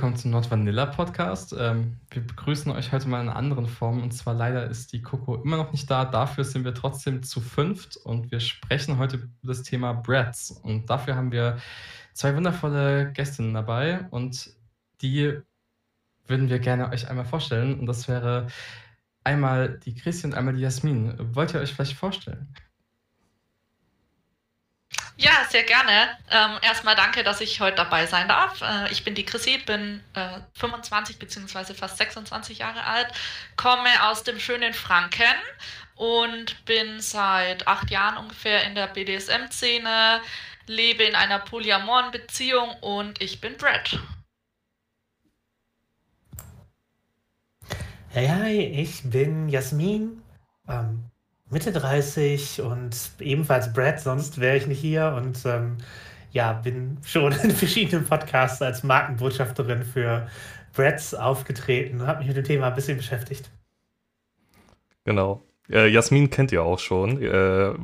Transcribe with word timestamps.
Willkommen 0.00 0.16
zum 0.16 0.30
Nord 0.30 0.50
Vanilla 0.50 0.86
Podcast. 0.86 1.54
Ähm, 1.58 1.98
wir 2.10 2.26
begrüßen 2.26 2.72
euch 2.72 2.90
heute 2.90 3.06
mal 3.06 3.20
in 3.20 3.28
einer 3.28 3.36
anderen 3.36 3.66
Form 3.66 4.02
und 4.02 4.12
zwar 4.12 4.32
leider 4.32 4.64
ist 4.66 4.94
die 4.94 5.02
Coco 5.02 5.34
immer 5.34 5.58
noch 5.58 5.72
nicht 5.72 5.90
da. 5.90 6.06
Dafür 6.06 6.42
sind 6.42 6.64
wir 6.64 6.72
trotzdem 6.72 7.22
zu 7.22 7.42
fünft 7.42 7.98
und 7.98 8.30
wir 8.30 8.40
sprechen 8.40 8.96
heute 8.96 9.16
über 9.16 9.28
das 9.42 9.62
Thema 9.62 9.92
Breads. 9.92 10.52
Und 10.52 10.88
dafür 10.88 11.16
haben 11.16 11.32
wir 11.32 11.58
zwei 12.14 12.34
wundervolle 12.34 13.12
Gästinnen 13.12 13.52
dabei 13.52 14.06
und 14.10 14.54
die 15.02 15.38
würden 16.26 16.48
wir 16.48 16.60
gerne 16.60 16.88
euch 16.88 17.10
einmal 17.10 17.26
vorstellen. 17.26 17.78
Und 17.78 17.84
das 17.84 18.08
wäre 18.08 18.46
einmal 19.22 19.80
die 19.80 19.94
Christi 19.94 20.26
und 20.26 20.32
einmal 20.32 20.54
die 20.54 20.62
Jasmin. 20.62 21.14
Wollt 21.34 21.52
ihr 21.52 21.60
euch 21.60 21.74
vielleicht 21.74 21.98
vorstellen? 21.98 22.54
Ja, 25.20 25.44
sehr 25.50 25.64
gerne. 25.64 26.16
Ähm, 26.30 26.58
erstmal 26.62 26.96
danke, 26.96 27.22
dass 27.22 27.42
ich 27.42 27.60
heute 27.60 27.76
dabei 27.76 28.06
sein 28.06 28.26
darf. 28.26 28.62
Äh, 28.62 28.90
ich 28.90 29.04
bin 29.04 29.14
die 29.14 29.26
Chrissy, 29.26 29.58
bin 29.58 30.02
äh, 30.14 30.40
25 30.54 31.18
bzw. 31.18 31.74
fast 31.74 31.98
26 31.98 32.58
Jahre 32.58 32.84
alt, 32.84 33.08
komme 33.56 33.90
aus 34.04 34.24
dem 34.24 34.40
schönen 34.40 34.72
Franken 34.72 35.34
und 35.94 36.64
bin 36.64 37.00
seit 37.00 37.68
acht 37.68 37.90
Jahren 37.90 38.16
ungefähr 38.16 38.64
in 38.64 38.74
der 38.74 38.86
BDSM-Szene, 38.86 40.22
lebe 40.66 41.04
in 41.04 41.14
einer 41.14 41.38
polyamoren 41.38 42.10
Beziehung 42.12 42.70
und 42.80 43.20
ich 43.20 43.42
bin 43.42 43.58
Brad. 43.58 43.98
Hey, 48.08 48.26
hi, 48.26 48.58
ich 48.58 49.02
bin 49.04 49.50
Jasmin. 49.50 50.22
Ähm, 50.66 51.09
Mitte 51.50 51.72
30 51.72 52.62
und 52.62 52.96
ebenfalls 53.18 53.72
Brad, 53.72 54.00
sonst 54.00 54.40
wäre 54.40 54.56
ich 54.56 54.66
nicht 54.66 54.80
hier 54.80 55.14
und 55.16 55.44
ähm, 55.44 55.78
ja, 56.32 56.52
bin 56.52 56.98
schon 57.04 57.32
in 57.42 57.50
verschiedenen 57.50 58.04
Podcasts 58.04 58.62
als 58.62 58.84
Markenbotschafterin 58.84 59.82
für 59.82 60.28
Brads 60.74 61.14
aufgetreten 61.14 62.00
und 62.00 62.06
habe 62.06 62.20
mich 62.20 62.28
mit 62.28 62.36
dem 62.36 62.44
Thema 62.44 62.68
ein 62.68 62.74
bisschen 62.74 62.96
beschäftigt. 62.96 63.50
Genau. 65.04 65.42
Äh, 65.68 65.88
Jasmin 65.88 66.30
kennt 66.30 66.52
ihr 66.52 66.62
auch 66.62 66.78
schon. 66.78 67.20
Äh, 67.22 67.74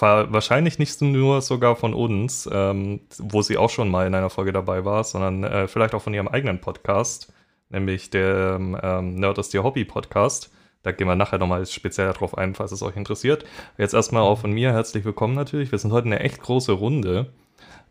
wahrscheinlich 0.00 0.78
nicht 0.78 1.00
nur 1.00 1.40
sogar 1.40 1.76
von 1.76 1.94
uns, 1.94 2.48
ähm, 2.52 3.00
wo 3.18 3.42
sie 3.42 3.56
auch 3.56 3.70
schon 3.70 3.90
mal 3.90 4.06
in 4.06 4.14
einer 4.14 4.30
Folge 4.30 4.52
dabei 4.52 4.84
war, 4.84 5.04
sondern 5.04 5.44
äh, 5.44 5.68
vielleicht 5.68 5.94
auch 5.94 6.02
von 6.02 6.14
ihrem 6.14 6.28
eigenen 6.28 6.60
Podcast, 6.60 7.32
nämlich 7.70 8.10
der 8.10 8.58
ähm, 8.60 9.14
Nerd 9.14 9.38
ist 9.38 9.54
ihr 9.54 9.62
Hobby 9.62 9.84
Podcast. 9.84 10.50
Da 10.84 10.92
gehen 10.92 11.08
wir 11.08 11.16
nachher 11.16 11.38
nochmal 11.38 11.64
speziell 11.66 12.12
darauf 12.12 12.36
ein, 12.36 12.54
falls 12.54 12.70
es 12.70 12.82
euch 12.82 12.94
interessiert. 12.94 13.44
Jetzt 13.78 13.94
erstmal 13.94 14.22
auch 14.22 14.38
von 14.38 14.52
mir 14.52 14.72
herzlich 14.72 15.04
willkommen 15.06 15.34
natürlich. 15.34 15.72
Wir 15.72 15.78
sind 15.78 15.92
heute 15.92 16.06
eine 16.06 16.20
echt 16.20 16.42
große 16.42 16.72
Runde. 16.72 17.32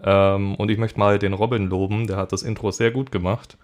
Ähm, 0.01 0.53
und 0.55 0.69
ich 0.69 0.77
möchte 0.77 0.99
mal 0.99 1.17
den 1.17 1.33
Robin 1.33 1.67
loben, 1.67 2.05
der 2.05 2.17
hat 2.17 2.31
das 2.31 2.43
Intro 2.43 2.69
sehr 2.69 2.91
gut 2.91 3.11
gemacht. 3.11 3.57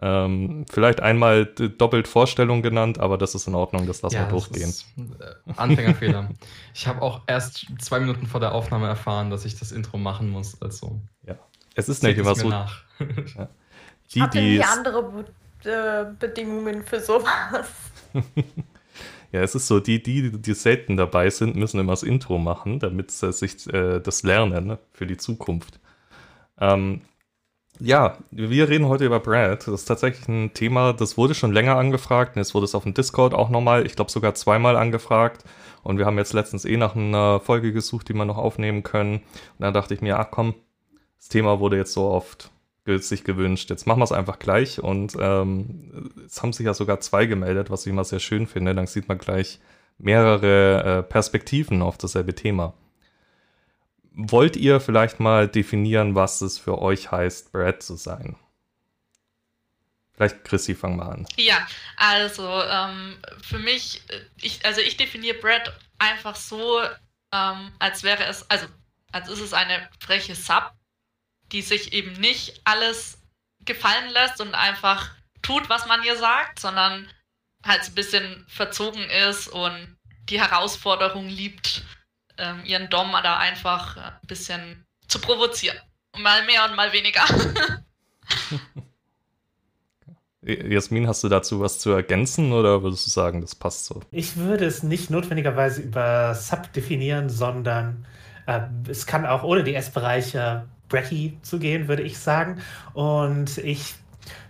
Ähm, 0.00 0.64
vielleicht 0.70 1.02
einmal 1.02 1.44
doppelt 1.44 2.08
Vorstellung 2.08 2.62
genannt, 2.62 2.98
aber 2.98 3.18
das 3.18 3.34
ist 3.34 3.46
in 3.46 3.54
Ordnung, 3.54 3.86
das 3.86 4.00
lassen 4.00 4.14
ja, 4.14 4.22
wir 4.22 4.30
durchgehen. 4.30 4.72
Äh, 4.96 5.52
Anfängerfehler. 5.58 6.30
ich 6.74 6.86
habe 6.86 7.02
auch 7.02 7.20
erst 7.26 7.66
zwei 7.80 8.00
Minuten 8.00 8.26
vor 8.26 8.40
der 8.40 8.52
Aufnahme 8.52 8.86
erfahren, 8.86 9.28
dass 9.28 9.44
ich 9.44 9.58
das 9.58 9.72
Intro 9.72 9.98
machen 9.98 10.30
muss. 10.30 10.60
Also, 10.62 11.02
ja. 11.26 11.34
Es 11.74 11.90
ist 11.90 12.02
nicht 12.02 12.16
immer 12.16 12.34
so. 12.34 12.48
Nach. 12.48 12.82
ja. 13.36 13.48
Die, 14.14 14.22
Habt 14.22 14.34
ihr 14.36 14.66
andere 14.66 15.02
Be 15.02 15.24
äh, 15.70 16.06
Bedingungen 16.18 16.82
für 16.82 16.98
sowas? 16.98 17.68
Ja, 19.32 19.42
es 19.42 19.54
ist 19.54 19.68
so, 19.68 19.78
die, 19.78 20.02
die, 20.02 20.32
die 20.32 20.54
selten 20.54 20.96
dabei 20.96 21.30
sind, 21.30 21.54
müssen 21.54 21.78
immer 21.78 21.92
das 21.92 22.02
Intro 22.02 22.38
machen, 22.38 22.80
damit 22.80 23.12
sie 23.12 23.32
sich 23.32 23.72
äh, 23.72 24.00
das 24.00 24.24
lernen 24.24 24.66
ne, 24.66 24.78
für 24.92 25.06
die 25.06 25.16
Zukunft. 25.16 25.78
Ähm, 26.58 27.02
ja, 27.78 28.18
wir 28.30 28.68
reden 28.68 28.88
heute 28.88 29.06
über 29.06 29.20
Brad. 29.20 29.66
Das 29.66 29.74
ist 29.82 29.84
tatsächlich 29.86 30.28
ein 30.28 30.52
Thema, 30.52 30.92
das 30.92 31.16
wurde 31.16 31.34
schon 31.34 31.52
länger 31.52 31.76
angefragt. 31.76 32.36
Und 32.36 32.40
jetzt 32.40 32.54
wurde 32.54 32.64
es 32.64 32.74
auf 32.74 32.82
dem 32.82 32.94
Discord 32.94 33.32
auch 33.32 33.50
nochmal, 33.50 33.86
ich 33.86 33.94
glaube 33.96 34.10
sogar 34.10 34.34
zweimal 34.34 34.76
angefragt. 34.76 35.44
Und 35.82 35.96
wir 35.96 36.06
haben 36.06 36.18
jetzt 36.18 36.32
letztens 36.34 36.64
eh 36.64 36.76
nach 36.76 36.96
einer 36.96 37.40
Folge 37.40 37.72
gesucht, 37.72 38.08
die 38.08 38.14
wir 38.14 38.24
noch 38.24 38.36
aufnehmen 38.36 38.82
können. 38.82 39.16
Und 39.18 39.60
dann 39.60 39.72
dachte 39.72 39.94
ich 39.94 40.02
mir, 40.02 40.18
ach 40.18 40.28
komm, 40.30 40.54
das 41.18 41.28
Thema 41.28 41.60
wurde 41.60 41.76
jetzt 41.76 41.92
so 41.92 42.02
oft 42.08 42.50
sich 42.86 43.24
gewünscht. 43.24 43.70
Jetzt 43.70 43.86
machen 43.86 44.00
wir 44.00 44.04
es 44.04 44.12
einfach 44.12 44.38
gleich 44.38 44.80
und 44.80 45.16
ähm, 45.20 46.10
es 46.26 46.42
haben 46.42 46.52
sich 46.52 46.66
ja 46.66 46.74
sogar 46.74 47.00
zwei 47.00 47.26
gemeldet, 47.26 47.70
was 47.70 47.86
ich 47.86 47.92
immer 47.92 48.04
sehr 48.04 48.20
schön 48.20 48.46
finde. 48.46 48.74
Dann 48.74 48.86
sieht 48.86 49.08
man 49.08 49.18
gleich 49.18 49.60
mehrere 49.98 50.98
äh, 50.98 51.02
Perspektiven 51.02 51.82
auf 51.82 51.98
dasselbe 51.98 52.34
Thema. 52.34 52.74
Wollt 54.12 54.56
ihr 54.56 54.80
vielleicht 54.80 55.20
mal 55.20 55.46
definieren, 55.46 56.14
was 56.14 56.40
es 56.40 56.58
für 56.58 56.80
euch 56.80 57.10
heißt, 57.12 57.52
Brad 57.52 57.82
zu 57.82 57.94
sein? 57.94 58.36
Vielleicht 60.14 60.44
Chrissy, 60.44 60.74
fang 60.74 60.96
mal 60.96 61.10
an. 61.10 61.26
Ja, 61.36 61.66
also 61.96 62.46
ähm, 62.46 63.16
für 63.42 63.58
mich, 63.58 64.02
äh, 64.08 64.20
ich, 64.42 64.64
also 64.66 64.80
ich 64.80 64.96
definiere 64.96 65.38
Brad 65.38 65.72
einfach 65.98 66.36
so, 66.36 66.80
ähm, 67.32 67.72
als 67.78 68.02
wäre 68.02 68.24
es, 68.24 68.50
also 68.50 68.66
als 69.12 69.28
ist 69.28 69.40
es 69.40 69.52
eine 69.52 69.88
freche 70.00 70.34
Sub, 70.34 70.72
die 71.52 71.62
sich 71.62 71.92
eben 71.92 72.12
nicht 72.12 72.60
alles 72.64 73.18
gefallen 73.64 74.10
lässt 74.10 74.40
und 74.40 74.54
einfach 74.54 75.10
tut, 75.42 75.68
was 75.68 75.86
man 75.86 76.02
ihr 76.02 76.16
sagt, 76.16 76.58
sondern 76.60 77.08
halt 77.64 77.82
ein 77.86 77.94
bisschen 77.94 78.44
verzogen 78.48 79.04
ist 79.28 79.48
und 79.48 79.96
die 80.28 80.40
Herausforderung 80.40 81.28
liebt, 81.28 81.82
ähm, 82.38 82.64
ihren 82.64 82.88
Dom 82.88 83.12
da 83.22 83.38
einfach 83.38 83.96
ein 83.96 84.26
bisschen 84.26 84.86
zu 85.08 85.20
provozieren. 85.20 85.78
Mal 86.16 86.44
mehr 86.46 86.64
und 86.64 86.76
mal 86.76 86.92
weniger. 86.92 87.22
Jasmin, 90.42 91.06
hast 91.06 91.22
du 91.22 91.28
dazu 91.28 91.60
was 91.60 91.78
zu 91.78 91.90
ergänzen 91.90 92.52
oder 92.52 92.82
würdest 92.82 93.06
du 93.06 93.10
sagen, 93.10 93.42
das 93.42 93.54
passt 93.54 93.84
so? 93.84 94.00
Ich 94.10 94.36
würde 94.36 94.64
es 94.64 94.82
nicht 94.82 95.10
notwendigerweise 95.10 95.82
über 95.82 96.34
Sub 96.34 96.72
definieren, 96.72 97.28
sondern 97.28 98.06
äh, 98.46 98.62
es 98.88 99.06
kann 99.06 99.26
auch 99.26 99.42
ohne 99.42 99.64
die 99.64 99.74
S-Bereiche 99.74 100.66
bratty 100.90 101.38
zu 101.40 101.58
gehen, 101.58 101.88
würde 101.88 102.02
ich 102.02 102.18
sagen. 102.18 102.60
Und 102.92 103.56
ich 103.58 103.94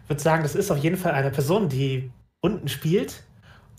würde 0.08 0.20
sagen, 0.20 0.42
das 0.42 0.56
ist 0.56 0.72
auf 0.72 0.78
jeden 0.78 0.96
Fall 0.96 1.12
eine 1.12 1.30
Person, 1.30 1.68
die 1.68 2.10
unten 2.40 2.68
spielt 2.68 3.22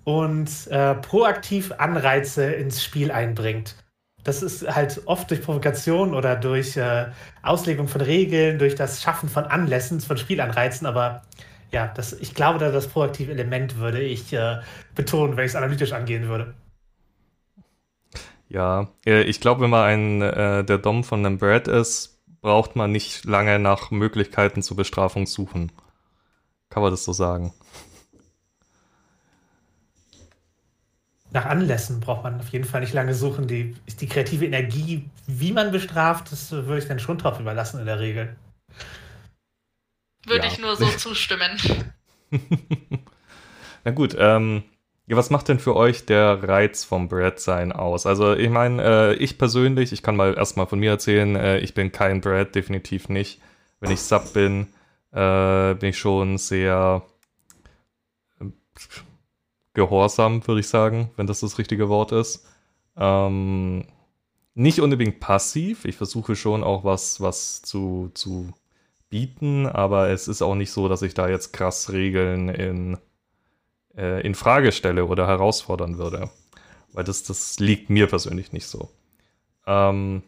und 0.06 0.50
äh, 0.70 0.96
proaktiv 0.96 1.74
Anreize 1.78 2.46
ins 2.46 2.82
Spiel 2.82 3.12
einbringt. 3.12 3.76
Das 4.24 4.44
ist 4.44 4.74
halt 4.74 5.02
oft 5.06 5.30
durch 5.30 5.42
Provokation 5.42 6.14
oder 6.14 6.36
durch 6.36 6.78
äh, 6.78 7.08
Auslegung 7.42 7.88
von 7.88 8.02
Regeln, 8.02 8.60
durch 8.60 8.76
das 8.76 9.02
Schaffen 9.02 9.30
von 9.30 9.46
Anlässen, 9.46 10.00
von 10.00 10.16
Spielanreizen, 10.18 10.86
aber 10.88 11.24
ja, 11.72 11.88
das, 11.88 12.14
ich 12.14 12.36
glaube, 12.36 12.60
da 12.60 12.72
das 12.72 12.88
proaktive 12.88 13.32
Element 13.32 13.78
würde 13.78 14.02
ich 14.02 14.32
äh, 14.34 14.60
betonen, 14.96 15.38
wenn 15.38 15.46
ich 15.46 15.52
es 15.52 15.56
analytisch 15.56 15.94
angehen 15.94 16.28
würde. 16.28 16.54
Ja, 18.50 18.90
äh, 19.06 19.22
ich 19.24 19.40
glaube, 19.40 19.62
wenn 19.62 19.70
man 19.70 19.86
ein, 19.86 20.22
äh, 20.22 20.64
der 20.66 20.78
Dom 20.78 21.04
von 21.04 21.26
einem 21.26 21.38
Brad 21.38 21.68
ist, 21.70 22.21
braucht 22.42 22.76
man 22.76 22.92
nicht 22.92 23.26
lange 23.26 23.60
nach 23.60 23.92
Möglichkeiten 23.92 24.64
zur 24.64 24.78
Bestrafung 24.78 25.28
suchen. 25.28 25.72
Kann 26.70 26.84
man 26.84 26.92
das 26.92 27.04
so 27.04 27.14
sagen? 27.14 27.54
Nach 31.34 31.46
Anlässen 31.46 32.02
braucht 32.02 32.24
man 32.24 32.40
auf 32.40 32.50
jeden 32.50 32.66
Fall 32.66 32.82
nicht 32.82 32.94
lange 32.94 33.14
suchen. 33.14 33.48
Die, 33.48 33.76
die 34.00 34.08
kreative 34.08 34.46
Energie, 34.46 35.10
wie 35.28 35.54
man 35.54 35.72
bestraft, 35.72 36.32
das 36.32 36.52
würde 36.52 36.80
ich 36.80 36.88
dann 36.88 37.00
schon 37.00 37.18
drauf 37.18 37.40
überlassen 37.40 37.80
in 37.80 37.86
der 37.86 38.00
Regel. 38.00 38.36
Würde 40.26 40.46
ja. 40.46 40.52
ich 40.52 40.60
nur 40.60 40.76
so 40.76 40.86
zustimmen. 40.98 41.52
Na 43.84 43.92
gut, 43.92 44.16
ähm, 44.18 44.64
ja, 45.08 45.18
was 45.18 45.30
macht 45.30 45.48
denn 45.50 45.60
für 45.60 45.76
euch 45.76 46.06
der 46.06 46.48
Reiz 46.48 46.84
vom 46.84 47.10
Brad-Sein 47.10 47.72
aus? 47.72 48.06
Also 48.06 48.34
ich 48.34 48.50
meine, 48.50 48.84
äh, 48.84 49.14
ich 49.16 49.38
persönlich, 49.38 49.92
ich 49.92 50.04
kann 50.04 50.16
mal 50.16 50.36
erstmal 50.36 50.68
von 50.68 50.80
mir 50.80 50.92
erzählen, 50.92 51.36
äh, 51.36 51.60
ich 51.60 51.74
bin 51.74 51.92
kein 51.92 52.22
Brad, 52.22 52.56
definitiv 52.56 53.10
nicht. 53.10 53.42
Wenn 53.80 53.92
ich 53.92 54.02
Sub 54.02 54.34
bin, 54.34 54.68
äh, 55.12 55.74
bin 55.76 55.90
ich 55.90 55.98
schon 55.98 56.38
sehr 56.38 57.04
äh, 58.40 58.46
gehorsam, 59.74 60.48
würde 60.48 60.62
ich 60.62 60.68
sagen, 60.68 61.12
wenn 61.18 61.28
das 61.28 61.42
das 61.42 61.58
richtige 61.58 61.90
Wort 61.90 62.12
ist. 62.12 62.48
Ähm, 62.96 63.86
nicht 64.54 64.82
unbedingt 64.82 65.20
passiv, 65.20 65.86
ich 65.86 65.96
versuche 65.96 66.36
schon 66.36 66.64
auch 66.64 66.84
was, 66.84 67.22
was 67.22 67.62
zu, 67.62 68.12
zu 68.14 68.54
bieten, 69.10 69.66
aber 69.66 70.10
es 70.10 70.28
ist 70.28 70.42
auch 70.42 70.56
nicht 70.56 70.72
so, 70.72 70.88
dass 70.88 71.02
ich 71.02 71.14
da 71.14 71.28
jetzt 71.28 71.54
krass 71.54 71.92
Regeln 71.92 72.50
in 72.50 72.98
äh, 73.96 74.22
in 74.26 74.36
Frage 74.36 74.72
stelle 74.72 75.06
oder 75.06 75.28
herausfordern 75.28 75.98
würde. 75.98 76.30
Weil 76.94 77.04
das, 77.04 77.24
das 77.24 77.60
liegt 77.60 77.90
mir 77.90 78.08
persönlich 78.08 78.52
nicht 78.52 78.68
so. 78.68 78.92
Ähm, 79.66 80.24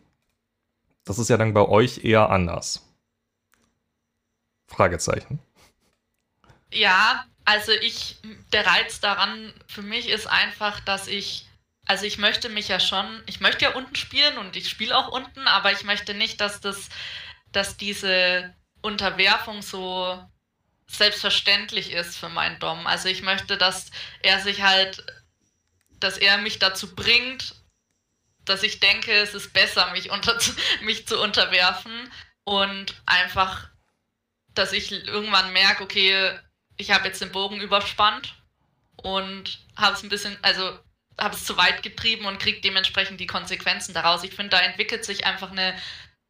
das 1.05 1.19
ist 1.19 1.29
ja 1.29 1.37
dann 1.37 1.53
bei 1.53 1.67
euch 1.67 2.03
eher 2.03 2.29
anders. 2.29 2.87
Fragezeichen. 4.67 5.39
Ja, 6.71 7.25
also 7.45 7.71
ich, 7.71 8.17
der 8.51 8.65
Reiz 8.65 8.99
daran 8.99 9.53
für 9.67 9.81
mich 9.81 10.09
ist 10.09 10.27
einfach, 10.27 10.79
dass 10.79 11.07
ich, 11.07 11.45
also 11.85 12.05
ich 12.05 12.17
möchte 12.17 12.49
mich 12.49 12.69
ja 12.69 12.79
schon, 12.79 13.05
ich 13.25 13.41
möchte 13.41 13.65
ja 13.65 13.73
unten 13.75 13.95
spielen 13.95 14.37
und 14.37 14.55
ich 14.55 14.69
spiele 14.69 14.97
auch 14.97 15.09
unten, 15.09 15.47
aber 15.47 15.71
ich 15.71 15.83
möchte 15.83 16.13
nicht, 16.13 16.39
dass 16.39 16.61
das, 16.61 16.89
dass 17.51 17.77
diese 17.77 18.53
Unterwerfung 18.81 19.61
so 19.61 20.19
selbstverständlich 20.87 21.91
ist 21.91 22.17
für 22.17 22.29
meinen 22.29 22.59
Dom. 22.59 22.85
Also 22.87 23.09
ich 23.09 23.21
möchte, 23.21 23.57
dass 23.57 23.91
er 24.21 24.39
sich 24.39 24.61
halt, 24.61 25.03
dass 25.99 26.17
er 26.17 26.37
mich 26.37 26.59
dazu 26.59 26.95
bringt, 26.95 27.55
dass 28.45 28.63
ich 28.63 28.79
denke, 28.79 29.11
es 29.13 29.33
ist 29.33 29.53
besser, 29.53 29.91
mich, 29.91 30.11
unter, 30.11 30.37
mich 30.81 31.07
zu 31.07 31.19
unterwerfen 31.21 32.11
und 32.43 32.95
einfach, 33.05 33.69
dass 34.53 34.73
ich 34.73 34.91
irgendwann 34.91 35.53
merke, 35.53 35.83
okay, 35.83 36.37
ich 36.77 36.91
habe 36.91 37.07
jetzt 37.07 37.21
den 37.21 37.31
Bogen 37.31 37.61
überspannt 37.61 38.35
und 38.97 39.59
habe 39.75 39.95
es 39.95 40.03
ein 40.03 40.09
bisschen, 40.09 40.37
also 40.41 40.79
habe 41.19 41.35
es 41.35 41.45
zu 41.45 41.57
weit 41.57 41.83
getrieben 41.83 42.25
und 42.25 42.39
kriege 42.39 42.61
dementsprechend 42.61 43.19
die 43.19 43.27
Konsequenzen 43.27 43.93
daraus. 43.93 44.23
Ich 44.23 44.35
finde, 44.35 44.49
da 44.49 44.59
entwickelt 44.59 45.05
sich 45.05 45.25
einfach 45.25 45.51
eine 45.51 45.75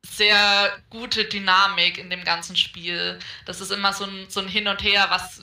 sehr 0.05 0.81
gute 0.89 1.25
Dynamik 1.25 1.97
in 1.97 2.09
dem 2.09 2.23
ganzen 2.23 2.55
Spiel. 2.55 3.19
Das 3.45 3.61
ist 3.61 3.71
immer 3.71 3.93
so 3.93 4.05
ein, 4.05 4.29
so 4.29 4.39
ein 4.39 4.47
Hin 4.47 4.67
und 4.67 4.83
Her, 4.83 5.07
was 5.09 5.41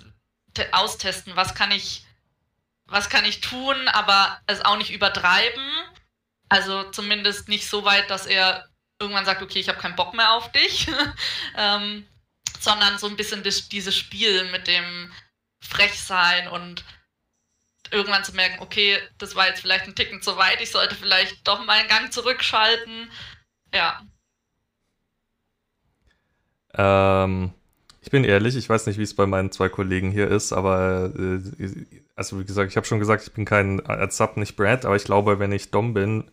austesten, 0.73 1.37
was 1.37 1.55
kann 1.55 1.71
ich, 1.71 2.05
was 2.87 3.09
kann 3.09 3.25
ich 3.25 3.41
tun, 3.41 3.89
aber 3.89 4.41
es 4.47 4.65
auch 4.65 4.77
nicht 4.77 4.93
übertreiben. 4.93 5.65
Also 6.49 6.91
zumindest 6.91 7.49
nicht 7.49 7.69
so 7.69 7.85
weit, 7.85 8.11
dass 8.11 8.27
er 8.27 8.69
irgendwann 9.01 9.25
sagt, 9.25 9.43
okay, 9.43 9.61
ich 9.61 9.69
habe 9.69 9.79
keinen 9.79 9.97
Bock 9.97 10.15
mehr 10.15 10.33
auf 10.33 10.53
dich, 10.53 10.89
ähm, 11.57 12.07
sondern 12.59 12.99
so 12.99 13.07
ein 13.07 13.17
bisschen 13.17 13.43
das, 13.43 13.69
dieses 13.69 13.97
Spiel 13.97 14.51
mit 14.51 14.67
dem 14.67 15.13
Frechsein 15.63 16.49
und 16.49 16.85
irgendwann 17.91 18.25
zu 18.25 18.33
merken, 18.33 18.61
okay, 18.61 19.01
das 19.19 19.35
war 19.35 19.49
jetzt 19.49 19.61
vielleicht 19.61 19.87
ein 19.87 19.95
Ticken 19.95 20.23
zu 20.23 20.37
weit, 20.37 20.61
ich 20.61 20.71
sollte 20.71 20.95
vielleicht 20.95 21.47
doch 21.47 21.65
mal 21.65 21.79
einen 21.79 21.89
Gang 21.89 22.13
zurückschalten. 22.13 23.11
Ja. 23.73 24.05
Ähm, 26.75 27.51
ich 28.03 28.11
bin 28.11 28.25
ehrlich, 28.25 28.57
ich 28.57 28.69
weiß 28.69 28.87
nicht, 28.87 28.99
wie 28.99 29.03
es 29.03 29.15
bei 29.15 29.27
meinen 29.27 29.53
zwei 29.53 29.69
Kollegen 29.69 30.11
hier 30.11 30.29
ist, 30.29 30.53
aber 30.53 31.13
äh, 31.19 31.41
also 32.17 32.41
wie 32.41 32.45
gesagt, 32.45 32.71
ich 32.71 32.77
habe 32.77 32.87
schon 32.87 32.99
gesagt, 32.99 33.25
ich 33.25 33.33
bin 33.33 33.45
kein 33.45 33.83
Sub 34.11 34.37
nicht 34.37 34.57
Brad, 34.57 34.85
aber 34.85 34.97
ich 34.97 35.05
glaube, 35.05 35.39
wenn 35.39 35.53
ich 35.53 35.71
Dom 35.71 35.95
bin, 35.95 36.25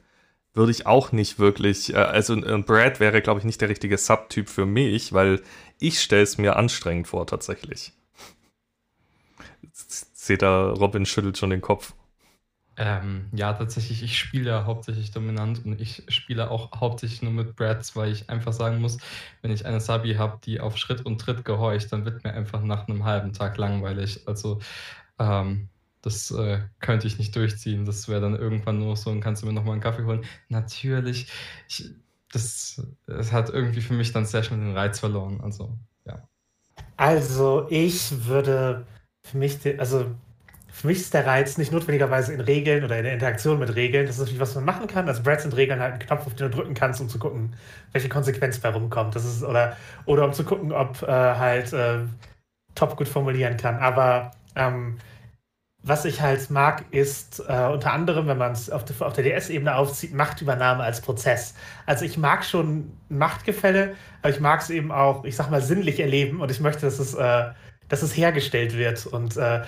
würde 0.54 0.72
ich 0.72 0.86
auch 0.86 1.12
nicht 1.12 1.39
wirklich, 1.39 1.94
äh, 1.94 1.98
also 1.98 2.36
äh, 2.36 2.57
Brad 2.62 3.00
wäre, 3.00 3.22
glaube 3.22 3.39
ich, 3.39 3.45
nicht 3.45 3.62
der 3.62 3.69
richtige 3.69 3.98
Sub-Typ 3.98 4.50
für 4.50 4.66
mich, 4.66 5.13
weil 5.13 5.42
ich 5.80 6.01
stelle 6.01 6.24
es 6.24 6.38
mir 6.38 6.56
anstrengend 6.56 7.07
vor 7.07 7.28
tatsächlich. 7.28 7.94
Seht 9.72 10.42
da, 10.42 10.72
Robin 10.72 11.06
schüttelt 11.06 11.38
schon 11.38 11.51
den 11.51 11.62
Kopf. 11.62 11.94
Ähm, 12.79 13.25
ja, 13.33 13.53
tatsächlich, 13.53 14.03
ich 14.03 14.19
spiele 14.19 14.51
ja 14.51 14.65
hauptsächlich 14.65 15.09
dominant 15.09 15.65
und 15.65 15.81
ich 15.81 16.03
spiele 16.09 16.51
auch 16.51 16.71
hauptsächlich 16.79 17.24
nur 17.24 17.31
mit 17.31 17.56
Brads, 17.56 17.95
weil 17.95 18.12
ich 18.12 18.29
einfach 18.29 18.53
sagen 18.53 18.79
muss, 18.79 19.00
wenn 19.41 19.51
ich 19.51 19.65
eine 19.65 19.79
Sabi 19.79 20.13
habe, 20.13 20.39
die 20.45 20.59
auf 20.59 20.77
Schritt 20.77 21.03
und 21.03 21.19
Tritt 21.19 21.44
gehorcht, 21.44 21.91
dann 21.91 22.06
wird 22.06 22.24
mir 22.24 22.33
einfach 22.33 22.62
nach 22.62 22.88
einem 22.88 23.03
halben 23.03 23.33
Tag 23.33 23.57
langweilig. 23.57 24.27
Also 24.27 24.59
ähm, 25.18 25.69
das 26.03 26.29
äh, 26.29 26.59
könnte 26.79 27.07
ich 27.07 27.18
nicht 27.18 27.35
durchziehen. 27.35 27.85
Das 27.85 28.07
wäre 28.07 28.21
dann 28.21 28.35
irgendwann 28.35 28.77
nur 28.77 28.95
so, 28.95 29.09
und 29.09 29.21
kannst 29.21 29.41
du 29.41 29.47
mir 29.47 29.53
nochmal 29.53 29.74
einen 29.74 29.81
Kaffee 29.81 30.06
holen? 30.06 30.24
Natürlich, 30.50 31.31
ich, 31.68 31.89
das, 32.31 32.85
das 33.07 33.31
hat 33.31 33.50
irgendwie 33.50 33.81
für 33.81 33.94
mich 33.94 34.13
dann 34.13 34.25
sehr 34.27 34.44
schnell 34.44 34.59
den 34.59 34.77
Reiz 34.77 35.00
verloren. 35.00 35.41
Also, 35.41 35.75
ja. 36.06 36.27
Also, 36.95 37.65
ich 37.71 38.25
würde 38.27 38.85
für 39.24 39.38
mich, 39.39 39.57
also 39.79 40.15
für 40.77 40.85
mich 40.85 41.00
ist 41.00 41.15
der 41.15 41.25
Reiz 41.25 41.57
nicht 41.57 41.71
notwendigerweise 41.71 42.35
in 42.35 42.39
Regeln 42.39 42.83
oder 42.83 43.00
in 43.00 43.03
der 43.03 43.13
Interaktion 43.13 43.57
mit 43.57 43.75
Regeln. 43.75 44.06
Das 44.06 44.18
ist 44.18 44.19
natürlich, 44.19 44.39
was 44.39 44.53
man 44.53 44.63
machen 44.63 44.85
kann. 44.85 45.07
Also 45.07 45.24
Brads 45.24 45.41
sind 45.41 45.56
Regeln 45.56 45.79
halt 45.79 45.94
ein 45.94 46.00
Knopf, 46.00 46.27
auf 46.27 46.35
den 46.35 46.51
du 46.51 46.56
drücken 46.56 46.75
kannst, 46.75 47.01
um 47.01 47.09
zu 47.09 47.18
gucken, 47.18 47.56
welche 47.94 48.09
Konsequenz 48.09 48.59
bei 48.59 48.69
rumkommt. 48.69 49.15
Das 49.15 49.25
ist, 49.25 49.44
oder, 49.44 49.75
oder 50.06 50.24
um 50.25 50.33
zu 50.33 50.44
gucken, 50.44 50.71
ob 50.71 51.01
äh, 51.01 51.07
halt 51.07 51.74
äh, 51.74 52.01
Top 52.75 52.95
gut 52.95 53.07
formulieren 53.07 53.57
kann. 53.57 53.79
Aber 53.79 54.29
ähm, 54.56 55.00
was 55.81 56.06
ich 56.06 56.21
halt 56.21 56.47
mag, 56.51 56.85
ist 56.91 57.39
äh, 57.39 57.69
unter 57.74 57.91
anderem, 57.91 58.27
wenn 58.27 58.38
man 58.38 58.51
es 58.51 58.69
auf, 58.69 58.83
auf, 59.01 59.13
der 59.13 59.24
DS-Ebene 59.24 59.75
aufzieht, 59.75 60.13
Machtübernahme 60.13 60.83
als 60.83 61.01
Prozess. 61.01 61.56
Also 61.88 62.06
ich 62.06 62.19
mag 62.19 62.45
schon 62.45 62.95
Machtgefälle, 63.09 63.95
aber 64.21 64.29
ich 64.29 64.39
mag 64.39 64.62
es 64.62 64.69
eben 64.69 64.91
auch, 64.91 65.25
ich 65.25 65.35
sag 65.35 65.50
mal, 65.50 65.63
sinnlich 65.63 66.00
erleben 66.00 66.39
und 66.39 66.51
ich 66.51 66.59
möchte, 66.59 66.81
dass 66.81 67.00
es, 67.00 67.15
äh, 67.15 67.45
dass 67.88 68.03
es 68.03 68.15
hergestellt 68.15 68.77
wird. 68.77 69.07
Und 69.07 69.38
äh, 69.38 69.63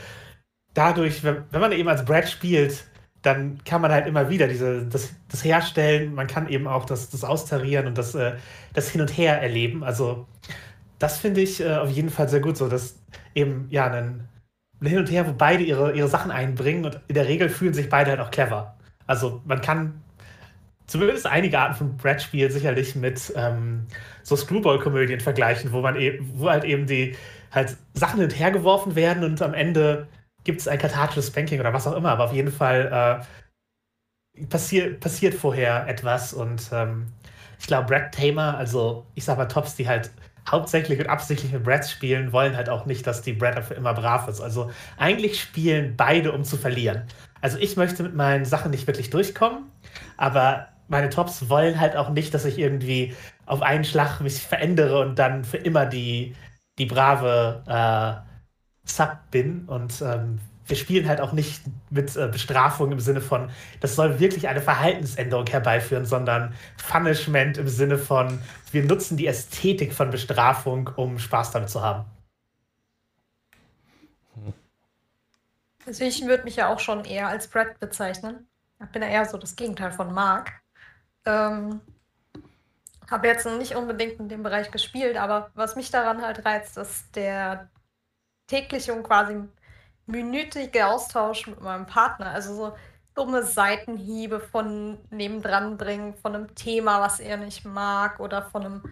dadurch, 0.73 1.23
wenn, 1.23 1.43
wenn 1.51 1.61
man 1.61 1.71
eben 1.71 1.89
als 1.89 2.05
Brad 2.05 2.29
spielt, 2.29 2.85
dann 3.21 3.61
kann 3.65 3.81
man 3.81 3.91
halt 3.91 4.07
immer 4.07 4.29
wieder 4.29 4.47
diese, 4.47 4.85
das, 4.85 5.13
das 5.29 5.43
herstellen, 5.43 6.13
man 6.13 6.27
kann 6.27 6.47
eben 6.47 6.67
auch 6.67 6.85
das, 6.85 7.09
das 7.09 7.23
austarieren 7.23 7.87
und 7.87 7.97
das, 7.97 8.15
äh, 8.15 8.33
das 8.73 8.89
Hin 8.89 9.01
und 9.01 9.09
Her 9.09 9.41
erleben. 9.41 9.83
Also 9.83 10.27
das 10.99 11.17
finde 11.17 11.41
ich 11.41 11.61
äh, 11.61 11.75
auf 11.75 11.89
jeden 11.89 12.09
Fall 12.09 12.29
sehr 12.29 12.39
gut, 12.39 12.57
so 12.57 12.69
dass 12.69 12.97
eben 13.35 13.67
ja 13.69 13.91
ein, 13.91 14.27
ein 14.81 14.87
Hin 14.87 14.99
und 14.99 15.11
Her, 15.11 15.27
wo 15.27 15.33
beide 15.33 15.63
ihre, 15.63 15.93
ihre 15.93 16.07
Sachen 16.07 16.31
einbringen 16.31 16.85
und 16.85 16.99
in 17.07 17.15
der 17.15 17.27
Regel 17.27 17.49
fühlen 17.49 17.73
sich 17.73 17.89
beide 17.89 18.11
halt 18.11 18.21
auch 18.21 18.31
clever. 18.31 18.77
Also 19.05 19.41
man 19.45 19.59
kann 19.59 20.01
zumindest 20.87 21.27
einige 21.27 21.59
Arten 21.59 21.75
von 21.75 21.97
Brad-Spiel 21.97 22.49
sicherlich 22.51 22.95
mit 22.95 23.33
ähm, 23.35 23.85
so 24.23 24.35
Screwball-Komödien 24.35 25.19
vergleichen, 25.19 25.71
wo 25.71 25.81
man 25.81 25.95
eben, 25.97 26.31
wo 26.35 26.49
halt 26.49 26.63
eben 26.63 26.87
die 26.87 27.15
halt 27.51 27.75
Sachen 27.93 28.19
hin 28.19 28.29
und 28.29 28.39
her 28.39 28.51
geworfen 28.51 28.95
werden 28.95 29.23
und 29.23 29.41
am 29.41 29.53
Ende 29.53 30.07
gibt 30.43 30.61
es 30.61 30.67
ein 30.67 30.79
kathartisches 30.79 31.27
Spanking 31.27 31.59
oder 31.59 31.73
was 31.73 31.87
auch 31.87 31.95
immer, 31.95 32.11
aber 32.11 32.25
auf 32.25 32.33
jeden 32.33 32.51
Fall 32.51 33.23
äh, 34.37 34.45
passier 34.45 34.99
passiert 34.99 35.33
vorher 35.33 35.87
etwas 35.87 36.33
und 36.33 36.69
ähm, 36.71 37.07
ich 37.59 37.67
glaube, 37.67 37.87
Brad 37.87 38.13
Tamer, 38.13 38.57
also 38.57 39.05
ich 39.15 39.25
sag 39.25 39.37
mal 39.37 39.45
Tops, 39.45 39.75
die 39.75 39.87
halt 39.87 40.11
hauptsächlich 40.49 40.99
und 40.99 41.07
absichtlich 41.07 41.51
mit 41.51 41.63
Brads 41.63 41.91
spielen, 41.91 42.31
wollen 42.31 42.55
halt 42.55 42.69
auch 42.69 42.85
nicht, 42.85 43.05
dass 43.05 43.21
die 43.21 43.33
Brad 43.33 43.57
dafür 43.57 43.77
immer 43.77 43.93
brav 43.93 44.27
ist. 44.27 44.41
Also 44.41 44.71
eigentlich 44.97 45.39
spielen 45.39 45.95
beide, 45.95 46.31
um 46.31 46.43
zu 46.43 46.57
verlieren. 46.57 47.03
Also 47.41 47.57
ich 47.57 47.77
möchte 47.77 48.03
mit 48.03 48.15
meinen 48.15 48.45
Sachen 48.45 48.71
nicht 48.71 48.87
wirklich 48.87 49.09
durchkommen, 49.09 49.65
aber 50.17 50.67
meine 50.87 51.09
Tops 51.09 51.49
wollen 51.49 51.79
halt 51.79 51.95
auch 51.95 52.09
nicht, 52.09 52.33
dass 52.33 52.45
ich 52.45 52.57
irgendwie 52.57 53.15
auf 53.45 53.61
einen 53.61 53.83
Schlag 53.83 54.21
mich 54.21 54.41
verändere 54.41 54.99
und 55.01 55.19
dann 55.19 55.43
für 55.43 55.57
immer 55.57 55.85
die, 55.85 56.35
die 56.77 56.85
brave 56.85 57.63
äh, 57.67 58.28
Sub 58.89 59.17
bin 59.31 59.65
und 59.67 60.01
ähm, 60.01 60.39
wir 60.69 60.75
spielen 60.77 61.07
halt 61.07 61.19
auch 61.19 61.33
nicht 61.33 61.63
mit 61.89 62.15
äh, 62.15 62.27
Bestrafung 62.27 62.91
im 62.91 62.99
Sinne 62.99 63.21
von, 63.21 63.49
das 63.81 63.95
soll 63.95 64.19
wirklich 64.19 64.47
eine 64.47 64.61
Verhaltensänderung 64.61 65.47
herbeiführen, 65.47 66.05
sondern 66.05 66.53
Punishment 66.89 67.57
im 67.57 67.67
Sinne 67.67 67.97
von, 67.97 68.39
wir 68.71 68.83
nutzen 68.83 69.17
die 69.17 69.25
Ästhetik 69.27 69.93
von 69.93 70.11
Bestrafung, 70.11 70.89
um 70.95 71.17
Spaß 71.17 71.51
damit 71.51 71.69
zu 71.69 71.81
haben. 71.81 72.05
Also 75.87 76.03
ich 76.03 76.21
würde 76.25 76.43
mich 76.43 76.55
ja 76.55 76.71
auch 76.71 76.79
schon 76.79 77.03
eher 77.03 77.27
als 77.27 77.47
Brad 77.47 77.79
bezeichnen. 77.79 78.47
Ich 78.79 78.89
bin 78.91 79.01
ja 79.01 79.07
eher 79.07 79.25
so 79.25 79.39
das 79.39 79.55
Gegenteil 79.55 79.91
von 79.91 80.13
Mark. 80.13 80.51
Ähm, 81.25 81.81
habe 83.09 83.27
jetzt 83.27 83.47
nicht 83.47 83.75
unbedingt 83.75 84.19
in 84.19 84.29
dem 84.29 84.43
Bereich 84.43 84.69
gespielt, 84.69 85.17
aber 85.17 85.49
was 85.55 85.75
mich 85.75 85.89
daran 85.89 86.21
halt 86.21 86.45
reizt, 86.45 86.77
ist 86.77 87.15
der 87.15 87.69
tägliche 88.49 88.93
und 88.93 89.03
quasi 89.03 89.43
minütige 90.05 90.87
Austausch 90.87 91.47
mit 91.47 91.61
meinem 91.61 91.85
Partner. 91.85 92.31
Also 92.31 92.55
so 92.55 92.77
dumme 93.15 93.43
Seitenhiebe 93.43 94.39
von 94.39 94.97
nebendran 95.11 95.77
bringen, 95.77 96.15
von 96.15 96.35
einem 96.35 96.55
Thema, 96.55 97.01
was 97.01 97.19
er 97.19 97.37
nicht 97.37 97.65
mag, 97.65 98.19
oder 98.19 98.43
von 98.43 98.65
einem 98.65 98.83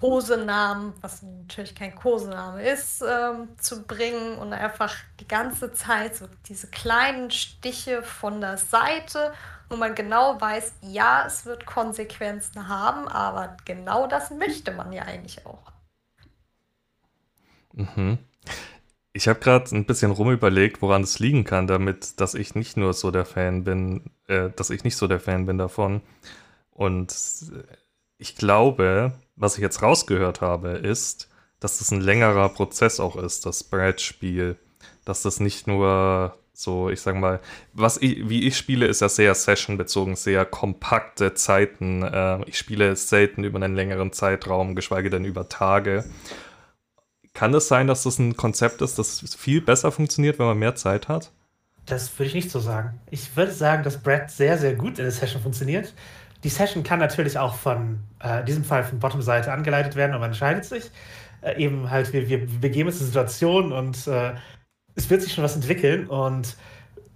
Kosenamen, 0.00 0.92
was 1.00 1.22
natürlich 1.22 1.74
kein 1.74 1.94
Kosename 1.94 2.62
ist, 2.68 3.02
ähm, 3.02 3.56
zu 3.58 3.86
bringen 3.86 4.38
und 4.38 4.52
einfach 4.52 4.94
die 5.20 5.28
ganze 5.28 5.72
Zeit 5.72 6.16
so 6.16 6.26
diese 6.46 6.68
kleinen 6.68 7.30
Stiche 7.30 8.02
von 8.02 8.40
der 8.40 8.58
Seite, 8.58 9.32
wo 9.68 9.76
man 9.76 9.94
genau 9.94 10.40
weiß, 10.40 10.74
ja, 10.82 11.24
es 11.26 11.46
wird 11.46 11.64
Konsequenzen 11.66 12.68
haben, 12.68 13.08
aber 13.08 13.56
genau 13.64 14.06
das 14.06 14.30
möchte 14.30 14.72
man 14.72 14.92
ja 14.92 15.04
eigentlich 15.04 15.46
auch. 15.46 15.72
Mhm. 17.72 18.18
Ich 19.12 19.28
habe 19.28 19.38
gerade 19.38 19.74
ein 19.76 19.84
bisschen 19.84 20.10
rumüberlegt, 20.10 20.82
woran 20.82 21.02
es 21.02 21.20
liegen 21.20 21.44
kann, 21.44 21.66
damit, 21.66 22.20
dass 22.20 22.34
ich 22.34 22.54
nicht 22.54 22.76
nur 22.76 22.92
so 22.94 23.10
der 23.10 23.24
Fan 23.24 23.62
bin, 23.62 24.10
äh, 24.26 24.50
dass 24.56 24.70
ich 24.70 24.82
nicht 24.82 24.96
so 24.96 25.06
der 25.06 25.20
Fan 25.20 25.46
bin 25.46 25.56
davon. 25.56 26.02
Und 26.70 27.12
äh, 27.52 27.62
ich 28.18 28.34
glaube, 28.34 29.12
was 29.36 29.56
ich 29.56 29.62
jetzt 29.62 29.82
rausgehört 29.82 30.40
habe, 30.40 30.70
ist, 30.70 31.28
dass 31.60 31.78
das 31.78 31.92
ein 31.92 32.00
längerer 32.00 32.48
Prozess 32.48 33.00
auch 33.00 33.16
ist, 33.16 33.46
das 33.46 33.64
Brad-Spiel. 33.64 34.56
Dass 35.04 35.22
das 35.22 35.40
nicht 35.40 35.66
nur 35.66 36.36
so, 36.52 36.88
ich 36.88 37.00
sag 37.00 37.16
mal, 37.16 37.40
was 37.72 37.96
ich, 37.98 38.28
wie 38.28 38.46
ich 38.46 38.56
spiele, 38.56 38.86
ist 38.86 39.00
ja 39.00 39.08
sehr 39.08 39.34
sessionbezogen, 39.34 40.14
sehr 40.14 40.44
kompakte 40.44 41.34
Zeiten. 41.34 42.02
Äh, 42.02 42.44
ich 42.46 42.58
spiele 42.58 42.94
selten 42.96 43.44
über 43.44 43.60
einen 43.60 43.74
längeren 43.74 44.12
Zeitraum, 44.12 44.74
geschweige 44.74 45.10
denn 45.10 45.24
über 45.24 45.48
Tage. 45.48 46.04
Kann 47.34 47.52
es 47.52 47.68
sein, 47.68 47.88
dass 47.88 48.04
das 48.04 48.18
ein 48.18 48.36
Konzept 48.36 48.80
ist, 48.80 48.98
das 48.98 49.34
viel 49.36 49.60
besser 49.60 49.90
funktioniert, 49.92 50.38
wenn 50.38 50.46
man 50.46 50.58
mehr 50.58 50.76
Zeit 50.76 51.08
hat? 51.08 51.32
Das 51.84 52.16
würde 52.18 52.28
ich 52.28 52.34
nicht 52.34 52.50
so 52.50 52.60
sagen. 52.60 53.00
Ich 53.10 53.36
würde 53.36 53.52
sagen, 53.52 53.82
dass 53.82 54.00
Brad 54.00 54.30
sehr, 54.30 54.56
sehr 54.56 54.74
gut 54.74 54.98
in 54.98 55.04
der 55.04 55.10
Session 55.10 55.42
funktioniert. 55.42 55.92
die 56.44 56.48
Session 56.48 56.82
kann 56.82 56.98
natürlich 56.98 57.38
auch 57.38 57.54
von, 57.54 58.00
äh, 58.22 58.40
in 58.40 58.46
diesem 58.46 58.64
Fall 58.64 58.84
von 58.84 58.98
Bottom-Seite 58.98 59.52
angeleitet 59.52 59.96
werden 59.96 60.14
und 60.14 60.20
man 60.20 60.30
entscheidet 60.30 60.64
sich. 60.64 60.90
Äh, 61.42 61.62
eben 61.62 61.90
halt, 61.90 62.12
wir, 62.12 62.28
wir 62.28 62.46
begeben 62.46 62.88
uns 62.88 63.00
in 63.00 63.06
Situation 63.06 63.72
und 63.72 64.06
äh, 64.06 64.34
es 64.94 65.10
wird 65.10 65.22
sich 65.22 65.32
schon 65.32 65.44
was 65.44 65.56
entwickeln 65.56 66.06
und 66.06 66.56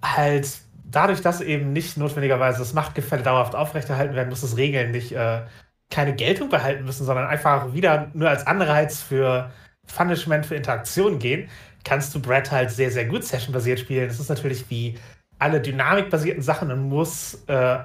halt 0.02 0.48
dadurch, 0.84 1.20
dass 1.20 1.40
eben 1.40 1.72
nicht 1.72 1.96
notwendigerweise 1.96 2.58
das 2.58 2.72
Machtgefälle 2.75 3.22
dauerhaft 3.22 3.54
aufrechterhalten 3.54 4.14
werden 4.14 4.30
muss, 4.30 4.40
das 4.40 4.56
Regeln 4.56 4.90
nicht 4.90 5.12
äh, 5.12 5.42
keine 5.90 6.14
Geltung 6.14 6.48
behalten 6.48 6.84
müssen, 6.84 7.06
sondern 7.06 7.26
einfach 7.26 7.72
wieder 7.75 8.10
nur 8.14 8.28
als 8.28 8.46
Anreiz 8.46 9.00
für 9.00 9.50
Punishment, 9.95 10.47
für 10.47 10.54
Interaktion 10.54 11.18
gehen, 11.18 11.49
kannst 11.85 12.14
du 12.14 12.21
Brett 12.21 12.50
halt 12.50 12.71
sehr, 12.71 12.90
sehr 12.90 13.07
gut 13.07 13.25
sessionbasiert 13.25 13.80
spielen. 13.80 14.09
Das 14.09 14.21
ist 14.21 14.28
natürlich 14.28 14.68
wie 14.71 14.99
alle 15.38 15.61
dynamikbasierten 15.61 16.42
Sachen 16.42 16.71
und 16.71 16.88
muss 16.88 17.42
äh, 17.47 17.78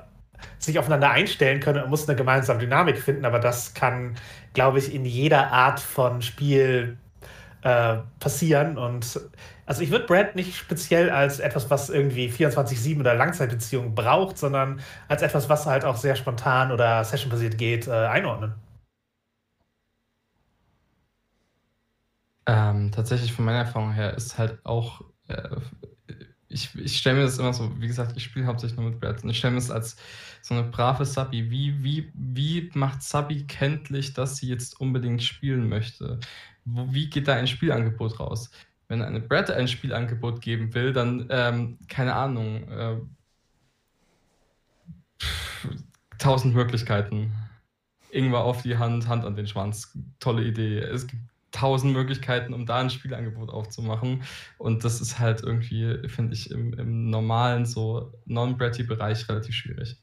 sich 0.59 0.79
aufeinander 0.79 1.11
einstellen 1.11 1.59
können 1.59 1.83
und 1.83 1.89
muss 1.89 2.07
eine 2.07 2.17
gemeinsame 2.17 2.59
Dynamik 2.59 2.99
finden, 2.99 3.25
aber 3.25 3.39
das 3.39 3.73
kann, 3.73 4.15
glaube 4.53 4.79
ich, 4.79 4.93
in 4.93 5.05
jeder 5.05 5.51
Art 5.51 5.79
von 5.79 6.21
Spiel 6.21 6.97
äh, 7.61 7.97
passieren. 8.19 8.77
Und 8.77 9.19
also 9.65 9.81
ich 9.81 9.91
würde 9.91 10.05
Brad 10.05 10.35
nicht 10.35 10.55
speziell 10.55 11.09
als 11.09 11.39
etwas, 11.39 11.69
was 11.69 11.89
irgendwie 11.89 12.29
24-7 12.29 12.99
oder 12.99 13.15
Langzeitbeziehungen 13.15 13.95
braucht, 13.95 14.37
sondern 14.37 14.81
als 15.07 15.21
etwas, 15.21 15.49
was 15.49 15.65
halt 15.65 15.85
auch 15.85 15.95
sehr 15.95 16.15
spontan 16.15 16.71
oder 16.71 17.03
sessionbasiert 17.03 17.57
geht, 17.57 17.87
äh, 17.87 17.91
einordnen. 17.91 18.53
Ähm, 22.45 22.91
tatsächlich 22.91 23.33
von 23.33 23.45
meiner 23.45 23.59
Erfahrung 23.59 23.93
her 23.93 24.15
ist 24.15 24.37
halt 24.37 24.59
auch, 24.65 25.01
äh, 25.27 25.57
ich, 26.49 26.75
ich 26.75 26.97
stelle 26.97 27.17
mir 27.17 27.23
das 27.23 27.39
immer 27.39 27.53
so, 27.53 27.79
wie 27.81 27.87
gesagt, 27.87 28.15
ich 28.17 28.23
spiele 28.23 28.45
hauptsächlich 28.45 28.79
nur 28.79 28.89
mit 28.89 28.99
Brad 28.99 29.23
und 29.23 29.29
ich 29.29 29.37
stelle 29.37 29.53
mir 29.53 29.59
das 29.59 29.71
als 29.71 29.95
so 30.41 30.53
eine 30.53 30.63
brave 30.63 31.05
Sabi. 31.05 31.49
Wie, 31.49 31.83
wie, 31.83 32.11
wie 32.13 32.69
macht 32.73 33.01
Sabi 33.01 33.45
kenntlich, 33.47 34.13
dass 34.13 34.37
sie 34.37 34.49
jetzt 34.49 34.79
unbedingt 34.79 35.23
spielen 35.23 35.69
möchte? 35.69 36.19
wie 36.65 37.09
geht 37.09 37.27
da 37.27 37.35
ein 37.35 37.47
Spielangebot 37.47 38.19
raus? 38.19 38.49
Wenn 38.87 39.01
eine 39.01 39.19
Brett 39.19 39.51
ein 39.51 39.67
Spielangebot 39.67 40.41
geben 40.41 40.73
will, 40.73 40.93
dann, 40.93 41.27
ähm, 41.29 41.77
keine 41.87 42.15
Ahnung, 42.15 42.67
äh, 42.69 42.97
tausend 46.19 46.55
Möglichkeiten. 46.55 47.33
Ingwer 48.11 48.43
auf 48.43 48.61
die 48.61 48.77
Hand, 48.77 49.07
Hand 49.07 49.25
an 49.25 49.35
den 49.35 49.47
Schwanz. 49.47 49.97
Tolle 50.19 50.43
Idee. 50.43 50.79
Es 50.79 51.07
gibt 51.07 51.23
tausend 51.63 51.93
Möglichkeiten, 51.93 52.53
um 52.53 52.65
da 52.65 52.79
ein 52.79 52.89
Spielangebot 52.89 53.49
aufzumachen. 53.49 54.23
Und 54.57 54.83
das 54.83 54.99
ist 54.99 55.19
halt 55.19 55.43
irgendwie, 55.43 55.97
finde 56.09 56.33
ich, 56.33 56.51
im, 56.51 56.73
im 56.73 57.09
normalen, 57.09 57.65
so 57.65 58.11
non-Bratty-Bereich 58.25 59.29
relativ 59.29 59.55
schwierig. 59.55 59.95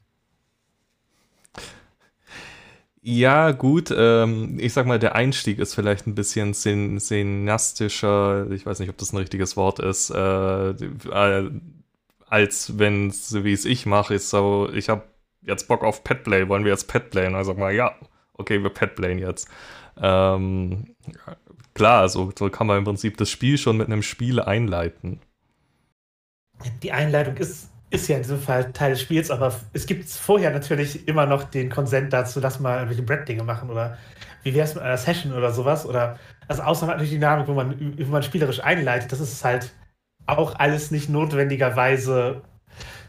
Ja, 3.03 3.51
gut. 3.51 3.93
Ähm, 3.95 4.57
ich 4.59 4.73
sag 4.73 4.87
mal, 4.87 4.97
der 4.97 5.13
Einstieg 5.13 5.59
ist 5.59 5.75
vielleicht 5.75 6.07
ein 6.07 6.15
bisschen 6.15 6.55
sen 6.55 6.97
ich 6.97 8.65
weiß 8.65 8.79
nicht, 8.79 8.89
ob 8.89 8.97
das 8.97 9.13
ein 9.13 9.17
richtiges 9.17 9.55
Wort 9.55 9.79
ist, 9.79 10.09
äh, 10.09 10.69
äh, 10.71 11.51
als 12.27 12.79
wenn 12.79 13.09
es, 13.09 13.43
wie 13.43 13.53
es 13.53 13.65
ich 13.65 13.85
mache, 13.85 14.15
ist 14.15 14.31
so, 14.31 14.67
ich 14.73 14.89
habe 14.89 15.03
jetzt 15.43 15.67
Bock 15.67 15.83
auf 15.83 16.03
Petplay, 16.03 16.47
wollen 16.49 16.63
wir 16.63 16.71
jetzt 16.71 16.87
Petplayen? 16.87 17.35
Also 17.35 17.51
sag 17.51 17.59
mal, 17.59 17.73
ja, 17.73 17.93
okay, 18.33 18.63
wir 18.63 18.71
Petplayen 18.71 19.19
jetzt. 19.19 19.47
Ähm, 20.01 20.95
klar, 21.81 22.07
so, 22.09 22.31
so 22.37 22.47
kann 22.51 22.67
man 22.67 22.77
im 22.77 22.83
Prinzip 22.83 23.17
das 23.17 23.31
Spiel 23.31 23.57
schon 23.57 23.75
mit 23.75 23.87
einem 23.87 24.03
Spiel 24.03 24.39
einleiten. 24.39 25.19
Die 26.83 26.91
Einleitung 26.91 27.37
ist 27.37 27.69
ist 27.89 28.07
ja 28.07 28.15
in 28.15 28.21
diesem 28.21 28.39
Fall 28.39 28.71
Teil 28.71 28.91
des 28.91 29.01
Spiels, 29.01 29.29
aber 29.31 29.53
es 29.73 29.85
gibt 29.85 30.07
vorher 30.07 30.51
natürlich 30.51 31.07
immer 31.09 31.25
noch 31.25 31.43
den 31.43 31.69
Konsent 31.69 32.13
dazu, 32.13 32.39
dass 32.39 32.61
mal 32.61 32.75
irgendwelche 32.75 33.01
Brett-Dinge 33.01 33.43
machen 33.43 33.69
oder 33.69 33.97
wie 34.43 34.53
wäre 34.53 34.65
es 34.65 34.75
mit 34.75 34.83
einer 34.83 34.95
Session 34.95 35.33
oder 35.33 35.51
sowas 35.51 35.85
oder 35.85 36.17
also 36.47 36.61
außer 36.61 36.85
natürlich 36.85 37.09
die 37.09 37.15
Dynamik, 37.15 37.47
wo 37.49 37.53
man, 37.53 37.95
wo 37.97 38.11
man 38.11 38.23
spielerisch 38.23 38.63
einleitet, 38.63 39.11
das 39.11 39.19
ist 39.19 39.43
halt 39.43 39.73
auch 40.25 40.57
alles 40.57 40.91
nicht 40.91 41.09
notwendigerweise 41.09 42.43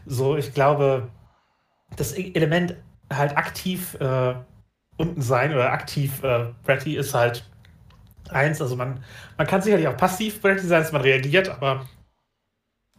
so. 0.05 0.35
Ich 0.35 0.53
glaube, 0.53 1.07
das 1.95 2.11
Element 2.11 2.75
halt 3.09 3.37
aktiv 3.37 3.93
äh, 4.01 4.33
unten 4.97 5.21
sein 5.21 5.53
oder 5.53 5.71
aktiv 5.71 6.23
äh, 6.23 6.47
Bratty 6.63 6.97
ist 6.97 7.13
halt 7.13 7.45
eins. 8.33 8.61
Also 8.61 8.75
man, 8.75 9.03
man 9.37 9.47
kann 9.47 9.61
sicherlich 9.61 9.87
auch 9.87 9.97
passiv 9.97 10.41
Bratty 10.41 10.67
sein, 10.67 10.81
dass 10.81 10.91
man 10.91 11.01
reagiert, 11.01 11.49
aber 11.49 11.85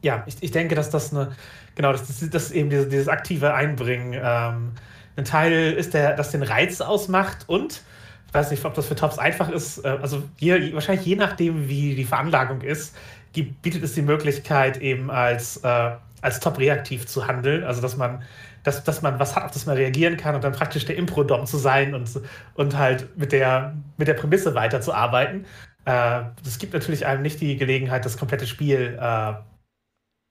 ja, 0.02 0.22
ich, 0.26 0.36
ich 0.40 0.50
denke, 0.50 0.74
dass 0.74 0.90
das 0.90 1.12
eine, 1.12 1.32
genau, 1.74 1.92
das, 1.92 2.06
das, 2.06 2.28
das 2.30 2.50
eben 2.50 2.70
dieses, 2.70 2.88
dieses 2.88 3.08
aktive 3.08 3.54
Einbringen 3.54 4.12
ähm, 4.14 4.72
ein 5.16 5.24
Teil 5.24 5.72
ist, 5.72 5.94
der 5.94 6.14
das 6.14 6.30
den 6.30 6.42
Reiz 6.42 6.80
ausmacht 6.80 7.48
und 7.48 7.82
ich 8.26 8.34
weiß 8.34 8.50
nicht, 8.50 8.64
ob 8.64 8.74
das 8.74 8.86
für 8.86 8.96
Tops 8.96 9.18
einfach 9.18 9.48
ist, 9.48 9.84
äh, 9.84 9.96
also 10.02 10.22
je, 10.38 10.74
wahrscheinlich 10.74 11.06
je 11.06 11.16
nachdem, 11.16 11.68
wie 11.68 11.94
die 11.94 12.04
Veranlagung 12.04 12.62
ist, 12.62 12.96
gibt, 13.32 13.62
bietet 13.62 13.82
es 13.82 13.94
die 13.94 14.02
Möglichkeit, 14.02 14.78
eben 14.78 15.10
als, 15.10 15.58
äh, 15.58 15.90
als 16.20 16.40
Top 16.40 16.58
reaktiv 16.58 17.06
zu 17.06 17.26
handeln, 17.26 17.64
also 17.64 17.80
dass 17.80 17.96
man 17.96 18.22
dass, 18.64 18.82
dass 18.82 19.02
man 19.02 19.20
was 19.20 19.36
hat, 19.36 19.44
auf 19.44 19.50
das 19.52 19.66
man 19.66 19.76
reagieren 19.76 20.16
kann 20.16 20.34
und 20.34 20.42
dann 20.42 20.52
praktisch 20.52 20.84
der 20.86 20.96
Impro-Dom 20.96 21.46
zu 21.46 21.58
sein 21.58 21.94
und, 21.94 22.10
und 22.54 22.76
halt 22.76 23.16
mit 23.16 23.30
der, 23.30 23.76
mit 23.96 24.08
der 24.08 24.14
Prämisse 24.14 24.54
weiterzuarbeiten. 24.54 25.44
Äh, 25.84 26.22
das 26.42 26.58
gibt 26.58 26.72
natürlich 26.72 27.06
einem 27.06 27.22
nicht 27.22 27.40
die 27.40 27.56
Gelegenheit, 27.56 28.04
das 28.04 28.16
komplette 28.16 28.46
Spiel 28.46 28.98
äh, 29.00 29.34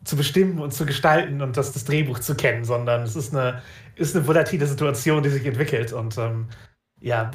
zu 0.04 0.18
bestimmen 0.18 0.60
und 0.60 0.74
zu 0.74 0.86
gestalten 0.86 1.42
und 1.42 1.56
das, 1.56 1.72
das 1.72 1.86
Drehbuch 1.86 2.20
zu 2.20 2.36
kennen, 2.36 2.66
sondern 2.66 3.04
es 3.04 3.16
ist 3.16 3.34
eine, 3.34 3.62
ist 3.96 4.16
eine 4.16 4.28
volatile 4.28 4.66
Situation, 4.66 5.24
die 5.24 5.30
sich 5.30 5.46
entwickelt. 5.46 5.94
Und 5.94 6.18
ähm, 6.18 6.50
ja, 7.00 7.32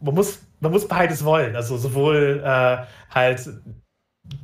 man 0.00 0.14
muss, 0.14 0.40
man 0.60 0.72
muss 0.72 0.88
beides 0.88 1.24
wollen. 1.24 1.56
Also 1.56 1.76
sowohl 1.76 2.40
äh, 2.44 2.78
halt 3.10 3.50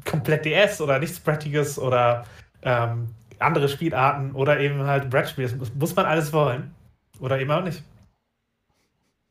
komplett 0.04 0.44
DS 0.44 0.80
oder 0.80 0.98
nichts 0.98 1.20
Brattiges 1.20 1.78
oder 1.78 2.26
ähm, 2.62 3.14
andere 3.40 3.68
Spielarten 3.68 4.32
oder 4.32 4.60
eben 4.60 4.84
halt 4.86 5.10
Brettspiel. 5.10 5.44
Das 5.44 5.54
muss, 5.54 5.74
muss 5.74 5.96
man 5.96 6.06
alles 6.06 6.32
wollen. 6.32 6.74
Oder 7.18 7.40
eben 7.40 7.50
auch 7.50 7.62
nicht. 7.62 7.82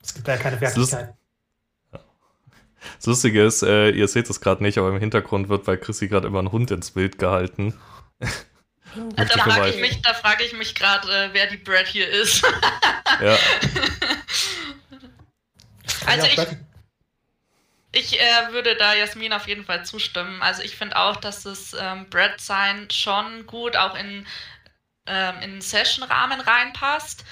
Es 0.01 0.13
gibt 0.13 0.27
ja 0.27 0.37
keine 0.37 0.59
Wertigkeit. 0.61 1.13
Das 2.97 3.05
Lustige 3.05 3.43
ist, 3.43 3.61
äh, 3.61 3.89
ihr 3.89 4.07
seht 4.07 4.29
es 4.29 4.39
gerade 4.39 4.63
nicht, 4.63 4.77
aber 4.77 4.89
im 4.89 4.99
Hintergrund 4.99 5.49
wird 5.49 5.65
bei 5.65 5.75
Chrissy 5.75 6.07
gerade 6.07 6.27
immer 6.27 6.41
ein 6.41 6.51
Hund 6.51 6.71
ins 6.71 6.91
Bild 6.91 7.17
gehalten. 7.17 7.73
da 8.19 9.25
frage 9.25 9.69
ich 9.69 9.81
mich, 9.81 10.01
frag 10.21 10.41
ich 10.41 10.53
mich 10.53 10.75
gerade, 10.75 11.07
äh, 11.07 11.29
wer 11.33 11.47
die 11.47 11.57
Brad 11.57 11.87
hier 11.87 12.09
ist. 12.09 12.43
ja. 13.21 13.37
Also 16.05 16.27
ich, 16.27 16.37
ich 17.91 18.19
äh, 18.19 18.51
würde 18.51 18.75
da 18.75 18.93
Jasmin 18.93 19.33
auf 19.33 19.47
jeden 19.47 19.65
Fall 19.65 19.85
zustimmen. 19.85 20.41
Also 20.41 20.61
ich 20.61 20.75
finde 20.75 20.97
auch, 20.97 21.17
dass 21.17 21.43
das 21.43 21.75
ähm, 21.79 22.09
Brad 22.09 22.39
sein 22.39 22.89
schon 22.91 23.45
gut 23.47 23.75
auch 23.75 23.95
in, 23.95 24.27
ähm, 25.07 25.41
in 25.41 25.61
Session-Rahmen 25.61 26.39
reinpasst. 26.41 27.25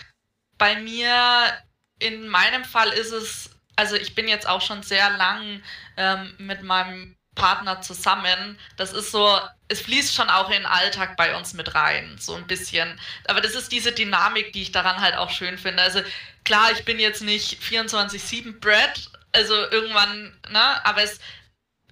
Bei 0.58 0.76
mir, 0.76 1.54
in 2.00 2.28
meinem 2.28 2.66
Fall 2.66 2.90
ist 2.90 3.12
es, 3.12 3.52
also 3.76 3.96
ich 3.96 4.16
bin 4.16 4.28
jetzt 4.28 4.48
auch 4.48 4.62
schon 4.62 4.82
sehr 4.82 5.10
lang 5.12 5.62
ähm, 5.96 6.34
mit 6.40 6.64
meinem 6.64 7.16
Partner 7.36 7.82
zusammen. 7.82 8.58
Das 8.78 8.94
ist 8.94 9.12
so, 9.12 9.40
es 9.68 9.82
fließt 9.82 10.16
schon 10.16 10.30
auch 10.30 10.48
in 10.48 10.58
den 10.58 10.66
Alltag 10.66 11.16
bei 11.18 11.36
uns 11.38 11.54
mit 11.54 11.76
rein, 11.76 12.18
so 12.20 12.34
ein 12.34 12.48
bisschen. 12.48 13.00
Aber 13.28 13.42
das 13.42 13.54
ist 13.54 13.72
diese 13.72 13.92
Dynamik, 13.92 14.54
die 14.54 14.64
ich 14.64 14.72
daran 14.72 15.00
halt 15.02 15.16
auch 15.16 15.30
schön 15.30 15.60
finde. 15.60 15.84
Also 15.84 16.02
klar, 16.44 16.72
ich 16.72 16.84
bin 16.84 17.00
jetzt 17.00 17.22
nicht 17.22 17.62
24-7 17.62 18.60
Brad, 18.60 19.12
also 19.32 19.54
irgendwann, 19.54 20.34
ne, 20.50 20.86
aber 20.86 21.04
es, 21.04 21.20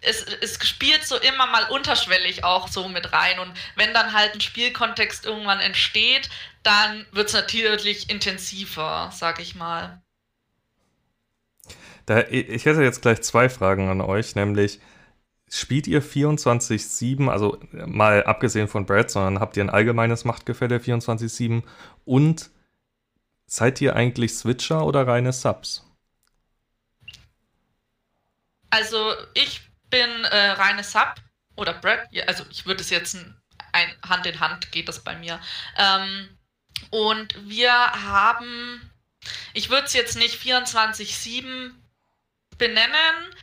es, 0.01 0.25
es 0.41 0.67
spielt 0.67 1.05
so 1.05 1.17
immer 1.17 1.47
mal 1.47 1.69
unterschwellig 1.69 2.43
auch 2.43 2.67
so 2.67 2.87
mit 2.87 3.13
rein. 3.13 3.39
Und 3.39 3.51
wenn 3.75 3.93
dann 3.93 4.13
halt 4.13 4.33
ein 4.33 4.41
Spielkontext 4.41 5.25
irgendwann 5.25 5.59
entsteht, 5.59 6.29
dann 6.63 7.05
wird 7.11 7.27
es 7.27 7.33
natürlich 7.33 8.09
intensiver, 8.09 9.09
sag 9.13 9.39
ich 9.39 9.55
mal. 9.55 10.01
Da, 12.05 12.21
ich 12.29 12.65
hätte 12.65 12.83
jetzt 12.83 13.01
gleich 13.01 13.21
zwei 13.21 13.49
Fragen 13.49 13.89
an 13.89 14.01
euch, 14.01 14.35
nämlich 14.35 14.79
spielt 15.49 15.87
ihr 15.87 16.03
24-7, 16.03 17.29
also 17.29 17.57
mal 17.71 18.23
abgesehen 18.23 18.67
von 18.67 18.85
Brad, 18.85 19.09
sondern 19.09 19.39
habt 19.39 19.57
ihr 19.57 19.63
ein 19.63 19.69
allgemeines 19.69 20.25
Machtgefälle 20.25 20.77
24-7 20.77 21.63
und 22.03 22.49
seid 23.47 23.79
ihr 23.81 23.95
eigentlich 23.95 24.35
Switcher 24.35 24.85
oder 24.85 25.07
reine 25.07 25.33
Subs? 25.33 25.85
Also 28.69 29.13
ich 29.33 29.61
bin 29.89 30.09
äh, 30.25 30.51
reine 30.51 30.83
Sub 30.83 31.15
oder 31.55 31.73
Brad, 31.73 32.07
also 32.27 32.45
ich 32.49 32.65
würde 32.65 32.81
es 32.81 32.89
jetzt 32.89 33.15
ein, 33.15 33.95
Hand 34.07 34.25
in 34.25 34.39
Hand 34.39 34.71
geht 34.71 34.87
das 34.87 35.03
bei 35.03 35.15
mir. 35.15 35.39
Ähm, 35.77 36.37
und 36.91 37.35
wir 37.49 37.71
haben, 37.71 38.91
ich 39.53 39.69
würde 39.69 39.85
es 39.85 39.93
jetzt 39.93 40.15
nicht 40.17 40.41
24-7 40.41 41.71
benennen, 42.57 43.35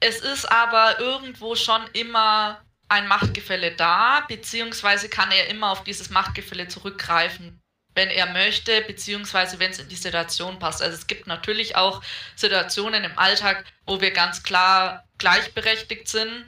es 0.00 0.20
ist 0.20 0.44
aber 0.44 0.98
irgendwo 1.00 1.54
schon 1.56 1.86
immer 1.92 2.62
ein 2.88 3.08
Machtgefälle 3.08 3.74
da, 3.74 4.20
beziehungsweise 4.28 5.08
kann 5.08 5.32
er 5.32 5.48
immer 5.48 5.70
auf 5.70 5.84
dieses 5.84 6.10
Machtgefälle 6.10 6.68
zurückgreifen, 6.68 7.60
wenn 7.96 8.08
er 8.10 8.32
möchte, 8.32 8.82
beziehungsweise 8.82 9.58
wenn 9.58 9.72
es 9.72 9.80
in 9.80 9.88
die 9.88 9.96
Situation 9.96 10.58
passt. 10.58 10.82
Also 10.82 10.94
es 10.94 11.06
gibt 11.06 11.26
natürlich 11.26 11.74
auch 11.76 12.02
Situationen 12.36 13.02
im 13.02 13.18
Alltag, 13.18 13.64
wo 13.86 14.00
wir 14.00 14.12
ganz 14.12 14.42
klar 14.42 15.04
gleichberechtigt 15.18 16.06
sind, 16.06 16.44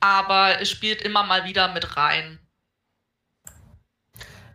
aber 0.00 0.60
es 0.60 0.70
spielt 0.70 1.02
immer 1.02 1.22
mal 1.22 1.44
wieder 1.44 1.72
mit 1.72 1.96
rein. 1.96 2.38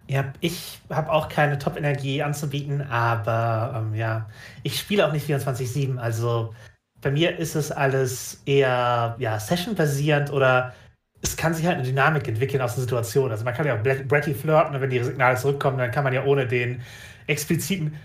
Ja, 0.07 0.33
ich 0.41 0.79
habe 0.89 1.11
auch 1.11 1.29
keine 1.29 1.57
Top-Energie 1.57 2.21
anzubieten, 2.21 2.81
aber 2.81 3.73
ähm, 3.77 3.95
ja, 3.95 4.29
ich 4.63 4.77
spiele 4.77 5.07
auch 5.07 5.13
nicht 5.13 5.29
24-7. 5.29 5.97
Also 5.97 6.53
bei 7.01 7.11
mir 7.11 7.37
ist 7.37 7.55
es 7.55 7.71
alles 7.71 8.41
eher 8.45 9.15
ja, 9.19 9.39
Session-basierend 9.39 10.31
oder 10.31 10.73
es 11.21 11.37
kann 11.37 11.53
sich 11.53 11.65
halt 11.65 11.77
eine 11.77 11.85
Dynamik 11.85 12.27
entwickeln 12.27 12.61
aus 12.61 12.75
der 12.75 12.81
Situation. 12.81 13.31
Also 13.31 13.45
man 13.45 13.53
kann 13.53 13.65
ja 13.65 13.75
auch 13.75 13.83
Bretty 13.83 14.33
flirten 14.33 14.75
und 14.75 14.81
wenn 14.81 14.89
die 14.89 15.03
Signale 15.03 15.37
zurückkommen, 15.37 15.77
dann 15.77 15.91
kann 15.91 16.03
man 16.03 16.13
ja 16.13 16.23
ohne 16.23 16.47
den 16.47 16.81
expliziten 17.27 17.95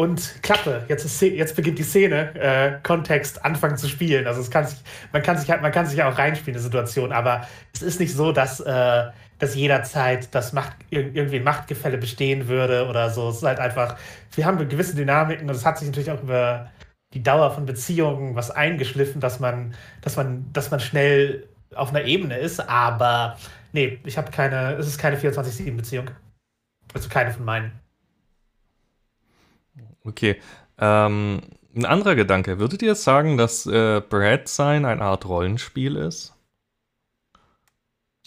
und 0.00 0.42
Klappe, 0.42 0.84
jetzt, 0.88 1.04
ist, 1.04 1.20
jetzt 1.20 1.56
beginnt 1.56 1.78
die 1.78 1.82
Szene, 1.82 2.34
äh, 2.34 2.78
Kontext 2.82 3.44
anfangen 3.44 3.76
zu 3.76 3.88
spielen. 3.88 4.26
Also 4.26 4.40
es 4.40 4.50
kann 4.50 4.66
sich, 4.66 4.78
man 5.12 5.22
kann 5.22 5.36
sich 5.36 5.50
halt, 5.50 5.62
man 5.62 5.72
kann 5.72 5.84
sich 5.84 6.02
auch 6.02 6.16
reinspielen 6.16 6.54
in 6.54 6.60
die 6.60 6.64
Situation, 6.64 7.12
aber 7.12 7.46
es 7.74 7.82
ist 7.82 8.00
nicht 8.00 8.14
so, 8.14 8.32
dass, 8.32 8.60
äh, 8.60 9.10
dass 9.38 9.54
jederzeit 9.56 10.32
das 10.34 10.52
Macht, 10.52 10.72
irgendwie 10.90 11.36
ein 11.36 11.44
Machtgefälle 11.44 11.98
bestehen 11.98 12.48
würde 12.48 12.86
oder 12.88 13.10
so. 13.10 13.28
Es 13.30 13.38
ist 13.38 13.42
halt 13.42 13.58
einfach, 13.58 13.96
wir 14.34 14.46
haben 14.46 14.68
gewisse 14.68 14.94
Dynamiken 14.94 15.48
und 15.48 15.56
es 15.56 15.66
hat 15.66 15.78
sich 15.78 15.88
natürlich 15.88 16.10
auch 16.10 16.22
über 16.22 16.70
die 17.12 17.22
Dauer 17.22 17.50
von 17.50 17.66
Beziehungen 17.66 18.36
was 18.36 18.50
eingeschliffen, 18.50 19.20
dass 19.20 19.40
man, 19.40 19.74
dass 20.02 20.16
man, 20.16 20.50
dass 20.52 20.70
man 20.70 20.80
schnell 20.80 21.48
auf 21.74 21.90
einer 21.90 22.04
Ebene 22.04 22.38
ist, 22.38 22.60
aber 22.60 23.38
nee, 23.72 24.00
ich 24.04 24.18
habe 24.18 24.30
keine, 24.30 24.74
es 24.74 24.86
ist 24.86 24.98
keine 24.98 25.18
24-7-Beziehung. 25.18 26.10
Also 26.92 27.08
keine 27.08 27.32
von 27.32 27.44
meinen. 27.44 27.80
Okay. 30.04 30.40
Ähm, 30.78 31.42
ein 31.74 31.84
anderer 31.84 32.14
Gedanke. 32.14 32.58
Würdet 32.58 32.82
ihr 32.82 32.94
sagen, 32.94 33.36
dass 33.36 33.66
äh, 33.66 34.00
Brad 34.00 34.48
sein 34.48 34.84
eine 34.84 35.02
Art 35.02 35.24
Rollenspiel 35.26 35.96
ist? 35.96 36.34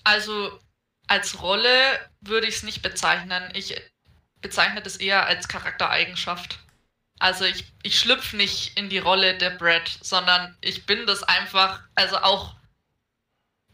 Also 0.04 0.60
als 1.08 1.42
Rolle 1.42 1.70
würde 2.22 2.48
ich 2.48 2.56
es 2.56 2.64
nicht 2.64 2.82
bezeichnen. 2.82 3.44
Ich 3.54 3.82
bezeichne 4.42 4.82
das 4.82 4.98
eher 4.98 5.26
als 5.26 5.48
Charaktereigenschaft. 5.48 6.60
Also 7.20 7.46
ich, 7.46 7.66
ich 7.84 8.00
schlüpfe 8.00 8.36
nicht 8.36 8.78
in 8.78 8.90
die 8.90 8.98
Rolle 8.98 9.38
der 9.38 9.52
Brad, 9.52 9.88
sondern 10.02 10.58
ich 10.62 10.86
bin 10.86 11.06
das 11.06 11.24
einfach, 11.24 11.82
also 11.96 12.18
auch 12.18 12.56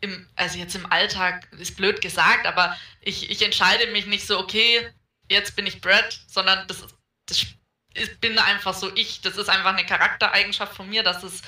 im, 0.02 0.28
also 0.36 0.58
jetzt 0.58 0.76
im 0.76 0.92
Alltag 0.92 1.48
ist 1.60 1.78
blöd 1.78 2.02
gesagt, 2.02 2.46
aber 2.46 2.76
ich, 3.02 3.30
ich 3.30 3.42
entscheide 3.42 3.92
mich 3.92 4.06
nicht 4.06 4.26
so, 4.26 4.40
okay, 4.40 4.92
jetzt 5.30 5.56
bin 5.56 5.66
ich 5.66 5.82
Brad, 5.82 6.20
sondern 6.28 6.68
das, 6.68 6.86
das 7.26 7.46
ich 7.94 8.20
bin 8.20 8.38
einfach 8.38 8.74
so 8.74 8.94
ich. 8.96 9.22
Das 9.22 9.38
ist 9.38 9.50
einfach 9.50 9.74
eine 9.74 9.86
Charaktereigenschaft 9.86 10.76
von 10.76 10.90
mir, 10.90 11.04
dass 11.04 11.24
es 11.24 11.42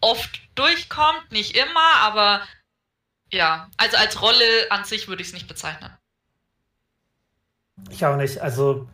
oft 0.00 0.40
durchkommt, 0.54 1.30
nicht 1.30 1.56
immer, 1.56 1.94
aber 2.00 2.42
ja, 3.30 3.70
also 3.76 3.96
als 3.96 4.20
Rolle 4.20 4.70
an 4.70 4.84
sich 4.84 5.08
würde 5.08 5.22
ich 5.22 5.28
es 5.28 5.34
nicht 5.34 5.48
bezeichnen. 5.48 5.90
Ich 7.90 8.04
auch 8.04 8.16
nicht. 8.16 8.38
Also 8.38 8.88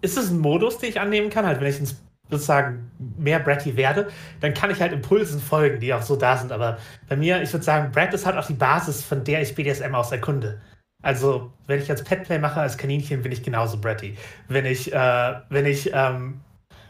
ist 0.00 0.16
es 0.16 0.30
ein 0.30 0.38
Modus, 0.38 0.78
den 0.78 0.90
ich 0.90 1.00
annehmen 1.00 1.30
kann, 1.30 1.46
halt 1.46 1.60
wenn 1.60 1.68
ich 1.68 1.78
ins 1.78 1.96
sozusagen 2.32 2.90
mehr 3.18 3.38
Bratty 3.38 3.76
werde, 3.76 4.08
dann 4.40 4.54
kann 4.54 4.70
ich 4.70 4.80
halt 4.80 4.92
Impulsen 4.92 5.40
folgen, 5.40 5.80
die 5.80 5.94
auch 5.94 6.02
so 6.02 6.16
da 6.16 6.36
sind. 6.36 6.52
Aber 6.52 6.78
bei 7.08 7.16
mir, 7.16 7.42
ich 7.42 7.52
würde 7.52 7.64
sagen, 7.64 7.92
Brad 7.92 8.12
ist 8.14 8.26
halt 8.26 8.36
auch 8.36 8.46
die 8.46 8.54
Basis, 8.54 9.02
von 9.02 9.22
der 9.24 9.42
ich 9.42 9.54
BDSM 9.54 9.94
aus 9.94 10.12
erkunde. 10.12 10.60
Also, 11.02 11.52
wenn 11.66 11.80
ich 11.80 11.88
jetzt 11.88 12.04
Petplay 12.04 12.38
mache 12.38 12.60
als 12.60 12.78
Kaninchen, 12.78 13.22
bin 13.22 13.32
ich 13.32 13.42
genauso 13.42 13.78
Bratty. 13.80 14.16
Wenn 14.48 14.64
ich, 14.64 14.92
äh, 14.92 15.34
wenn 15.48 15.66
ich 15.66 15.90
ähm, 15.92 16.40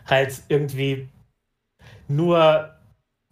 halt 0.07 0.43
irgendwie 0.49 1.09
nur 2.09 2.71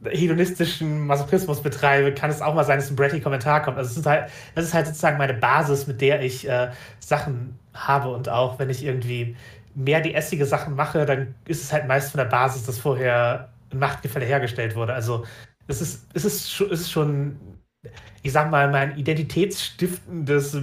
hedonistischen 0.02 1.06
Masochismus 1.06 1.62
betreibe, 1.62 2.14
kann 2.14 2.30
es 2.30 2.40
auch 2.40 2.54
mal 2.54 2.64
sein, 2.64 2.78
dass 2.78 2.90
ein 2.90 2.96
Bratty-Kommentar 2.96 3.62
kommt. 3.62 3.76
Also, 3.76 3.90
es 3.90 3.98
ist 3.98 4.06
halt, 4.06 4.30
das 4.54 4.64
ist 4.64 4.74
halt 4.74 4.86
sozusagen 4.86 5.18
meine 5.18 5.34
Basis, 5.34 5.86
mit 5.86 6.00
der 6.00 6.22
ich 6.22 6.48
äh, 6.48 6.70
Sachen 6.98 7.58
habe. 7.74 8.08
Und 8.08 8.30
auch 8.30 8.58
wenn 8.58 8.70
ich 8.70 8.82
irgendwie 8.84 9.36
mehr 9.74 10.00
die 10.00 10.14
essige 10.14 10.46
Sachen 10.46 10.74
mache, 10.74 11.06
dann 11.06 11.34
ist 11.46 11.62
es 11.62 11.72
halt 11.72 11.86
meist 11.86 12.10
von 12.10 12.18
der 12.18 12.26
Basis, 12.26 12.64
dass 12.64 12.78
vorher 12.78 13.52
ein 13.72 13.78
Machtgefälle 13.78 14.26
hergestellt 14.26 14.74
wurde. 14.74 14.94
Also 14.94 15.24
es 15.66 15.80
ist, 15.80 16.06
es 16.14 16.24
ist, 16.24 16.60
es 16.60 16.80
ist 16.80 16.90
schon, 16.90 17.38
ich 18.22 18.32
sag 18.32 18.50
mal, 18.50 18.70
mein 18.70 18.96
identitätsstiftendes 18.96 20.58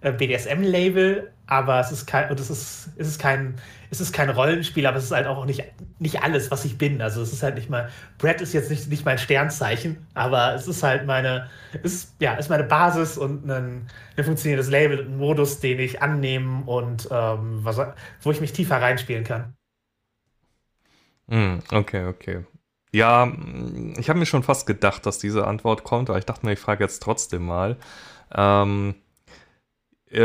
äh, 0.00 0.12
BDSM-Label, 0.12 1.32
aber 1.46 1.78
es 1.80 1.92
ist 1.92 2.06
kein, 2.06 2.30
und 2.30 2.40
es 2.40 2.48
ist, 2.50 2.90
es 2.96 3.08
ist 3.08 3.18
kein, 3.18 3.54
es 3.90 4.00
ist 4.00 4.12
kein 4.12 4.30
Rollenspiel, 4.30 4.86
aber 4.86 4.96
es 4.96 5.04
ist 5.04 5.10
halt 5.12 5.26
auch 5.26 5.44
nicht, 5.44 5.62
nicht 5.98 6.22
alles, 6.22 6.50
was 6.50 6.64
ich 6.64 6.78
bin. 6.78 7.02
Also 7.02 7.20
es 7.22 7.32
ist 7.32 7.42
halt 7.42 7.56
nicht 7.56 7.68
mal, 7.68 7.90
Brad 8.18 8.40
ist 8.40 8.54
jetzt 8.54 8.70
nicht, 8.70 8.88
nicht 8.88 9.04
mein 9.04 9.18
Sternzeichen, 9.18 10.06
aber 10.14 10.54
es 10.54 10.66
ist 10.66 10.82
halt 10.82 11.06
meine, 11.06 11.50
ist, 11.82 12.14
ja, 12.20 12.34
ist 12.34 12.48
meine 12.48 12.64
Basis 12.64 13.18
und 13.18 13.50
ein, 13.50 13.88
ein 14.16 14.24
funktionierendes 14.24 14.70
Label 14.70 15.00
und 15.00 15.12
ein 15.12 15.18
Modus, 15.18 15.60
den 15.60 15.78
ich 15.80 16.00
annehmen 16.00 16.62
und 16.64 17.08
ähm, 17.10 17.60
was, 17.62 17.78
wo 18.22 18.30
ich 18.30 18.40
mich 18.40 18.52
tiefer 18.52 18.80
reinspielen 18.80 19.24
kann. 19.24 19.54
Mm, 21.26 21.58
okay, 21.72 22.06
okay. 22.06 22.44
Ja, 22.92 23.30
ich 23.96 24.08
habe 24.08 24.20
mir 24.20 24.26
schon 24.26 24.44
fast 24.44 24.66
gedacht, 24.66 25.04
dass 25.04 25.18
diese 25.18 25.46
Antwort 25.46 25.82
kommt, 25.84 26.08
aber 26.10 26.18
ich 26.18 26.26
dachte 26.26 26.46
mir, 26.46 26.52
ich 26.52 26.60
frage 26.60 26.84
jetzt 26.84 27.02
trotzdem 27.02 27.44
mal. 27.44 27.76
Ähm, 28.32 28.94
äh, 28.94 29.03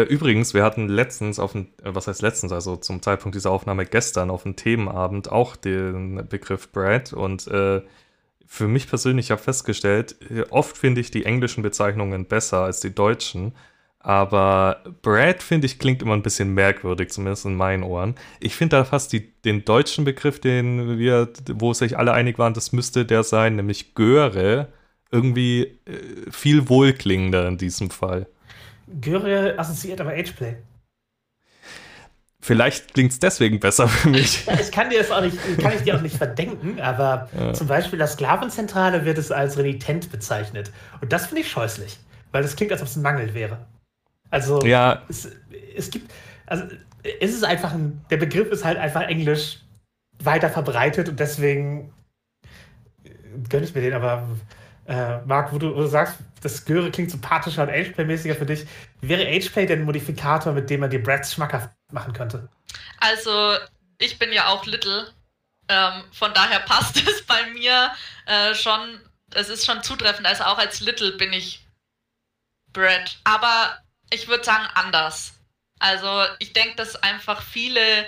übrigens, 0.04 0.54
wir 0.54 0.64
hatten 0.64 0.88
letztens 0.88 1.40
auf 1.40 1.54
dem, 1.54 1.68
äh, 1.84 1.94
was 1.94 2.08
heißt 2.08 2.22
letztens, 2.22 2.52
also 2.52 2.76
zum 2.76 3.02
Zeitpunkt 3.02 3.36
dieser 3.36 3.52
Aufnahme 3.52 3.86
gestern 3.86 4.30
auf 4.30 4.44
dem 4.44 4.56
Themenabend 4.56 5.32
auch 5.32 5.56
den 5.56 6.28
Begriff 6.28 6.72
Brad 6.72 7.14
und 7.14 7.48
äh, 7.48 7.82
für 8.46 8.68
mich 8.68 8.88
persönlich 8.88 9.32
habe 9.32 9.42
festgestellt, 9.42 10.16
äh, 10.30 10.44
oft 10.50 10.78
finde 10.78 11.02
ich 11.02 11.12
die 11.12 11.26
englischen 11.26 11.64
Bezeichnungen 11.64 12.26
besser 12.26 12.64
als 12.64 12.80
die 12.80 12.94
deutschen, 12.94 13.54
aber 14.00 14.84
Brad 15.02 15.44
finde 15.44 15.66
ich 15.68 15.78
klingt 15.78 16.02
immer 16.02 16.14
ein 16.14 16.24
bisschen 16.24 16.54
merkwürdig, 16.54 17.10
zumindest 17.12 17.46
in 17.46 17.56
meinen 17.56 17.84
Ohren. 17.84 18.16
Ich 18.40 18.56
finde 18.56 18.78
da 18.78 18.86
fast 18.86 19.12
die, 19.12 19.34
den 19.42 19.66
deutschen 19.66 20.06
Begriff, 20.06 20.40
den 20.40 20.98
wir, 20.98 21.30
wo 21.54 21.74
sich 21.74 21.98
alle 21.98 22.14
einig 22.14 22.40
waren, 22.40 22.54
das 22.54 22.72
müsste 22.72 23.06
der 23.06 23.24
sein, 23.24 23.56
nämlich 23.56 23.94
Göre, 23.96 24.70
irgendwie 25.12 25.80
äh, 25.86 26.32
viel 26.32 26.70
wohlklingender 26.70 27.48
in 27.48 27.58
diesem 27.58 27.90
Fall. 27.90 28.28
Göre 29.02 29.58
assoziiert 29.58 30.02
aber 30.02 30.12
Ageplay. 30.12 30.58
Vielleicht 32.42 32.94
klingt 32.94 33.12
es 33.12 33.20
deswegen 33.20 33.60
besser 33.60 33.88
für 33.88 34.10
mich. 34.10 34.48
ich 34.48 34.72
kann 34.72 34.90
dir 34.90 35.00
das 35.00 35.12
auch 35.12 35.22
nicht, 35.22 35.38
kann 35.60 35.74
ich 35.74 35.84
dir 35.84 35.98
auch 35.98 36.02
nicht 36.02 36.16
verdenken, 36.16 36.80
aber 36.80 37.30
ja. 37.38 37.54
zum 37.54 37.68
Beispiel 37.68 38.00
das 38.00 38.14
Sklavenzentrale 38.14 39.04
wird 39.06 39.18
es 39.18 39.32
als 39.32 39.58
renitent 39.58 40.10
bezeichnet. 40.12 40.72
Und 41.02 41.12
das 41.12 41.28
finde 41.28 41.42
ich 41.42 41.52
scheußlich, 41.52 42.00
weil 42.32 42.42
das 42.42 42.56
klingt, 42.56 42.72
als 42.72 42.82
ob 42.82 42.88
es 42.88 42.96
ein 42.96 43.02
Mangel 43.02 43.34
wäre. 43.34 43.68
Also 44.30 44.66
ja. 44.66 45.04
es, 45.10 45.30
es 45.76 45.90
gibt, 45.92 46.12
also 46.46 46.64
es 47.20 47.34
ist 47.34 47.44
einfach 47.44 47.74
ein, 47.74 48.02
der 48.10 48.18
Begriff 48.18 48.50
ist 48.52 48.64
halt 48.64 48.78
einfach 48.78 49.02
Englisch 49.02 49.60
weiter 50.24 50.50
verbreitet 50.50 51.10
und 51.10 51.20
deswegen 51.20 51.94
gönne 53.50 53.66
ich 53.66 53.76
mir 53.76 53.82
den, 53.82 53.94
aber 53.94 54.28
äh, 54.86 55.20
Marc, 55.26 55.54
wo 55.54 55.58
du, 55.58 55.76
wo 55.76 55.82
du 55.82 55.88
sagst, 55.88 56.18
das 56.42 56.66
Göre 56.66 56.92
klingt 56.92 57.12
sympathischer 57.12 57.64
und 57.64 57.70
Ageplay-mäßiger 57.70 58.36
für 58.36 58.46
dich. 58.46 58.66
Wäre 59.02 59.28
Ageplay 59.28 59.66
denn 59.66 59.80
ein 59.80 59.86
Modifikator, 59.86 60.54
mit 60.54 60.70
dem 60.70 60.82
man 60.82 60.90
die 60.90 60.98
Brads 60.98 61.34
schmackhaft 61.34 61.70
machen 61.92 62.14
könnte? 62.14 62.50
Also, 63.00 63.58
ich 63.98 64.20
bin 64.20 64.32
ja 64.32 64.48
auch 64.48 64.66
Little. 64.66 65.14
Ähm, 65.68 66.04
von 66.12 66.34
daher 66.34 66.60
passt 66.66 66.98
es 66.98 67.26
bei 67.26 67.46
mir 67.52 67.92
äh, 68.26 68.54
schon. 68.56 69.00
Es 69.32 69.50
ist 69.50 69.66
schon 69.66 69.84
zutreffend. 69.84 70.28
Also, 70.28 70.44
auch 70.44 70.58
als 70.58 70.80
Little 70.80 71.14
bin 71.14 71.34
ich 71.34 71.66
Brad. 72.74 73.20
Aber 73.24 73.78
ich 74.12 74.28
würde 74.28 74.44
sagen, 74.44 74.68
anders. 74.76 75.34
Also, 75.80 76.24
ich 76.40 76.54
denke, 76.54 76.76
dass 76.76 76.96
einfach 76.96 77.42
viele, 77.42 78.06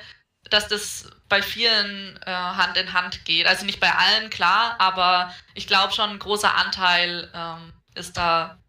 dass 0.50 0.68
das 0.68 1.10
bei 1.32 1.42
vielen 1.42 2.20
äh, 2.26 2.30
Hand 2.30 2.78
in 2.78 2.92
Hand 2.92 3.24
geht. 3.24 3.48
Also 3.48 3.66
nicht 3.66 3.80
bei 3.80 3.90
allen, 3.90 4.30
klar, 4.30 4.76
aber 4.80 5.34
ich 5.54 5.66
glaube 5.66 5.94
schon, 5.94 6.10
ein 6.10 6.20
großer 6.20 6.54
Anteil 6.54 7.32
ähm, 7.34 7.72
ist 7.96 8.18
da 8.18 8.60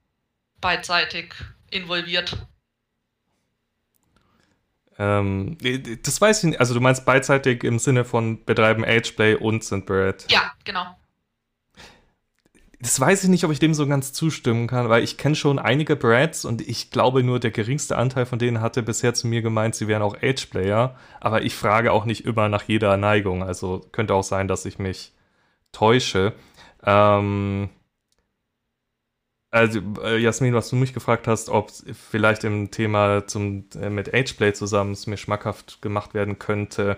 beidseitig 0.61 1.35
involviert. 1.71 2.47
Ähm, 4.99 5.57
das 6.03 6.21
weiß 6.21 6.45
ich 6.45 6.51
nicht. 6.51 6.61
Also 6.61 6.75
du 6.75 6.81
meinst 6.81 7.05
beidseitig 7.05 7.65
im 7.65 7.79
Sinne 7.79 8.05
von 8.05 8.45
betreiben 8.45 8.85
Ageplay 8.85 9.35
und 9.35 9.65
sind 9.65 9.87
Brad. 9.87 10.31
Ja, 10.31 10.53
genau 10.65 10.97
das 12.83 12.99
weiß 12.99 13.23
ich 13.23 13.31
nicht, 13.31 13.45
ob 13.45 13.53
ich 13.53 13.61
dem 13.61 13.75
so 13.75 13.87
ganz 13.87 14.13
zustimmen 14.13 14.67
kann, 14.67 14.89
weil 14.89 15.05
ich 15.05 15.17
kenne 15.17 15.37
schon 15.37 15.61
einige 15.61 15.95
Brads 15.95 16.45
und 16.45 16.61
ich 16.61 16.91
glaube 16.91 17.23
nur, 17.23 17.39
der 17.39 17.53
geringste 17.53 17.97
Anteil 17.97 18.27
von 18.27 18.41
denen 18.41 18.61
hatte 18.61 18.83
bisher 18.83 19.15
zu 19.15 19.29
mir 19.29 19.41
gemeint, 19.41 19.77
sie 19.77 19.87
wären 19.87 20.03
auch 20.03 20.17
Age-Player, 20.21 20.97
aber 21.21 21.43
ich 21.43 21.55
frage 21.55 21.93
auch 21.93 22.05
nicht 22.07 22.25
immer 22.25 22.49
nach 22.49 22.65
jeder 22.65 22.97
Neigung, 22.97 23.45
also 23.45 23.87
könnte 23.93 24.15
auch 24.15 24.25
sein, 24.25 24.49
dass 24.49 24.65
ich 24.65 24.81
mich 24.81 25.13
täusche. 25.71 26.35
Ähm 26.85 27.71
also 29.53 29.81
äh, 30.03 30.17
Jasmin, 30.17 30.55
was 30.55 30.71
du 30.71 30.77
mich 30.77 30.95
gefragt 30.95 31.29
hast, 31.29 31.51
ob 31.51 31.71
vielleicht 32.11 32.43
im 32.43 32.71
Thema 32.71 33.27
zum, 33.27 33.67
äh, 33.81 33.91
mit 33.91 34.13
Ageplay 34.13 34.55
zusammen 34.55 34.93
es 34.93 35.07
mir 35.07 35.19
schmackhaft 35.19 35.83
gemacht 35.83 36.15
werden 36.15 36.39
könnte. 36.39 36.97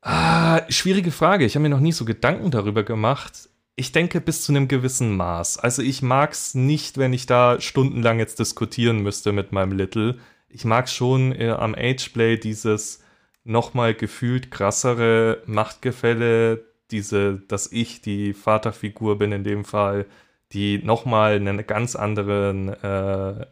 Ah, 0.00 0.62
schwierige 0.70 1.10
Frage. 1.10 1.44
Ich 1.44 1.54
habe 1.54 1.62
mir 1.62 1.68
noch 1.68 1.80
nie 1.80 1.92
so 1.92 2.04
Gedanken 2.06 2.50
darüber 2.50 2.82
gemacht. 2.82 3.50
Ich 3.76 3.92
denke 3.92 4.20
bis 4.20 4.42
zu 4.42 4.52
einem 4.52 4.66
gewissen 4.66 5.14
Maß. 5.14 5.58
Also 5.58 5.82
ich 5.82 6.00
mag 6.00 6.32
es 6.32 6.54
nicht, 6.54 6.96
wenn 6.96 7.12
ich 7.12 7.26
da 7.26 7.60
stundenlang 7.60 8.18
jetzt 8.18 8.38
diskutieren 8.38 9.00
müsste 9.00 9.32
mit 9.32 9.52
meinem 9.52 9.72
Little. 9.72 10.18
Ich 10.48 10.64
mag 10.64 10.88
schon 10.88 11.32
äh, 11.32 11.50
am 11.50 11.74
Ageplay 11.74 12.38
dieses 12.38 13.02
nochmal 13.44 13.92
gefühlt 13.94 14.50
krassere 14.50 15.42
Machtgefälle, 15.44 16.64
diese, 16.90 17.42
dass 17.48 17.70
ich 17.70 18.00
die 18.00 18.32
Vaterfigur 18.32 19.18
bin 19.18 19.32
in 19.32 19.44
dem 19.44 19.64
Fall, 19.66 20.06
die 20.54 20.78
nochmal 20.78 21.34
eine 21.34 21.64
ganz 21.64 21.96
anderen 21.96 22.68
äh, 22.68 23.46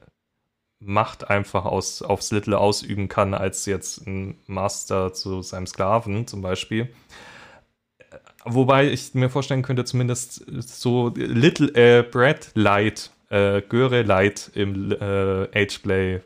Macht 0.85 1.31
einfach 1.31 1.65
aus, 1.65 2.03
aufs 2.03 2.33
Little 2.33 2.59
ausüben 2.59 3.09
kann, 3.09 3.35
als 3.35 3.67
jetzt 3.67 4.05
ein 4.05 4.37
Master 4.47 5.13
zu 5.13 5.41
seinem 5.43 5.69
Sklaven 5.69 6.27
zum 6.27 6.43
Beispiel. 6.43 6.89
Wobei 8.45 8.91
ich 8.91 9.15
mir 9.15 9.31
vorstellen 9.31 9.63
könnte, 9.63 9.85
zumindest 9.85 10.45
so 10.49 11.13
Little 11.15 11.69
äh, 11.75 12.03
Brad 12.03 12.51
Light, 12.55 13.13
äh, 13.31 13.63
Göre 13.63 14.03
Light 14.03 14.51
im 14.55 14.91
äh, 14.91 15.45
Ageplay 15.57 16.21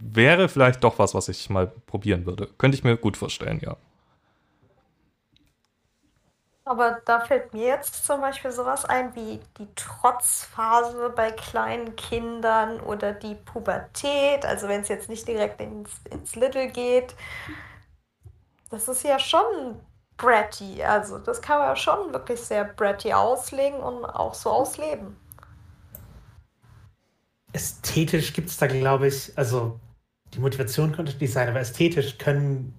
wäre 0.00 0.48
vielleicht 0.48 0.84
doch 0.84 0.98
was, 0.98 1.14
was 1.14 1.28
ich 1.28 1.50
mal 1.50 1.66
probieren 1.66 2.26
würde. 2.26 2.48
Könnte 2.58 2.76
ich 2.76 2.84
mir 2.84 2.96
gut 2.96 3.16
vorstellen, 3.16 3.60
ja. 3.60 3.76
Aber 6.64 7.00
da 7.04 7.20
fällt 7.20 7.52
mir 7.54 7.66
jetzt 7.66 8.04
zum 8.04 8.20
Beispiel 8.20 8.52
sowas 8.52 8.84
ein 8.84 9.14
wie 9.16 9.40
die 9.58 9.74
Trotzphase 9.74 11.10
bei 11.10 11.32
kleinen 11.32 11.96
Kindern 11.96 12.80
oder 12.80 13.12
die 13.12 13.34
Pubertät, 13.34 14.44
also 14.44 14.68
wenn 14.68 14.82
es 14.82 14.88
jetzt 14.88 15.08
nicht 15.08 15.26
direkt 15.26 15.60
ins, 15.60 15.90
ins 16.10 16.36
Little 16.36 16.68
geht. 16.68 17.14
Das 18.70 18.88
ist 18.88 19.02
ja 19.02 19.18
schon 19.18 19.80
bratty, 20.16 20.82
also 20.84 21.18
das 21.18 21.40
kann 21.40 21.58
man 21.58 21.68
ja 21.68 21.76
schon 21.76 22.12
wirklich 22.12 22.40
sehr 22.40 22.64
bratty 22.64 23.12
auslegen 23.12 23.80
und 23.80 24.04
auch 24.04 24.34
so 24.34 24.50
ausleben. 24.50 25.16
Ästhetisch 27.52 28.32
gibt 28.32 28.50
es 28.50 28.58
da, 28.58 28.66
glaube 28.66 29.08
ich, 29.08 29.36
also 29.36 29.80
die 30.34 30.38
Motivation 30.38 30.92
könnte 30.92 31.16
nicht 31.16 31.32
sein, 31.32 31.48
aber 31.48 31.58
ästhetisch 31.58 32.18
können, 32.18 32.78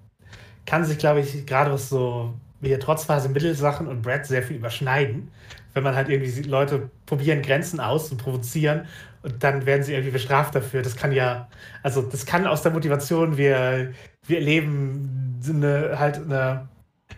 kann 0.65 0.86
sich, 0.86 0.98
glaube 0.98 1.22
ich, 1.22 1.46
gerade 1.46 1.74
was 1.74 1.89
so 1.89 2.34
wir 2.62 2.80
Trotzphase 2.80 3.30
Mittelsachen 3.30 3.88
und 3.88 4.02
Brad 4.02 4.26
sehr 4.26 4.43
viel 4.43 4.58
überschneiden. 4.58 5.30
Wenn 5.74 5.84
man 5.84 5.95
halt 5.95 6.10
irgendwie 6.10 6.41
Leute 6.43 6.89
probieren 7.06 7.41
Grenzen 7.41 7.80
aus 7.80 8.12
und 8.12 8.17
provozieren 8.17 8.88
und 9.24 9.43
dann 9.43 9.65
werden 9.65 9.84
sie 9.84 9.93
irgendwie 9.93 10.12
bestraft 10.12 10.56
dafür. 10.56 10.82
Das 10.82 10.95
kann 10.95 11.12
ja, 11.12 11.47
also 11.84 12.02
das 12.02 12.26
kann 12.26 12.47
aus 12.47 12.62
der 12.62 12.71
Motivation, 12.71 13.38
wir, 13.38 13.93
wir 14.28 14.38
erleben 14.38 15.39
eine, 15.47 15.97
halt 15.97 16.17
eine 16.17 16.67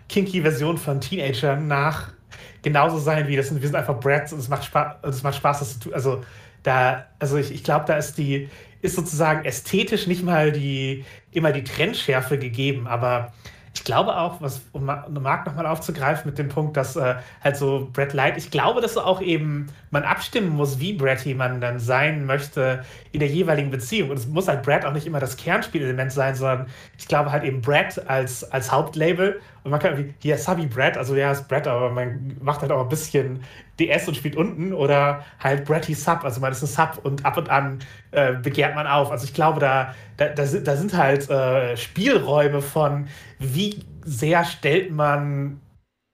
kinky 0.10 0.42
Version 0.42 0.78
von 0.78 1.02
Teenagern 1.02 1.68
nach 1.68 2.14
genauso 2.62 2.98
sein 2.98 3.28
wie 3.28 3.36
das 3.36 3.50
sind. 3.50 3.62
Wir 3.62 3.68
sind 3.68 3.76
einfach 3.76 4.00
Brads 4.00 4.34
und 4.34 4.40
es 4.40 4.50
macht 4.50 4.66
Spaß, 4.66 4.96
es 5.04 5.24
macht 5.24 5.36
Spaß, 5.36 5.60
das 5.60 5.74
zu 5.74 5.80
tun. 5.80 5.94
Also 5.94 6.24
da, 6.64 7.06
also 7.20 7.38
ich, 7.38 7.52
ich 7.52 7.64
glaube, 7.64 7.86
da 7.88 7.98
ist 7.98 8.18
die, 8.18 8.50
ist 8.82 8.96
sozusagen 8.96 9.46
ästhetisch 9.46 10.08
nicht 10.08 10.24
mal 10.24 10.52
die, 10.52 11.06
immer 11.32 11.52
die 11.52 11.64
Trendschärfe 11.64 12.38
gegeben, 12.38 12.88
aber 12.88 13.34
ich 13.76 13.84
glaube 13.84 14.16
auch, 14.16 14.40
was 14.40 14.62
um 14.72 14.86
Marc 14.86 15.46
nochmal 15.48 15.66
aufzugreifen 15.66 16.30
mit 16.30 16.38
dem 16.38 16.48
Punkt, 16.48 16.78
dass 16.78 16.96
äh, 16.96 17.16
halt 17.44 17.58
so 17.58 17.90
Brett 17.92 18.14
Light, 18.14 18.38
ich 18.38 18.52
glaube, 18.52 18.82
dass 18.82 18.98
auch 18.98 19.20
eben 19.20 19.68
man 19.90 20.04
abstimmen 20.04 20.50
muss, 20.50 20.80
wie 20.80 20.94
Bretty 20.94 21.34
man 21.34 21.60
dann 21.60 21.80
sein 21.80 22.26
möchte 22.26 22.86
in 23.12 23.20
der 23.20 23.30
jeweiligen 23.30 23.72
Beziehung. 23.72 24.12
Und 24.12 24.18
es 24.18 24.28
muss 24.28 24.48
halt 24.48 24.62
Brett 24.62 24.86
auch 24.86 24.94
nicht 24.94 25.08
immer 25.08 25.20
das 25.20 25.38
Kernspielelement 25.38 26.12
sein, 26.12 26.36
sondern 26.36 26.68
ich 27.00 27.08
glaube 27.08 27.32
halt 27.32 27.44
eben 27.44 27.62
Brett 27.62 28.08
als, 28.08 28.44
als 28.44 28.72
Hauptlabel. 28.72 29.42
Und 29.64 29.72
man 29.72 29.80
kann 29.80 29.94
irgendwie, 29.94 30.14
hier 30.22 30.38
Subby 30.38 30.66
Brett, 30.66 30.98
also 30.98 31.16
ja, 31.16 31.32
ist 31.32 31.48
Brett, 31.48 31.68
aber 31.68 31.90
man 31.90 32.38
macht 32.42 32.62
halt 32.62 32.72
auch 32.72 32.82
ein 32.82 32.90
bisschen 32.90 33.44
DS 33.80 34.08
und 34.08 34.18
spielt 34.18 34.36
unten 34.36 34.74
oder 34.74 35.24
halt 35.40 35.66
Bretty 35.66 35.94
Sub, 35.94 36.24
also 36.24 36.42
man 36.42 36.52
ist 36.52 36.62
ein 36.64 36.68
Sub 36.68 37.00
und 37.04 37.26
ab 37.26 37.38
und 37.38 37.50
an 37.50 37.80
äh, 38.12 38.34
begehrt 38.34 38.76
man 38.76 38.88
auf. 38.88 39.10
Also 39.10 39.26
ich 39.26 39.34
glaube, 39.34 39.60
da, 39.60 39.96
da, 40.18 40.30
da, 40.30 40.46
sind, 40.46 40.68
da 40.68 40.76
sind 40.76 40.94
halt 40.96 41.30
äh, 41.30 41.78
Spielräume 41.78 42.62
von, 42.62 43.08
wie 43.40 43.86
sehr 44.04 44.44
stellt 44.44 44.92
man 44.92 45.62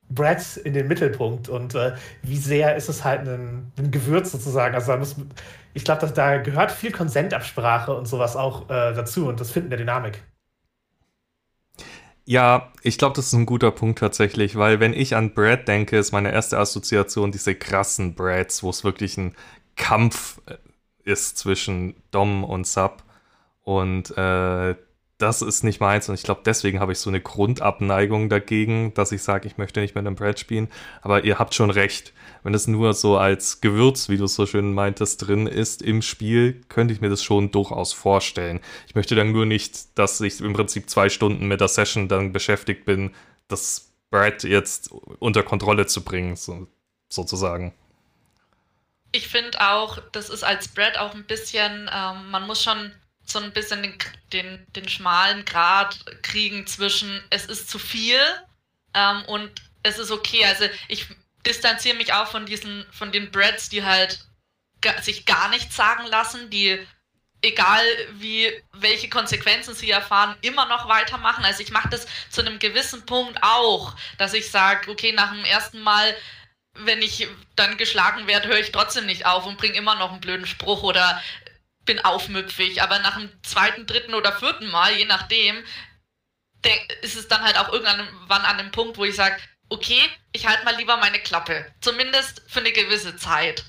Brett 0.09 0.57
in 0.57 0.73
den 0.73 0.87
Mittelpunkt 0.87 1.49
und 1.49 1.75
äh, 1.75 1.93
wie 2.23 2.37
sehr 2.37 2.75
ist 2.75 2.89
es 2.89 3.03
halt 3.03 3.27
ein, 3.27 3.71
ein 3.77 3.91
Gewürz 3.91 4.31
sozusagen. 4.31 4.75
Also 4.75 4.91
da 4.91 4.97
muss, 4.97 5.15
ich 5.73 5.83
glaube, 5.83 6.07
da 6.07 6.37
gehört 6.37 6.71
viel 6.71 6.91
Konsentabsprache 6.91 7.93
und 7.93 8.07
sowas 8.07 8.35
auch 8.35 8.69
äh, 8.69 8.93
dazu 8.93 9.27
und 9.27 9.39
das 9.39 9.51
Finden 9.51 9.69
der 9.69 9.77
Dynamik. 9.79 10.23
Ja, 12.29 12.71
ich 12.83 12.99
glaube, 12.99 13.15
das 13.15 13.25
ist 13.25 13.33
ein 13.33 13.47
guter 13.47 13.71
Punkt 13.71 13.97
tatsächlich, 13.97 14.55
weil 14.55 14.79
wenn 14.79 14.93
ich 14.93 15.15
an 15.15 15.33
Brad 15.33 15.67
denke, 15.67 15.97
ist 15.97 16.11
meine 16.11 16.31
erste 16.31 16.59
Assoziation 16.59 17.31
diese 17.31 17.55
krassen 17.55 18.13
Brads, 18.13 18.61
wo 18.61 18.69
es 18.69 18.83
wirklich 18.83 19.17
ein 19.17 19.35
Kampf 19.75 20.39
äh, 20.45 20.57
ist 21.03 21.39
zwischen 21.39 21.95
Dom 22.11 22.43
und 22.43 22.67
Sub. 22.67 23.03
Und 23.63 24.15
äh, 24.15 24.75
das 25.19 25.41
ist 25.41 25.63
nicht 25.63 25.81
meins 25.81 26.07
und 26.07 26.15
ich 26.15 26.23
glaube, 26.23 26.41
deswegen 26.45 26.79
habe 26.79 26.93
ich 26.93 26.99
so 26.99 27.09
eine 27.09 27.19
Grundabneigung 27.19 28.29
dagegen, 28.29 28.93
dass 28.93 29.11
ich 29.11 29.21
sage, 29.21 29.47
ich 29.47 29.57
möchte 29.57 29.81
nicht 29.81 29.93
mit 29.93 30.07
einem 30.07 30.15
Brett 30.15 30.39
spielen. 30.39 30.69
Aber 31.01 31.25
ihr 31.25 31.37
habt 31.37 31.53
schon 31.53 31.69
recht. 31.69 32.13
Wenn 32.41 32.53
es 32.53 32.67
nur 32.67 32.93
so 32.93 33.17
als 33.17 33.59
Gewürz, 33.59 34.07
wie 34.07 34.15
du 34.15 34.23
es 34.23 34.35
so 34.35 34.45
schön 34.45 34.73
meintest, 34.73 35.27
drin 35.27 35.45
ist 35.45 35.81
im 35.81 36.01
Spiel, 36.01 36.61
könnte 36.69 36.93
ich 36.93 37.01
mir 37.01 37.09
das 37.09 37.21
schon 37.21 37.51
durchaus 37.51 37.91
vorstellen. 37.91 38.61
Ich 38.87 38.95
möchte 38.95 39.13
dann 39.13 39.33
nur 39.33 39.45
nicht, 39.45 39.97
dass 39.99 40.21
ich 40.21 40.39
im 40.39 40.53
Prinzip 40.53 40.89
zwei 40.89 41.09
Stunden 41.09 41.49
mit 41.49 41.59
der 41.59 41.67
Session 41.67 42.07
dann 42.07 42.31
beschäftigt 42.31 42.85
bin, 42.85 43.13
das 43.49 43.91
Brett 44.11 44.43
jetzt 44.43 44.89
unter 45.19 45.43
Kontrolle 45.43 45.85
zu 45.85 46.01
bringen, 46.01 46.37
so, 46.37 46.67
sozusagen. 47.09 47.73
Ich 49.11 49.27
finde 49.27 49.59
auch, 49.59 49.99
das 50.13 50.29
ist 50.29 50.43
als 50.43 50.69
Brett 50.69 50.97
auch 50.97 51.13
ein 51.13 51.25
bisschen, 51.25 51.89
ähm, 51.93 52.31
man 52.31 52.47
muss 52.47 52.63
schon 52.63 52.93
so 53.31 53.39
ein 53.39 53.51
bisschen 53.53 53.83
den, 53.83 53.97
den, 54.33 54.65
den 54.75 54.89
schmalen 54.89 55.45
Grad 55.45 55.97
kriegen 56.23 56.67
zwischen 56.67 57.23
es 57.29 57.45
ist 57.45 57.69
zu 57.69 57.79
viel 57.79 58.19
ähm, 58.93 59.23
und 59.25 59.51
es 59.83 59.97
ist 59.97 60.11
okay. 60.11 60.45
Also 60.45 60.65
ich 60.87 61.07
distanziere 61.45 61.97
mich 61.97 62.13
auch 62.13 62.27
von 62.27 62.45
diesen, 62.45 62.85
von 62.91 63.11
den 63.11 63.31
Breads, 63.31 63.69
die 63.69 63.83
halt 63.83 64.19
sich 65.01 65.25
gar 65.25 65.49
nichts 65.49 65.75
sagen 65.75 66.05
lassen, 66.07 66.49
die 66.49 66.85
egal 67.41 67.83
wie 68.13 68.51
welche 68.73 69.09
Konsequenzen 69.09 69.73
sie 69.73 69.91
erfahren, 69.91 70.35
immer 70.41 70.65
noch 70.65 70.87
weitermachen. 70.89 71.45
Also 71.45 71.63
ich 71.63 71.71
mache 71.71 71.89
das 71.89 72.07
zu 72.29 72.41
einem 72.41 72.59
gewissen 72.59 73.05
Punkt 73.05 73.41
auch, 73.41 73.95
dass 74.17 74.33
ich 74.33 74.51
sage, 74.51 74.91
okay, 74.91 75.11
nach 75.11 75.31
dem 75.31 75.45
ersten 75.45 75.79
Mal, 75.79 76.15
wenn 76.73 77.01
ich 77.01 77.27
dann 77.55 77.77
geschlagen 77.77 78.27
werde, 78.27 78.49
höre 78.49 78.59
ich 78.59 78.71
trotzdem 78.71 79.05
nicht 79.05 79.25
auf 79.25 79.45
und 79.45 79.57
bringe 79.57 79.75
immer 79.75 79.95
noch 79.95 80.11
einen 80.11 80.21
blöden 80.21 80.47
Spruch 80.47 80.83
oder 80.83 81.21
bin 81.85 81.99
aufmüpfig, 81.99 82.81
aber 82.81 82.99
nach 82.99 83.17
dem 83.17 83.29
zweiten, 83.43 83.85
dritten 83.85 84.13
oder 84.13 84.33
vierten 84.33 84.69
Mal, 84.69 84.93
je 84.93 85.05
nachdem, 85.05 85.63
ist 87.01 87.15
es 87.15 87.27
dann 87.27 87.41
halt 87.41 87.57
auch 87.57 87.71
irgendwann 87.71 88.41
an 88.45 88.57
dem 88.57 88.71
Punkt, 88.71 88.97
wo 88.97 89.05
ich 89.05 89.15
sage, 89.15 89.37
okay, 89.69 90.01
ich 90.33 90.47
halte 90.47 90.65
mal 90.65 90.75
lieber 90.75 90.97
meine 90.97 91.19
Klappe. 91.19 91.65
Zumindest 91.81 92.43
für 92.47 92.59
eine 92.59 92.71
gewisse 92.71 93.15
Zeit. 93.15 93.63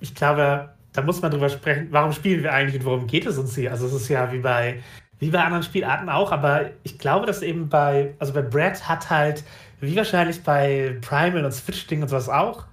Ich 0.00 0.14
glaube, 0.14 0.74
da 0.92 1.02
muss 1.02 1.20
man 1.20 1.30
drüber 1.30 1.48
sprechen, 1.48 1.88
warum 1.90 2.12
spielen 2.12 2.42
wir 2.42 2.52
eigentlich 2.52 2.80
und 2.80 2.86
worum 2.86 3.06
geht 3.06 3.26
es 3.26 3.38
uns 3.38 3.54
hier? 3.54 3.72
Also 3.72 3.86
es 3.86 3.92
ist 3.92 4.08
ja 4.08 4.30
wie 4.32 4.38
bei, 4.38 4.82
wie 5.18 5.30
bei 5.30 5.42
anderen 5.42 5.64
Spielarten 5.64 6.08
auch, 6.08 6.30
aber 6.30 6.70
ich 6.84 6.98
glaube, 6.98 7.26
dass 7.26 7.42
eben 7.42 7.68
bei, 7.68 8.14
also 8.20 8.32
bei 8.32 8.42
Brad 8.42 8.88
hat 8.88 9.10
halt, 9.10 9.42
wie 9.80 9.96
wahrscheinlich 9.96 10.42
bei 10.42 10.96
Primal 11.00 11.44
und 11.44 11.52
Switch-Ding 11.52 12.02
und 12.02 12.08
sowas 12.08 12.28
auch, 12.28 12.66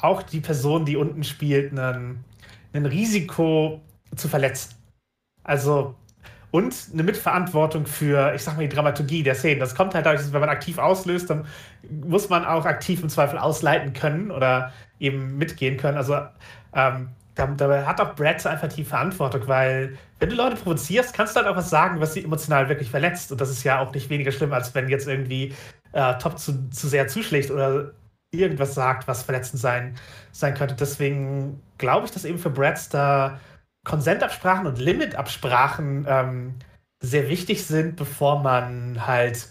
auch 0.00 0.22
die 0.22 0.40
Person, 0.40 0.84
die 0.84 0.96
unten 0.96 1.22
spielt, 1.22 1.70
einen 1.72 2.24
ein 2.78 2.86
Risiko 2.86 3.80
zu 4.16 4.28
verletzen. 4.28 4.74
Also, 5.44 5.94
und 6.50 6.74
eine 6.92 7.02
Mitverantwortung 7.02 7.86
für, 7.86 8.34
ich 8.34 8.42
sag 8.42 8.56
mal, 8.56 8.66
die 8.66 8.74
Dramaturgie 8.74 9.22
der 9.22 9.34
Szenen. 9.34 9.60
Das 9.60 9.74
kommt 9.74 9.94
halt 9.94 10.06
dadurch, 10.06 10.22
dass 10.22 10.32
wenn 10.32 10.40
man 10.40 10.48
aktiv 10.48 10.78
auslöst, 10.78 11.28
dann 11.28 11.46
muss 11.90 12.28
man 12.28 12.44
auch 12.44 12.64
aktiv 12.64 13.02
im 13.02 13.08
Zweifel 13.10 13.38
ausleiten 13.38 13.92
können 13.92 14.30
oder 14.30 14.72
eben 14.98 15.36
mitgehen 15.36 15.76
können. 15.76 15.98
Also, 15.98 16.18
ähm, 16.74 17.10
dabei 17.34 17.84
hat 17.84 18.00
auch 18.00 18.14
Brad 18.14 18.44
einfach 18.46 18.68
die 18.68 18.84
Verantwortung, 18.84 19.46
weil 19.46 19.96
wenn 20.18 20.30
du 20.30 20.36
Leute 20.36 20.56
provozierst, 20.56 21.14
kannst 21.14 21.36
du 21.36 21.40
halt 21.40 21.48
auch 21.48 21.56
was 21.56 21.70
sagen, 21.70 22.00
was 22.00 22.14
sie 22.14 22.24
emotional 22.24 22.68
wirklich 22.68 22.90
verletzt. 22.90 23.30
Und 23.30 23.40
das 23.40 23.50
ist 23.50 23.62
ja 23.64 23.80
auch 23.80 23.92
nicht 23.92 24.10
weniger 24.10 24.32
schlimm, 24.32 24.52
als 24.52 24.74
wenn 24.74 24.88
jetzt 24.88 25.06
irgendwie 25.06 25.54
äh, 25.92 26.18
Top 26.18 26.38
zu, 26.38 26.68
zu 26.70 26.88
sehr 26.88 27.06
zuschlägt 27.08 27.50
oder 27.50 27.92
irgendwas 28.30 28.74
sagt, 28.74 29.06
was 29.08 29.22
verletzend 29.22 29.60
sein, 29.60 29.94
sein 30.32 30.54
könnte. 30.54 30.74
Deswegen 30.74 31.60
glaube 31.78 32.06
ich, 32.06 32.12
dass 32.12 32.24
eben 32.24 32.38
für 32.38 32.50
Brads 32.50 32.88
da 32.88 33.40
Konsentabsprachen 33.84 34.66
und 34.66 34.78
Limitabsprachen 34.78 36.06
ähm, 36.08 36.54
sehr 37.00 37.28
wichtig 37.28 37.64
sind, 37.64 37.96
bevor 37.96 38.42
man 38.42 39.06
halt 39.06 39.48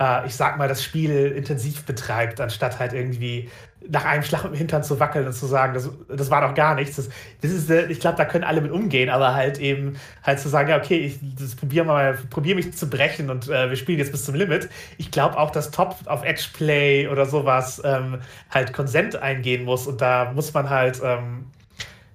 äh, 0.00 0.26
ich 0.26 0.34
sag 0.34 0.58
mal, 0.58 0.68
das 0.68 0.82
Spiel 0.82 1.32
intensiv 1.32 1.84
betreibt, 1.84 2.40
anstatt 2.40 2.78
halt 2.78 2.92
irgendwie 2.92 3.50
nach 3.88 4.04
einem 4.04 4.24
Schlag 4.24 4.44
im 4.44 4.54
Hintern 4.54 4.82
zu 4.82 4.98
wackeln 4.98 5.26
und 5.26 5.32
zu 5.32 5.46
sagen, 5.46 5.74
das, 5.74 5.90
das 6.08 6.30
war 6.30 6.40
doch 6.40 6.54
gar 6.54 6.74
nichts. 6.74 6.96
Das, 6.96 7.08
das 7.40 7.50
ist, 7.52 7.70
äh, 7.70 7.86
ich 7.86 8.00
glaube, 8.00 8.16
da 8.16 8.24
können 8.24 8.44
alle 8.44 8.60
mit 8.60 8.72
umgehen, 8.72 9.08
aber 9.10 9.34
halt 9.34 9.58
eben 9.58 9.96
halt 10.22 10.40
zu 10.40 10.48
sagen, 10.48 10.68
ja, 10.68 10.76
okay, 10.76 10.98
ich 10.98 11.56
probiere 11.56 11.84
mal, 11.84 12.18
probiere 12.30 12.56
mich 12.56 12.72
zu 12.74 12.90
brechen 12.90 13.30
und 13.30 13.48
äh, 13.48 13.70
wir 13.70 13.76
spielen 13.76 13.98
jetzt 13.98 14.12
bis 14.12 14.24
zum 14.24 14.34
Limit. 14.34 14.68
Ich 14.98 15.10
glaube 15.10 15.38
auch, 15.38 15.50
dass 15.50 15.70
Top 15.70 15.96
auf 16.06 16.24
Edge 16.24 16.46
Play 16.52 17.08
oder 17.08 17.26
sowas 17.26 17.80
ähm, 17.84 18.20
halt 18.50 18.72
Konsent 18.72 19.16
eingehen 19.16 19.64
muss 19.64 19.86
und 19.86 20.00
da 20.00 20.32
muss 20.34 20.52
man 20.52 20.68
halt, 20.68 21.00
ähm, 21.04 21.46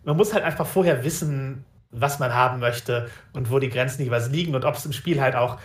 man 0.04 0.18
muss 0.18 0.34
halt 0.34 0.44
einfach 0.44 0.66
vorher 0.66 1.04
wissen, 1.04 1.66
was 1.92 2.20
man 2.20 2.34
haben 2.34 2.60
möchte 2.60 3.10
und 3.34 3.52
wo 3.52 3.60
die 3.60 3.70
Grenzen 3.70 4.04
jeweils 4.04 4.30
liegen 4.30 4.56
und 4.56 4.66
ob 4.66 4.76
es 4.76 4.86
im 4.86 4.94
Spiel 4.94 5.22
halt 5.22 5.36
auch 5.36 5.60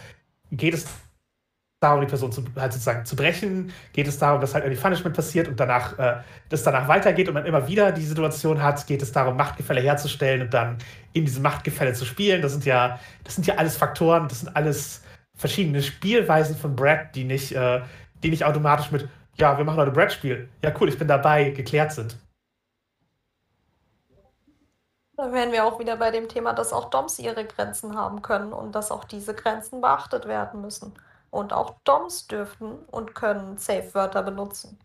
geht 0.50 0.74
es 0.74 0.86
darum, 1.80 2.00
die 2.00 2.06
Person 2.06 2.32
zu, 2.32 2.42
halt 2.56 2.72
sozusagen 2.72 3.04
zu 3.04 3.16
brechen, 3.16 3.72
geht 3.92 4.08
es 4.08 4.18
darum, 4.18 4.40
dass 4.40 4.54
halt 4.54 4.64
irgendwie 4.64 4.80
Punishment 4.80 5.14
passiert 5.14 5.46
und 5.46 5.60
danach, 5.60 5.98
äh, 5.98 6.16
das 6.48 6.62
danach 6.62 6.88
weitergeht 6.88 7.28
und 7.28 7.34
man 7.34 7.44
immer 7.44 7.68
wieder 7.68 7.92
die 7.92 8.04
Situation 8.04 8.62
hat, 8.62 8.86
geht 8.86 9.02
es 9.02 9.12
darum, 9.12 9.36
Machtgefälle 9.36 9.80
herzustellen 9.80 10.42
und 10.42 10.54
dann 10.54 10.78
in 11.12 11.24
diesem 11.24 11.42
Machtgefälle 11.42 11.92
zu 11.92 12.04
spielen. 12.04 12.40
Das 12.40 12.52
sind 12.52 12.64
ja, 12.64 12.98
das 13.24 13.34
sind 13.34 13.46
ja 13.46 13.56
alles 13.56 13.76
Faktoren, 13.76 14.28
das 14.28 14.40
sind 14.40 14.56
alles 14.56 15.02
verschiedene 15.34 15.82
Spielweisen 15.82 16.56
von 16.56 16.74
Brad, 16.74 17.14
die 17.14 17.24
nicht, 17.24 17.52
äh, 17.52 17.82
die 18.22 18.30
nicht 18.30 18.44
automatisch 18.44 18.90
mit, 18.90 19.08
ja, 19.38 19.58
wir 19.58 19.64
machen 19.64 19.76
heute 19.76 19.90
Brad-Spiel. 19.90 20.48
Ja, 20.62 20.72
cool, 20.80 20.88
ich 20.88 20.98
bin 20.98 21.08
dabei, 21.08 21.50
geklärt 21.50 21.92
sind. 21.92 22.16
Da 25.16 25.32
wären 25.32 25.52
wir 25.52 25.64
auch 25.66 25.78
wieder 25.78 25.96
bei 25.96 26.10
dem 26.10 26.28
Thema, 26.28 26.54
dass 26.54 26.72
auch 26.72 26.88
DOMs 26.90 27.18
ihre 27.18 27.46
Grenzen 27.46 27.96
haben 27.96 28.22
können 28.22 28.52
und 28.54 28.72
dass 28.72 28.90
auch 28.90 29.04
diese 29.04 29.34
Grenzen 29.34 29.80
beachtet 29.82 30.26
werden 30.26 30.60
müssen. 30.62 30.94
Und 31.30 31.52
auch 31.52 31.80
DOMs 31.84 32.26
dürften 32.28 32.78
und 32.86 33.14
können 33.14 33.58
Safe-Wörter 33.58 34.22
benutzen. 34.22 34.78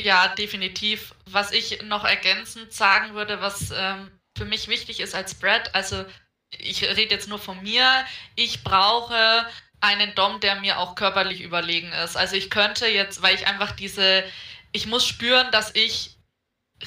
Ja, 0.00 0.28
definitiv. 0.34 1.14
Was 1.26 1.52
ich 1.52 1.82
noch 1.82 2.04
ergänzend 2.04 2.72
sagen 2.72 3.14
würde, 3.14 3.40
was 3.40 3.70
ähm, 3.74 4.10
für 4.36 4.44
mich 4.44 4.68
wichtig 4.68 5.00
ist 5.00 5.14
als 5.14 5.34
Brad, 5.38 5.74
also 5.74 6.04
ich 6.50 6.82
rede 6.84 7.14
jetzt 7.14 7.28
nur 7.28 7.38
von 7.38 7.62
mir, 7.62 8.04
ich 8.34 8.64
brauche 8.64 9.46
einen 9.80 10.14
Dom, 10.14 10.40
der 10.40 10.56
mir 10.60 10.78
auch 10.78 10.94
körperlich 10.94 11.40
überlegen 11.42 11.92
ist. 11.92 12.16
Also 12.16 12.36
ich 12.36 12.50
könnte 12.50 12.86
jetzt, 12.86 13.22
weil 13.22 13.34
ich 13.34 13.46
einfach 13.46 13.72
diese, 13.72 14.24
ich 14.72 14.86
muss 14.86 15.06
spüren, 15.06 15.50
dass 15.52 15.74
ich 15.74 16.18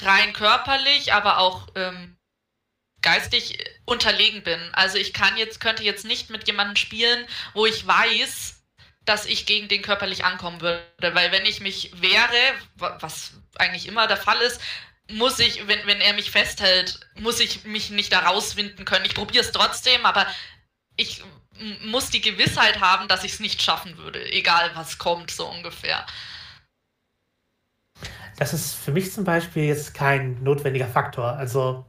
rein 0.02 0.32
körperlich, 0.32 1.12
aber 1.12 1.38
auch 1.38 1.68
ähm, 1.74 2.16
geistig 3.02 3.58
unterlegen 3.84 4.42
bin. 4.42 4.60
Also 4.72 4.98
ich 4.98 5.12
kann 5.12 5.36
jetzt, 5.36 5.60
könnte 5.60 5.82
jetzt 5.82 6.04
nicht 6.04 6.30
mit 6.30 6.46
jemandem 6.46 6.76
spielen, 6.76 7.26
wo 7.54 7.66
ich 7.66 7.86
weiß, 7.86 8.64
dass 9.04 9.26
ich 9.26 9.46
gegen 9.46 9.68
den 9.68 9.82
körperlich 9.82 10.24
ankommen 10.24 10.60
würde. 10.60 11.14
Weil 11.14 11.32
wenn 11.32 11.46
ich 11.46 11.60
mich 11.60 11.92
wehre, 12.00 12.54
was 12.74 13.34
eigentlich 13.56 13.86
immer 13.86 14.06
der 14.06 14.16
Fall 14.16 14.40
ist, 14.40 14.60
muss 15.08 15.38
ich, 15.38 15.66
wenn, 15.68 15.86
wenn 15.86 16.00
er 16.00 16.14
mich 16.14 16.32
festhält, 16.32 16.98
muss 17.14 17.38
ich 17.38 17.64
mich 17.64 17.90
nicht 17.90 18.12
da 18.12 18.20
rauswinden 18.20 18.84
können. 18.84 19.04
Ich 19.04 19.14
probiere 19.14 19.44
es 19.44 19.52
trotzdem, 19.52 20.04
aber 20.04 20.26
ich 20.96 21.22
muss 21.82 22.10
die 22.10 22.20
Gewissheit 22.20 22.80
haben, 22.80 23.08
dass 23.08 23.24
ich 23.24 23.34
es 23.34 23.40
nicht 23.40 23.62
schaffen 23.62 23.96
würde, 23.98 24.24
egal 24.32 24.70
was 24.74 24.98
kommt, 24.98 25.30
so 25.30 25.46
ungefähr. 25.46 26.04
Das 28.36 28.52
ist 28.52 28.74
für 28.74 28.92
mich 28.92 29.12
zum 29.12 29.24
Beispiel 29.24 29.64
jetzt 29.64 29.94
kein 29.94 30.42
notwendiger 30.42 30.86
Faktor. 30.86 31.32
Also 31.32 31.84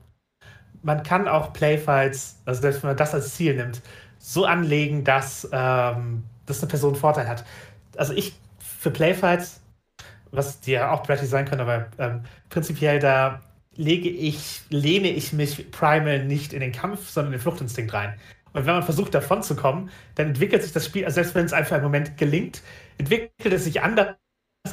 man 0.81 1.03
kann 1.03 1.27
auch 1.27 1.53
Playfights, 1.53 2.41
also 2.45 2.63
wenn 2.63 2.79
man 2.81 2.97
das 2.97 3.13
als 3.13 3.35
Ziel 3.35 3.55
nimmt, 3.55 3.81
so 4.19 4.45
anlegen, 4.45 5.03
dass, 5.03 5.47
ähm, 5.51 6.23
dass 6.45 6.61
eine 6.61 6.69
Person 6.69 6.95
Vorteil 6.95 7.27
hat. 7.27 7.45
Also 7.97 8.13
ich 8.13 8.35
für 8.59 8.91
Playfights, 8.91 9.61
was 10.31 10.61
die 10.61 10.71
ja 10.71 10.91
auch 10.91 11.03
Bratty 11.03 11.25
sein 11.25 11.45
können, 11.45 11.61
aber 11.61 11.87
ähm, 11.97 12.21
prinzipiell 12.49 12.99
da 12.99 13.41
lege 13.75 14.09
ich, 14.09 14.61
lehne 14.69 15.09
ich 15.09 15.33
mich 15.33 15.71
primal 15.71 16.25
nicht 16.25 16.53
in 16.53 16.61
den 16.61 16.71
Kampf, 16.71 17.09
sondern 17.09 17.33
in 17.33 17.39
den 17.39 17.43
Fluchtinstinkt 17.43 17.93
rein. 17.93 18.15
Und 18.53 18.65
wenn 18.65 18.73
man 18.73 18.83
versucht, 18.83 19.13
davon 19.13 19.43
zu 19.43 19.55
kommen, 19.55 19.91
dann 20.15 20.27
entwickelt 20.27 20.63
sich 20.63 20.71
das 20.71 20.85
Spiel, 20.85 21.05
also 21.05 21.15
selbst 21.15 21.35
wenn 21.35 21.45
es 21.45 21.53
einfach 21.53 21.75
einen 21.75 21.83
Moment 21.83 22.17
gelingt, 22.17 22.63
entwickelt 22.97 23.53
es 23.53 23.65
sich 23.65 23.81
anders 23.83 24.15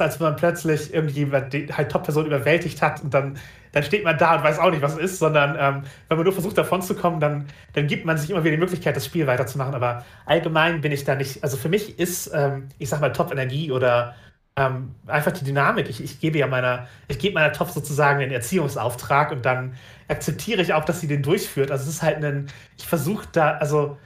als 0.01 0.19
wenn 0.19 0.27
man 0.27 0.35
plötzlich 0.35 0.93
irgendjemand 0.93 1.53
die 1.53 1.67
halt 1.71 1.91
Top-Person 1.91 2.25
überwältigt 2.25 2.81
hat 2.81 3.03
und 3.03 3.13
dann, 3.13 3.37
dann 3.71 3.83
steht 3.83 4.03
man 4.03 4.17
da 4.17 4.35
und 4.35 4.43
weiß 4.43 4.59
auch 4.59 4.71
nicht, 4.71 4.81
was 4.81 4.93
es 4.93 4.99
ist, 4.99 5.19
sondern 5.19 5.55
ähm, 5.59 5.83
wenn 6.07 6.17
man 6.17 6.23
nur 6.23 6.33
versucht, 6.33 6.57
davon 6.57 6.81
zu 6.81 6.95
kommen, 6.95 7.19
dann, 7.19 7.47
dann 7.73 7.87
gibt 7.87 8.05
man 8.05 8.17
sich 8.17 8.29
immer 8.29 8.43
wieder 8.43 8.55
die 8.55 8.61
Möglichkeit, 8.61 8.95
das 8.95 9.05
Spiel 9.05 9.27
weiterzumachen. 9.27 9.75
Aber 9.75 10.05
allgemein 10.25 10.81
bin 10.81 10.91
ich 10.91 11.03
da 11.03 11.15
nicht, 11.15 11.43
also 11.43 11.57
für 11.57 11.69
mich 11.69 11.99
ist, 11.99 12.31
ähm, 12.33 12.69
ich 12.77 12.89
sag 12.89 13.01
mal, 13.01 13.11
Top-Energie 13.11 13.71
oder 13.71 14.15
ähm, 14.57 14.95
einfach 15.07 15.31
die 15.31 15.43
Dynamik. 15.43 15.89
Ich, 15.89 16.03
ich 16.03 16.19
gebe 16.19 16.37
ja 16.37 16.47
meiner, 16.47 16.87
ich 17.07 17.19
gebe 17.19 17.33
meiner 17.33 17.51
Top 17.51 17.69
sozusagen 17.69 18.19
den 18.19 18.31
Erziehungsauftrag 18.31 19.31
und 19.31 19.45
dann 19.45 19.75
akzeptiere 20.07 20.61
ich 20.61 20.73
auch, 20.73 20.85
dass 20.85 21.01
sie 21.01 21.07
den 21.07 21.23
durchführt. 21.23 21.71
Also 21.71 21.83
es 21.83 21.95
ist 21.95 22.03
halt 22.03 22.23
ein, 22.23 22.47
ich 22.77 22.87
versuche 22.87 23.27
da, 23.31 23.57
also 23.57 23.97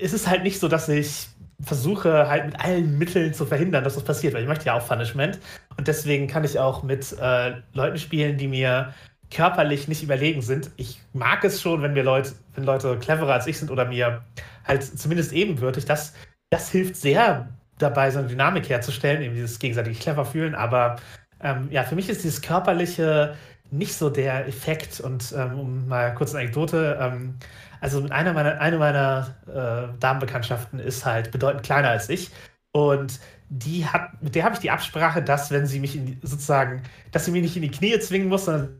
es 0.00 0.12
ist 0.12 0.28
halt 0.28 0.44
nicht 0.44 0.60
so, 0.60 0.68
dass 0.68 0.88
ich 0.88 1.28
versuche 1.62 2.28
halt 2.28 2.46
mit 2.46 2.60
allen 2.60 2.98
Mitteln 2.98 3.34
zu 3.34 3.46
verhindern, 3.46 3.84
dass 3.84 3.94
das 3.94 4.04
passiert, 4.04 4.34
weil 4.34 4.42
ich 4.42 4.48
möchte 4.48 4.66
ja 4.66 4.74
auch 4.74 4.86
Punishment. 4.86 5.38
Und 5.76 5.88
deswegen 5.88 6.26
kann 6.26 6.44
ich 6.44 6.58
auch 6.58 6.82
mit 6.82 7.16
äh, 7.20 7.54
Leuten 7.72 7.98
spielen, 7.98 8.36
die 8.36 8.48
mir 8.48 8.92
körperlich 9.30 9.88
nicht 9.88 10.02
überlegen 10.02 10.42
sind. 10.42 10.70
Ich 10.76 11.00
mag 11.12 11.44
es 11.44 11.60
schon, 11.62 11.82
wenn 11.82 11.94
wir 11.94 12.04
Leute, 12.04 12.32
wenn 12.54 12.64
Leute 12.64 12.98
cleverer 12.98 13.32
als 13.32 13.46
ich 13.46 13.58
sind 13.58 13.70
oder 13.70 13.86
mir 13.86 14.22
halt 14.66 14.82
zumindest 14.82 15.32
ebenbürtig, 15.32 15.84
das, 15.84 16.12
das 16.50 16.70
hilft 16.70 16.96
sehr 16.96 17.48
dabei, 17.78 18.10
so 18.10 18.18
eine 18.18 18.28
Dynamik 18.28 18.68
herzustellen, 18.68 19.22
eben 19.22 19.34
dieses 19.34 19.58
gegenseitig 19.58 20.00
clever 20.00 20.24
fühlen. 20.24 20.54
Aber 20.54 20.96
ähm, 21.40 21.68
ja, 21.70 21.82
für 21.82 21.94
mich 21.94 22.08
ist 22.08 22.24
dieses 22.24 22.42
körperliche 22.42 23.34
nicht 23.70 23.94
so 23.94 24.10
der 24.10 24.46
Effekt. 24.46 25.00
Und 25.00 25.34
ähm, 25.36 25.58
um 25.58 25.88
mal 25.88 26.14
kurz 26.14 26.34
eine 26.34 26.42
Anekdote, 26.42 26.98
ähm, 27.00 27.36
also 27.82 28.06
einer 28.10 28.32
meiner, 28.32 28.60
eine 28.60 28.78
meiner 28.78 29.36
äh, 29.48 29.98
Damenbekanntschaften 29.98 30.78
ist 30.78 31.04
halt 31.04 31.32
bedeutend 31.32 31.64
kleiner 31.64 31.88
als 31.88 32.08
ich. 32.08 32.30
Und 32.70 33.18
die 33.48 33.84
hat, 33.86 34.22
mit 34.22 34.36
der 34.36 34.44
habe 34.44 34.54
ich 34.54 34.60
die 34.60 34.70
Absprache, 34.70 35.20
dass 35.20 35.50
wenn 35.50 35.66
sie 35.66 35.80
mich 35.80 35.96
in, 35.96 36.18
sozusagen, 36.22 36.82
dass 37.10 37.24
sie 37.24 37.32
mich 37.32 37.42
nicht 37.42 37.56
in 37.56 37.62
die 37.62 37.70
Knie 37.72 37.98
zwingen 37.98 38.28
muss, 38.28 38.44
sondern 38.44 38.78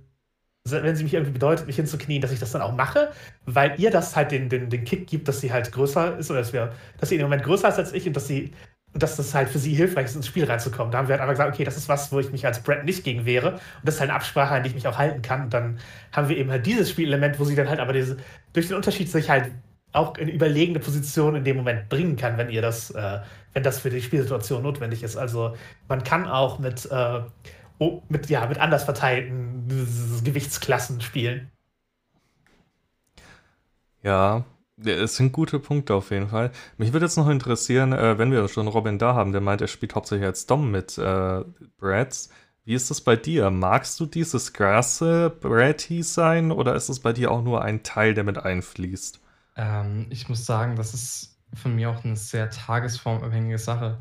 wenn 0.65 0.95
sie 0.95 1.03
mich 1.03 1.15
irgendwie 1.15 1.33
bedeutet, 1.33 1.67
mich 1.67 1.77
hinzuknien, 1.77 2.23
dass 2.23 2.31
ich 2.31 2.39
das 2.39 2.53
dann 2.53 2.63
auch 2.63 2.77
mache, 2.77 3.11
weil 3.45 3.79
ihr 3.81 3.91
das 3.91 4.15
halt 4.15 4.31
den, 4.31 4.49
den, 4.49 4.71
den 4.71 4.85
Kick 4.85 5.09
gibt, 5.09 5.27
dass 5.27 5.41
sie 5.41 5.53
halt 5.53 5.73
größer 5.73 6.19
ist 6.19 6.31
oder 6.31 6.39
dass, 6.39 6.53
wir, 6.53 6.73
dass 6.99 7.09
sie 7.09 7.17
im 7.17 7.23
Moment 7.23 7.43
größer 7.43 7.69
ist 7.69 7.79
als 7.79 7.93
ich 7.93 8.07
und 8.07 8.15
dass 8.15 8.29
sie 8.29 8.53
dass 8.95 9.17
das 9.17 9.35
halt 9.35 9.49
für 9.49 9.59
sie 9.59 9.75
hilfreich 9.75 10.07
ist, 10.07 10.17
ins 10.17 10.27
Spiel 10.27 10.45
reinzukommen. 10.45 10.93
Da 10.93 10.99
haben 10.99 11.09
wir 11.09 11.15
halt 11.15 11.23
einfach 11.23 11.35
gesagt, 11.35 11.55
okay, 11.55 11.65
das 11.65 11.77
ist 11.77 11.89
was, 11.89 12.13
wo 12.13 12.21
ich 12.21 12.31
mich 12.31 12.45
als 12.45 12.63
Brett 12.63 12.85
nicht 12.85 13.05
gegen 13.05 13.25
wehre. 13.25 13.53
Und 13.53 13.61
das 13.85 13.95
ist 13.95 14.01
halt 14.01 14.11
eine 14.11 14.17
Absprache, 14.17 14.55
an 14.55 14.63
die 14.63 14.69
ich 14.69 14.75
mich 14.75 14.87
auch 14.87 14.99
halten 14.99 15.23
kann. 15.23 15.45
Und 15.45 15.55
dann 15.55 15.79
haben 16.13 16.29
wir 16.29 16.37
eben 16.37 16.51
halt 16.51 16.67
dieses 16.67 16.91
Spielelement, 16.91 17.39
wo 17.39 17.45
sie 17.45 17.55
dann 17.55 17.69
halt 17.69 17.81
aber 17.81 17.95
diese, 17.95 18.19
durch 18.53 18.69
den 18.69 18.77
Unterschied 18.77 19.11
sich 19.11 19.31
halt 19.31 19.51
auch 19.93 20.17
in 20.17 20.29
überlegene 20.29 20.79
Position 20.79 21.37
in 21.37 21.45
dem 21.45 21.57
Moment 21.57 21.89
bringen 21.89 22.17
kann, 22.17 22.37
wenn 22.39 22.51
ihr 22.51 22.63
das, 22.63 22.91
äh, 22.91 23.21
wenn 23.53 23.63
das 23.63 23.81
für 23.81 23.91
die 23.91 24.03
Spielsituation 24.03 24.63
notwendig 24.63 25.03
ist. 25.03 25.17
Also 25.17 25.57
man 25.89 26.05
kann 26.05 26.27
auch 26.27 26.59
mit, 26.59 26.89
äh, 26.91 27.21
mit, 28.09 28.29
ja, 28.29 28.47
mit 28.47 28.59
anders 28.59 28.85
verteilten 28.85 29.69
Gewichtsklassen 30.23 31.01
spielen. 31.01 31.51
Ja, 34.03 34.45
es 34.85 35.17
sind 35.17 35.33
gute 35.33 35.59
Punkte 35.59 35.95
auf 35.95 36.11
jeden 36.11 36.29
Fall. 36.29 36.51
Mich 36.77 36.93
würde 36.93 37.07
jetzt 37.07 37.17
noch 37.17 37.29
interessieren, 37.29 37.93
äh, 37.93 38.19
wenn 38.19 38.31
wir 38.33 38.49
schon 38.49 38.69
Robin 38.69 38.99
da 38.99 39.15
haben, 39.15 39.33
der 39.33 39.41
meint, 39.41 39.61
er 39.61 39.69
spielt 39.69 39.95
hauptsächlich 39.95 40.27
als 40.27 40.47
Dom 40.47 40.71
mit 40.71 40.99
äh, 40.99 41.43
Brads. 41.79 42.31
Wie 42.65 42.75
ist 42.75 42.91
das 42.91 43.01
bei 43.01 43.17
dir? 43.17 43.51
Magst 43.51 43.99
du 43.99 44.07
dieses 44.07 44.53
krasse 44.53 45.31
Bratty 45.31 46.03
sein 46.03 46.53
oder 46.53 46.75
ist 46.77 46.89
es 46.89 47.01
bei 47.01 47.13
dir 47.13 47.31
auch 47.31 47.43
nur 47.43 47.63
ein 47.63 47.83
Teil, 47.83 48.15
der 48.15 48.25
mit 48.25 48.39
einfließt? 48.39 49.21
Ähm, 49.57 50.07
ich 50.11 50.29
muss 50.29 50.47
sagen, 50.47 50.77
das 50.77 50.95
ist 50.95 51.39
von 51.55 51.75
mir 51.75 51.91
auch 51.91 52.05
eine 52.05 52.17
sehr 52.17 52.51
tagesformabhängige 52.51 53.59
Sache. 53.59 53.99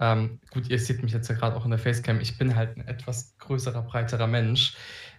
Ähm, 0.00 0.40
gut, 0.50 0.68
ihr 0.68 0.78
seht 0.78 1.02
mich 1.02 1.12
jetzt 1.12 1.28
ja 1.28 1.34
gerade 1.36 1.56
auch 1.56 1.64
in 1.64 1.70
der 1.70 1.78
Facecam. 1.78 2.20
Ich 2.20 2.38
bin 2.38 2.56
halt 2.56 2.76
ein 2.76 2.86
etwas 2.88 3.36
größerer, 3.38 3.82
breiterer 3.82 4.26
Mensch. 4.26 4.76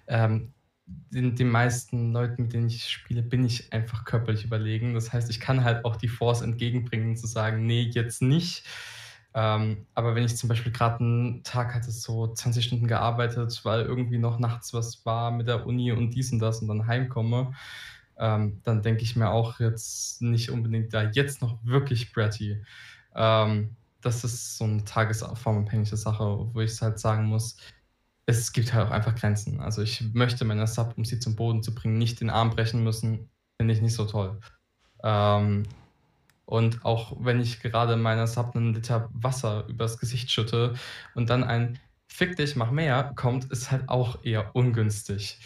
Ähm, 0.08 0.54
den, 0.86 1.36
den 1.36 1.50
meisten 1.50 2.12
Leuten, 2.14 2.44
mit 2.44 2.54
denen 2.54 2.68
ich 2.68 2.90
spiele, 2.90 3.22
bin 3.22 3.46
ich 3.46 3.72
einfach 3.74 4.06
körperlich 4.06 4.46
überlegen. 4.46 4.94
Das 4.94 5.14
heißt, 5.14 5.30
ich 5.30 5.40
kann 5.40 5.64
halt 5.64 5.86
auch 5.86 5.96
die 5.96 6.08
Force 6.08 6.42
entgegenbringen, 6.42 7.16
zu 7.16 7.28
sagen, 7.28 7.66
nee, 7.66 7.84
jetzt 7.94 8.22
nicht. 8.22 8.66
Ähm, 9.34 9.86
aber 9.94 10.16
wenn 10.16 10.26
ich 10.26 10.36
zum 10.36 10.50
Beispiel 10.50 10.72
gerade 10.72 11.00
einen 11.00 11.44
Tag 11.44 11.74
hatte, 11.74 11.92
so 11.92 12.34
20 12.34 12.66
Stunden 12.66 12.88
gearbeitet, 12.88 13.62
weil 13.64 13.82
irgendwie 13.84 14.18
noch 14.18 14.40
nachts 14.40 14.74
was 14.74 15.06
war 15.06 15.32
mit 15.32 15.48
der 15.48 15.66
Uni 15.66 15.92
und 15.92 16.12
dies 16.12 16.32
und 16.34 16.40
das 16.40 16.62
und 16.62 16.68
dann 16.68 16.88
heimkomme, 16.88 17.54
ähm, 18.18 18.62
dann 18.64 18.82
denke 18.82 19.04
ich 19.04 19.16
mir 19.16 19.30
auch 19.30 19.60
jetzt 19.60 20.22
nicht 20.22 20.52
unbedingt 20.52 20.94
da 20.94 21.04
jetzt 21.04 21.42
noch 21.42 21.58
wirklich 21.64 22.12
bratty. 22.14 22.62
Ähm, 23.16 23.76
das 24.02 24.24
ist 24.24 24.58
so 24.58 24.66
eine 24.66 24.84
tagesformabhängige 24.84 25.96
Sache, 25.96 26.50
wo 26.54 26.60
ich 26.60 26.82
halt 26.82 27.00
sagen 27.00 27.26
muss, 27.26 27.58
es 28.26 28.54
gibt 28.54 28.74
halt 28.74 28.88
auch 28.88 28.92
einfach 28.92 29.16
Grenzen. 29.16 29.60
Also 29.62 29.82
ich 29.82 30.02
möchte 30.14 30.46
meiner 30.46 30.68
Sub, 30.68 30.94
um 30.98 31.06
sie 31.06 31.20
zum 31.20 31.36
Boden 31.36 31.64
zu 31.64 31.74
bringen, 31.76 31.98
nicht 31.98 32.22
den 32.22 32.30
Arm 32.30 32.52
brechen 32.52 32.84
müssen. 32.84 33.30
Finde 33.60 33.74
ich 33.74 33.82
nicht 33.82 33.96
so 33.96 34.06
toll. 34.06 34.40
Ähm, 35.04 35.64
Und 36.46 36.84
auch 36.86 37.16
wenn 37.20 37.40
ich 37.40 37.62
gerade 37.62 37.96
meiner 37.96 38.28
Sub 38.28 38.56
einen 38.56 38.74
Liter 38.74 39.10
Wasser 39.14 39.66
übers 39.68 39.98
Gesicht 40.00 40.32
schütte 40.32 40.76
und 41.16 41.30
dann 41.30 41.44
ein 41.44 41.80
Fick 42.08 42.36
dich, 42.36 42.56
mach 42.58 42.72
mehr 42.72 43.14
kommt, 43.16 43.46
ist 43.52 43.72
halt 43.72 43.88
auch 43.90 44.24
eher 44.26 44.54
ungünstig. 44.56 45.40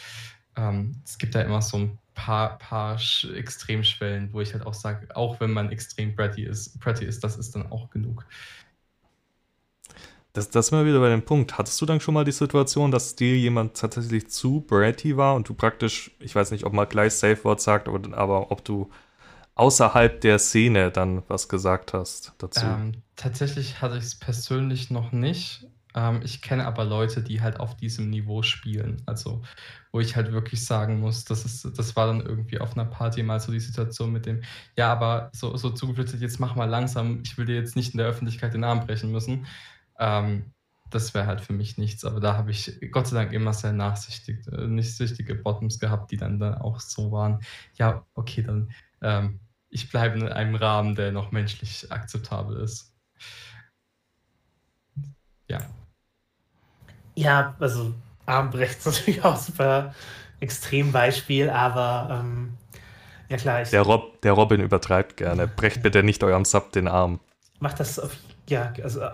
Ähm, 0.55 1.01
es 1.05 1.17
gibt 1.19 1.35
da 1.35 1.41
immer 1.41 1.61
so 1.61 1.77
ein 1.77 1.99
paar, 2.15 2.57
paar 2.57 2.99
Extremschwellen, 3.35 4.33
wo 4.33 4.41
ich 4.41 4.53
halt 4.53 4.65
auch 4.65 4.73
sage, 4.73 5.07
auch 5.15 5.39
wenn 5.39 5.51
man 5.51 5.71
extrem 5.71 6.15
bratty 6.15 6.43
ist, 6.45 6.79
bratty 6.79 7.05
ist, 7.05 7.23
das 7.23 7.37
ist 7.37 7.55
dann 7.55 7.71
auch 7.71 7.89
genug. 7.91 8.25
Das, 10.35 10.49
das 10.49 10.67
sind 10.67 10.77
wir 10.77 10.85
wieder 10.85 10.99
bei 10.99 11.09
dem 11.09 11.23
Punkt. 11.23 11.57
Hattest 11.57 11.79
du 11.81 11.85
dann 11.85 12.01
schon 12.01 12.13
mal 12.13 12.25
die 12.25 12.31
Situation, 12.33 12.91
dass 12.91 13.15
dir 13.15 13.37
jemand 13.37 13.77
tatsächlich 13.77 14.29
zu 14.29 14.61
bratty 14.61 15.15
war 15.15 15.35
und 15.35 15.47
du 15.47 15.53
praktisch, 15.53 16.11
ich 16.19 16.35
weiß 16.35 16.51
nicht, 16.51 16.65
ob 16.65 16.73
man 16.73 16.89
gleich 16.89 17.13
Safe 17.13 17.41
Word 17.43 17.61
sagt, 17.61 17.87
aber, 17.87 18.17
aber 18.17 18.51
ob 18.51 18.63
du 18.65 18.89
außerhalb 19.55 20.19
der 20.19 20.37
Szene 20.37 20.91
dann 20.91 21.23
was 21.29 21.47
gesagt 21.47 21.93
hast 21.93 22.33
dazu? 22.37 22.65
Ähm, 22.65 22.91
tatsächlich 23.15 23.81
hatte 23.81 23.97
ich 23.97 24.03
es 24.03 24.15
persönlich 24.15 24.91
noch 24.91 25.13
nicht. 25.13 25.67
Ähm, 25.95 26.19
ich 26.23 26.41
kenne 26.41 26.65
aber 26.65 26.83
Leute, 26.83 27.23
die 27.23 27.41
halt 27.41 27.59
auf 27.61 27.77
diesem 27.77 28.09
Niveau 28.09 28.41
spielen. 28.41 29.01
Also, 29.05 29.41
wo 29.93 30.01
ich 30.01 30.17
halt 30.17 30.33
wirklich 30.33 30.65
sagen 30.65 30.99
muss, 30.99 31.23
das, 31.23 31.45
ist, 31.45 31.77
das 31.77 31.95
war 31.95 32.07
dann 32.07 32.19
irgendwie 32.19 32.59
auf 32.59 32.73
einer 32.73 32.83
Party 32.83 33.23
mal 33.23 33.39
so 33.39 33.53
die 33.53 33.61
Situation 33.61 34.11
mit 34.11 34.25
dem, 34.25 34.43
ja, 34.75 34.91
aber 34.91 35.29
so, 35.33 35.55
so 35.55 35.69
zugeflüchtet, 35.69 36.19
jetzt 36.19 36.41
mach 36.41 36.55
mal 36.55 36.65
langsam, 36.69 37.21
ich 37.23 37.37
will 37.37 37.45
dir 37.45 37.55
jetzt 37.55 37.77
nicht 37.77 37.93
in 37.93 37.99
der 37.99 38.07
Öffentlichkeit 38.07 38.53
den 38.53 38.61
Namen 38.61 38.85
brechen 38.85 39.11
müssen. 39.11 39.45
Ähm, 39.99 40.51
das 40.89 41.13
wäre 41.13 41.25
halt 41.25 41.41
für 41.41 41.53
mich 41.53 41.77
nichts, 41.77 42.05
aber 42.05 42.19
da 42.19 42.37
habe 42.37 42.51
ich 42.51 42.79
Gott 42.91 43.07
sei 43.07 43.17
Dank 43.17 43.33
immer 43.33 43.53
sehr 43.53 43.73
nachsichtig, 43.73 44.47
äh, 44.47 44.67
nachsichtige 44.67 45.35
Bottoms 45.35 45.79
gehabt, 45.79 46.11
die 46.11 46.17
dann, 46.17 46.39
dann 46.39 46.55
auch 46.55 46.79
so 46.79 47.11
waren, 47.11 47.39
ja, 47.75 48.05
okay, 48.13 48.43
dann 48.43 48.71
ähm, 49.01 49.39
ich 49.69 49.89
bleibe 49.89 50.17
in 50.17 50.29
einem 50.29 50.55
Rahmen, 50.55 50.95
der 50.95 51.11
noch 51.11 51.31
menschlich 51.31 51.91
akzeptabel 51.91 52.57
ist. 52.57 52.93
Ja. 55.49 55.59
Ja, 57.15 57.55
also 57.59 57.93
Armbrecht 58.25 58.77
ist 58.77 58.85
natürlich 58.85 59.23
auch 59.23 59.37
super 59.37 59.93
Extrembeispiel, 60.39 61.49
aber 61.49 62.21
ähm, 62.21 62.53
ja 63.29 63.37
klar. 63.37 63.61
Ich, 63.61 63.69
der, 63.69 63.81
Rob, 63.81 64.21
der 64.21 64.33
Robin 64.33 64.61
übertreibt 64.61 65.17
gerne. 65.17 65.47
Brecht 65.47 65.83
bitte 65.83 66.03
nicht 66.03 66.23
eurem 66.23 66.45
Sub 66.45 66.71
den 66.71 66.87
Arm. 66.87 67.19
Macht 67.59 67.79
das 67.79 67.99
auf, 67.99 68.15
ja, 68.49 68.73
also 68.83 69.01
äh, 69.01 69.09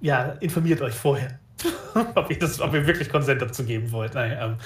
ja, 0.00 0.36
informiert 0.40 0.80
euch 0.82 0.94
vorher, 0.94 1.38
ob, 2.14 2.30
ihr 2.30 2.38
das, 2.38 2.60
ob 2.60 2.74
ihr 2.74 2.86
wirklich 2.86 3.08
Konsent 3.08 3.42
dazu 3.42 3.64
geben 3.64 3.90
wollt. 3.92 4.14
Nein, 4.14 4.36
ähm, 4.40 4.56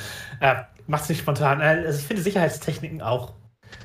äh, 0.40 0.62
macht 0.86 1.04
es 1.04 1.08
nicht 1.08 1.20
spontan. 1.20 1.60
Äh, 1.60 1.84
also 1.86 1.98
ich 1.98 2.06
finde 2.06 2.22
Sicherheitstechniken 2.22 3.02
auch 3.02 3.34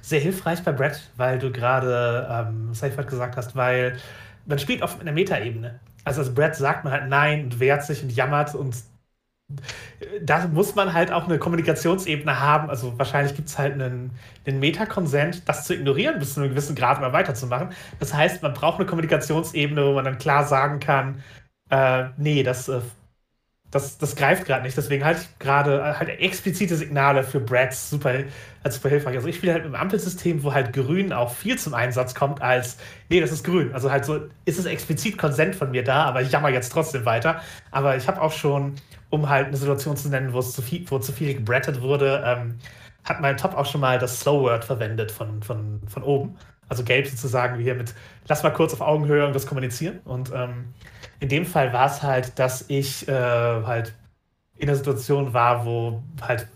sehr 0.01 0.19
hilfreich 0.19 0.63
bei 0.63 0.71
Brett, 0.71 1.09
weil 1.17 1.39
du 1.39 1.51
gerade 1.51 2.27
ähm, 2.29 2.73
Safeword 2.73 3.07
gesagt 3.07 3.38
hast, 3.38 3.55
weil 3.55 3.97
man 4.45 4.59
spielt 4.59 4.81
auf 4.83 4.99
einer 4.99 5.11
Metaebene. 5.11 5.79
Also 6.03 6.21
als 6.21 6.33
Brett 6.33 6.55
sagt 6.55 6.83
man 6.83 6.93
halt 6.93 7.09
Nein 7.09 7.45
und 7.45 7.59
wehrt 7.59 7.83
sich 7.83 8.03
und 8.03 8.11
jammert 8.11 8.53
und 8.55 8.75
da 10.21 10.47
muss 10.47 10.75
man 10.75 10.93
halt 10.93 11.12
auch 11.12 11.25
eine 11.25 11.39
Kommunikationsebene 11.39 12.39
haben. 12.39 12.69
Also 12.69 12.97
wahrscheinlich 12.97 13.36
gibt 13.36 13.49
es 13.49 13.58
halt 13.58 13.73
einen, 13.73 14.12
einen 14.45 14.60
Meta-Konsent, 14.60 15.47
das 15.47 15.65
zu 15.65 15.75
ignorieren, 15.75 16.19
bis 16.19 16.34
zu 16.34 16.41
einem 16.41 16.49
gewissen 16.49 16.75
Grad 16.75 16.99
mal 17.01 17.13
weiterzumachen. 17.13 17.69
Das 17.99 18.13
heißt, 18.13 18.41
man 18.41 18.53
braucht 18.53 18.79
eine 18.79 18.88
Kommunikationsebene, 18.88 19.86
wo 19.86 19.93
man 19.93 20.05
dann 20.05 20.17
klar 20.17 20.45
sagen 20.45 20.79
kann, 20.79 21.23
äh, 21.69 22.05
nee, 22.17 22.43
das 22.43 22.69
äh, 22.69 22.81
das, 23.71 23.97
das 23.97 24.15
greift 24.15 24.45
gerade 24.45 24.63
nicht. 24.63 24.78
Deswegen 24.78 25.04
halte 25.04 25.21
ich 25.21 25.39
gerade 25.39 25.99
halt 25.99 26.08
explizite 26.08 26.75
Signale 26.75 27.23
für 27.23 27.39
Brads 27.39 27.89
super, 27.89 28.13
super 28.69 28.89
hilfreich. 28.89 29.15
Also 29.15 29.28
ich 29.28 29.36
spiele 29.36 29.54
halt 29.54 29.65
mit 29.65 29.73
einem 29.73 29.82
Ampelsystem, 29.82 30.43
wo 30.43 30.54
halt 30.54 30.71
grün 30.71 31.12
auch 31.12 31.34
viel 31.34 31.58
zum 31.58 31.73
Einsatz 31.73 32.15
kommt, 32.15 32.41
als 32.41 32.78
nee, 33.10 33.19
das 33.19 33.32
ist 33.32 33.43
grün. 33.43 33.73
Also 33.73 33.91
halt 33.91 34.06
so 34.06 34.21
ist 34.45 34.60
es 34.60 34.65
explizit 34.65 35.17
Konsent 35.17 35.56
von 35.56 35.71
mir 35.71 35.84
da, 35.84 36.04
aber 36.04 36.21
ich 36.21 36.32
jammer 36.32 36.49
jetzt 36.49 36.71
trotzdem 36.71 37.06
weiter. 37.06 37.41
Aber 37.71 37.97
ich 37.97 38.08
habe 38.08 38.21
auch 38.21 38.32
schon, 38.32 38.75
um 39.10 39.30
halt 39.30 39.47
eine 39.47 39.58
Situation 39.58 39.97
zu 39.97 40.10
nennen, 40.10 40.32
wo 40.32 40.39
es 40.39 40.54
zu 40.54 40.62
viel, 40.62 40.89
wo 40.89 40.99
zu 40.99 41.12
viel 41.12 41.34
gebrettet 41.34 41.82
wurde, 41.82 42.23
ähm, 42.25 42.56
hat 43.04 43.21
mein 43.21 43.38
Top 43.38 43.56
auch 43.56 43.65
schon 43.65 43.82
mal 43.82 43.99
das 43.99 44.21
Slow 44.21 44.41
Word 44.41 44.65
verwendet 44.65 45.12
von, 45.12 45.43
von, 45.43 45.82
von 45.88 46.04
oben. 46.04 46.38
Also 46.67 46.84
gelb 46.84 47.08
sozusagen, 47.08 47.60
wie 47.60 47.63
hier 47.63 47.75
mit, 47.75 47.93
lass 48.28 48.41
mal 48.41 48.49
kurz 48.51 48.73
auf 48.73 48.82
Augenhöhe 48.82 49.25
und 49.28 49.36
das 49.36 49.45
kommunizieren. 49.45 49.99
Und 50.06 50.32
ähm, 50.34 50.73
in 51.19 51.30
dem 51.30 51.45
Fall 51.45 51.73
war 51.73 51.88
es 51.88 52.04
halt, 52.04 52.38
dass 52.39 52.65
ich 52.67 53.08
äh, 53.08 53.12
halt 53.12 53.93
in 54.58 54.67
der 54.67 54.75
Situation 54.75 55.34
war, 55.34 55.65
wo 55.65 56.04
halt, 56.21 56.47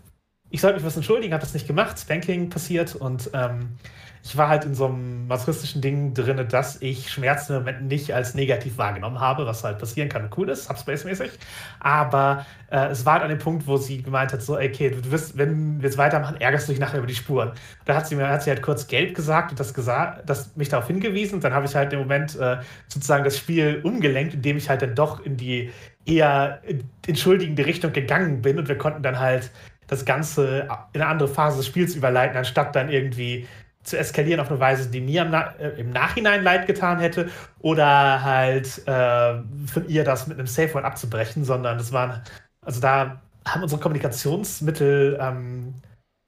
ich 0.49 0.61
sollte 0.61 0.77
mich 0.77 0.85
was 0.85 0.95
entschuldigen, 0.95 1.33
habe 1.33 1.41
das 1.41 1.53
nicht 1.53 1.67
gemacht, 1.67 1.99
Spanking 1.99 2.49
passiert 2.49 2.95
und 2.95 3.29
ähm, 3.33 3.77
ich 4.23 4.37
war 4.37 4.49
halt 4.49 4.65
in 4.65 4.75
so 4.75 4.85
einem 4.85 5.27
masochistischen 5.27 5.81
Ding 5.81 6.13
drin, 6.13 6.45
dass 6.49 6.81
ich 6.81 7.09
Schmerzen 7.09 7.53
im 7.53 7.59
Moment 7.59 7.87
nicht 7.87 8.13
als 8.13 8.35
negativ 8.35 8.77
wahrgenommen 8.77 9.19
habe, 9.19 9.45
was 9.45 9.63
halt 9.63 9.79
passieren 9.79 10.09
kann 10.09 10.25
und 10.25 10.37
cool 10.37 10.49
ist, 10.49 10.65
Subspace-mäßig. 10.65 11.31
Aber 11.79 12.45
äh, 12.69 12.87
es 12.87 13.05
war 13.05 13.13
halt 13.13 13.23
an 13.23 13.29
dem 13.29 13.39
Punkt, 13.39 13.65
wo 13.65 13.77
sie 13.77 14.01
gemeint 14.01 14.33
hat, 14.33 14.41
so, 14.41 14.57
okay, 14.57 14.89
du 14.89 15.11
wirst, 15.11 15.37
wenn 15.37 15.81
wir 15.81 15.89
jetzt 15.89 15.97
weitermachen, 15.97 16.35
ärgerst 16.39 16.67
du 16.67 16.73
dich 16.73 16.81
nachher 16.81 16.97
über 16.97 17.07
die 17.07 17.15
Spuren. 17.15 17.53
Da 17.85 17.95
hat 17.95 18.07
sie 18.07 18.15
mir 18.15 18.27
hat 18.27 18.43
sie 18.43 18.49
halt 18.49 18.61
kurz 18.61 18.87
gelb 18.87 19.15
gesagt 19.15 19.51
und 19.51 19.59
das 19.59 19.73
gesagt, 19.73 20.29
das 20.29 20.55
mich 20.55 20.69
darauf 20.69 20.87
hingewiesen. 20.87 21.39
Dann 21.39 21.53
habe 21.53 21.65
ich 21.65 21.75
halt 21.75 21.93
im 21.93 21.99
Moment 21.99 22.35
äh, 22.37 22.57
sozusagen 22.87 23.23
das 23.23 23.37
Spiel 23.37 23.79
umgelenkt, 23.83 24.33
indem 24.33 24.57
ich 24.57 24.69
halt 24.69 24.81
dann 24.81 24.95
doch 24.95 25.25
in 25.25 25.37
die 25.37 25.71
eher 26.05 26.61
entschuldigende 27.07 27.65
Richtung 27.65 27.93
gegangen 27.93 28.41
bin 28.41 28.57
und 28.57 28.67
wir 28.67 28.77
konnten 28.77 29.03
dann 29.03 29.19
halt 29.19 29.51
das 29.87 30.05
Ganze 30.05 30.67
in 30.93 31.01
eine 31.01 31.07
andere 31.09 31.29
Phase 31.29 31.57
des 31.57 31.67
Spiels 31.67 31.95
überleiten, 31.95 32.37
anstatt 32.37 32.75
dann 32.75 32.89
irgendwie 32.89 33.47
zu 33.89 33.97
eskalieren 33.97 34.39
auf 34.39 34.49
eine 34.49 34.59
Weise, 34.59 34.89
die 34.89 35.01
mir 35.01 35.23
im, 35.23 35.31
Na 35.31 35.53
äh, 35.59 35.79
im 35.79 35.91
Nachhinein 35.91 36.43
leid 36.43 36.67
getan 36.67 36.99
hätte 36.99 37.29
oder 37.59 38.23
halt 38.23 38.87
äh, 38.87 39.35
von 39.67 39.87
ihr 39.87 40.03
das 40.03 40.27
mit 40.27 40.37
einem 40.37 40.47
Safe 40.47 40.73
Word 40.73 40.85
abzubrechen, 40.85 41.43
sondern 41.43 41.77
das 41.77 41.91
waren, 41.91 42.21
also 42.61 42.79
da 42.79 43.21
haben 43.45 43.63
unsere 43.63 43.81
Kommunikationsmittel 43.81 45.17
ähm, 45.19 45.73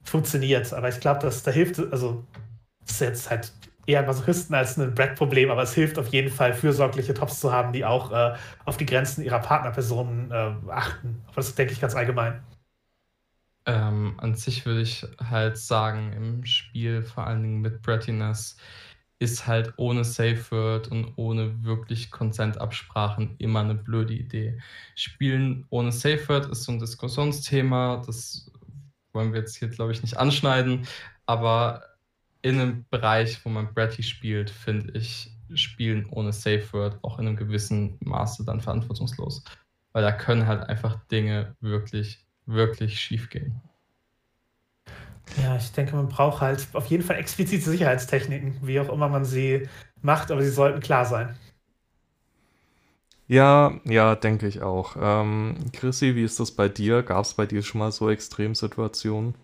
funktioniert, 0.04 0.72
aber 0.72 0.88
ich 0.88 1.00
glaube, 1.00 1.20
dass 1.20 1.42
da 1.42 1.50
hilft, 1.50 1.78
also 1.92 2.24
das 2.80 2.92
ist 2.92 3.00
jetzt 3.00 3.30
halt 3.30 3.52
eher 3.86 4.00
ein 4.00 4.06
Masochisten 4.06 4.54
als 4.54 4.76
ein 4.76 4.94
Brett-Problem, 4.94 5.50
aber 5.50 5.62
es 5.62 5.74
hilft 5.74 5.98
auf 5.98 6.08
jeden 6.08 6.30
Fall, 6.30 6.54
fürsorgliche 6.54 7.14
Tops 7.14 7.40
zu 7.40 7.52
haben, 7.52 7.72
die 7.72 7.84
auch 7.84 8.12
äh, 8.12 8.34
auf 8.64 8.76
die 8.76 8.86
Grenzen 8.86 9.24
ihrer 9.24 9.40
Partnerpersonen 9.40 10.30
äh, 10.30 10.52
achten. 10.70 11.22
Aber 11.26 11.36
das 11.36 11.54
denke 11.54 11.72
ich 11.72 11.80
ganz 11.80 11.94
allgemein. 11.94 12.42
Ähm, 13.64 14.14
an 14.18 14.34
sich 14.34 14.66
würde 14.66 14.82
ich 14.82 15.06
halt 15.18 15.56
sagen, 15.56 16.12
im 16.12 16.44
Spiel, 16.44 17.02
vor 17.02 17.26
allen 17.26 17.42
Dingen 17.42 17.60
mit 17.60 17.82
Brattiness, 17.82 18.56
ist 19.22 19.46
halt 19.46 19.72
ohne 19.76 20.02
Safe 20.04 20.40
Word 20.50 20.88
und 20.88 21.12
ohne 21.16 21.62
wirklich 21.62 22.10
Konsentabsprachen 22.10 23.36
immer 23.38 23.60
eine 23.60 23.76
blöde 23.76 24.14
Idee. 24.14 24.60
Spielen 24.96 25.64
ohne 25.70 25.92
Safe 25.92 26.28
Word 26.28 26.50
ist 26.50 26.64
so 26.64 26.72
ein 26.72 26.80
Diskussionsthema, 26.80 28.02
das 28.04 28.50
wollen 29.12 29.32
wir 29.32 29.40
jetzt 29.40 29.56
hier, 29.56 29.68
glaube 29.68 29.92
ich, 29.92 30.02
nicht 30.02 30.16
anschneiden, 30.16 30.88
aber 31.26 31.84
in 32.42 32.58
einem 32.58 32.84
Bereich, 32.90 33.44
wo 33.44 33.48
man 33.48 33.72
Bratty 33.72 34.02
spielt, 34.02 34.50
finde 34.50 34.98
ich, 34.98 35.30
Spielen 35.54 36.06
ohne 36.06 36.32
Safe 36.32 36.64
Word 36.72 36.98
auch 37.02 37.18
in 37.18 37.28
einem 37.28 37.36
gewissen 37.36 37.98
Maße 38.00 38.44
dann 38.44 38.60
verantwortungslos. 38.60 39.44
Weil 39.92 40.02
da 40.02 40.12
können 40.12 40.46
halt 40.46 40.62
einfach 40.68 40.98
Dinge 41.06 41.54
wirklich 41.60 42.21
wirklich 42.46 43.00
schief 43.00 43.30
gehen. 43.30 43.60
Ja, 45.42 45.56
ich 45.56 45.72
denke, 45.72 45.96
man 45.96 46.08
braucht 46.08 46.40
halt 46.40 46.66
auf 46.74 46.86
jeden 46.86 47.02
Fall 47.02 47.16
explizite 47.16 47.70
Sicherheitstechniken, 47.70 48.58
wie 48.62 48.80
auch 48.80 48.88
immer 48.90 49.08
man 49.08 49.24
sie 49.24 49.68
macht, 50.02 50.30
aber 50.30 50.42
sie 50.42 50.50
sollten 50.50 50.80
klar 50.80 51.06
sein. 51.06 51.38
Ja, 53.28 53.80
ja, 53.84 54.14
denke 54.14 54.46
ich 54.46 54.62
auch. 54.62 54.96
Ähm, 55.00 55.70
Chrissy, 55.72 56.14
wie 56.16 56.24
ist 56.24 56.38
das 56.38 56.50
bei 56.52 56.68
dir? 56.68 57.02
Gab 57.02 57.24
es 57.24 57.34
bei 57.34 57.46
dir 57.46 57.62
schon 57.62 57.78
mal 57.78 57.90
so 57.92 58.10
Extremsituationen? 58.10 59.34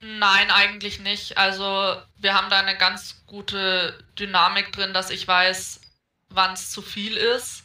Nein, 0.00 0.50
eigentlich 0.50 1.00
nicht. 1.00 1.36
Also 1.38 1.96
wir 2.16 2.34
haben 2.34 2.50
da 2.50 2.60
eine 2.60 2.76
ganz 2.76 3.24
gute 3.26 3.98
Dynamik 4.18 4.72
drin, 4.72 4.94
dass 4.94 5.10
ich 5.10 5.26
weiß, 5.26 5.80
wann 6.28 6.52
es 6.52 6.70
zu 6.70 6.82
viel 6.82 7.16
ist 7.16 7.64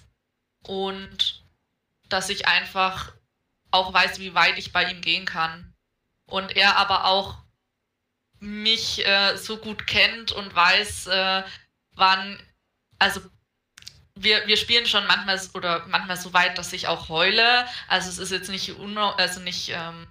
und 0.64 1.44
dass 2.10 2.30
ich 2.30 2.48
einfach 2.48 3.14
auch 3.74 3.94
weiß, 3.94 4.20
wie 4.20 4.36
weit 4.36 4.58
ich 4.58 4.72
bei 4.72 4.90
ihm 4.90 5.02
gehen 5.02 5.26
kann. 5.26 5.74
Und 6.26 6.56
er 6.56 6.78
aber 6.78 7.06
auch 7.06 7.38
mich 8.40 9.06
äh, 9.06 9.38
so 9.38 9.58
gut 9.58 9.88
kennt 9.88 10.32
und 10.32 10.54
weiß, 10.54 11.08
äh, 11.08 11.44
wann, 11.96 12.42
also 13.00 13.22
wir, 14.16 14.46
wir 14.48 14.58
spielen 14.58 14.86
schon 14.86 15.08
manchmal 15.08 15.40
oder 15.54 15.86
manchmal 15.88 16.18
so 16.18 16.34
weit, 16.34 16.58
dass 16.58 16.74
ich 16.74 16.88
auch 16.88 17.10
heule. 17.10 17.68
Also 17.88 18.10
es 18.10 18.20
ist 18.20 18.32
jetzt 18.32 18.50
nicht, 18.50 18.76
also 19.18 19.40
nicht, 19.40 19.70
ähm, 19.70 20.08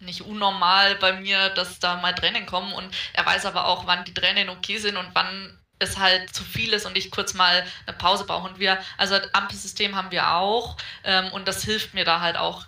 nicht 0.00 0.22
unnormal 0.22 0.96
bei 0.96 1.12
mir, 1.20 1.50
dass 1.50 1.78
da 1.78 1.96
mal 1.96 2.14
Tränen 2.14 2.46
kommen 2.46 2.72
und 2.72 2.94
er 3.12 3.24
weiß 3.24 3.46
aber 3.46 3.66
auch, 3.66 3.86
wann 3.86 4.04
die 4.04 4.14
Tränen 4.14 4.48
okay 4.48 4.78
sind 4.78 4.96
und 4.96 5.14
wann 5.14 5.63
es 5.78 5.98
halt 5.98 6.34
zu 6.34 6.44
viel 6.44 6.72
ist 6.72 6.86
und 6.86 6.96
ich 6.96 7.10
kurz 7.10 7.34
mal 7.34 7.64
eine 7.86 7.96
Pause 7.96 8.24
brauche. 8.24 8.48
Und 8.48 8.58
wir, 8.58 8.78
also 8.98 9.16
Ampelsystem 9.32 9.96
haben 9.96 10.10
wir 10.10 10.34
auch 10.34 10.76
ähm, 11.04 11.32
und 11.32 11.48
das 11.48 11.64
hilft 11.64 11.94
mir 11.94 12.04
da 12.04 12.20
halt 12.20 12.36
auch 12.36 12.64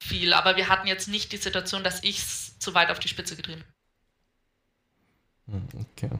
viel. 0.00 0.32
Aber 0.34 0.56
wir 0.56 0.68
hatten 0.68 0.86
jetzt 0.86 1.08
nicht 1.08 1.32
die 1.32 1.38
Situation, 1.38 1.84
dass 1.84 2.02
ich 2.02 2.18
es 2.18 2.58
zu 2.58 2.74
weit 2.74 2.90
auf 2.90 2.98
die 2.98 3.08
Spitze 3.08 3.36
getrieben 3.36 3.64
hm, 5.46 5.68
Okay. 5.92 6.10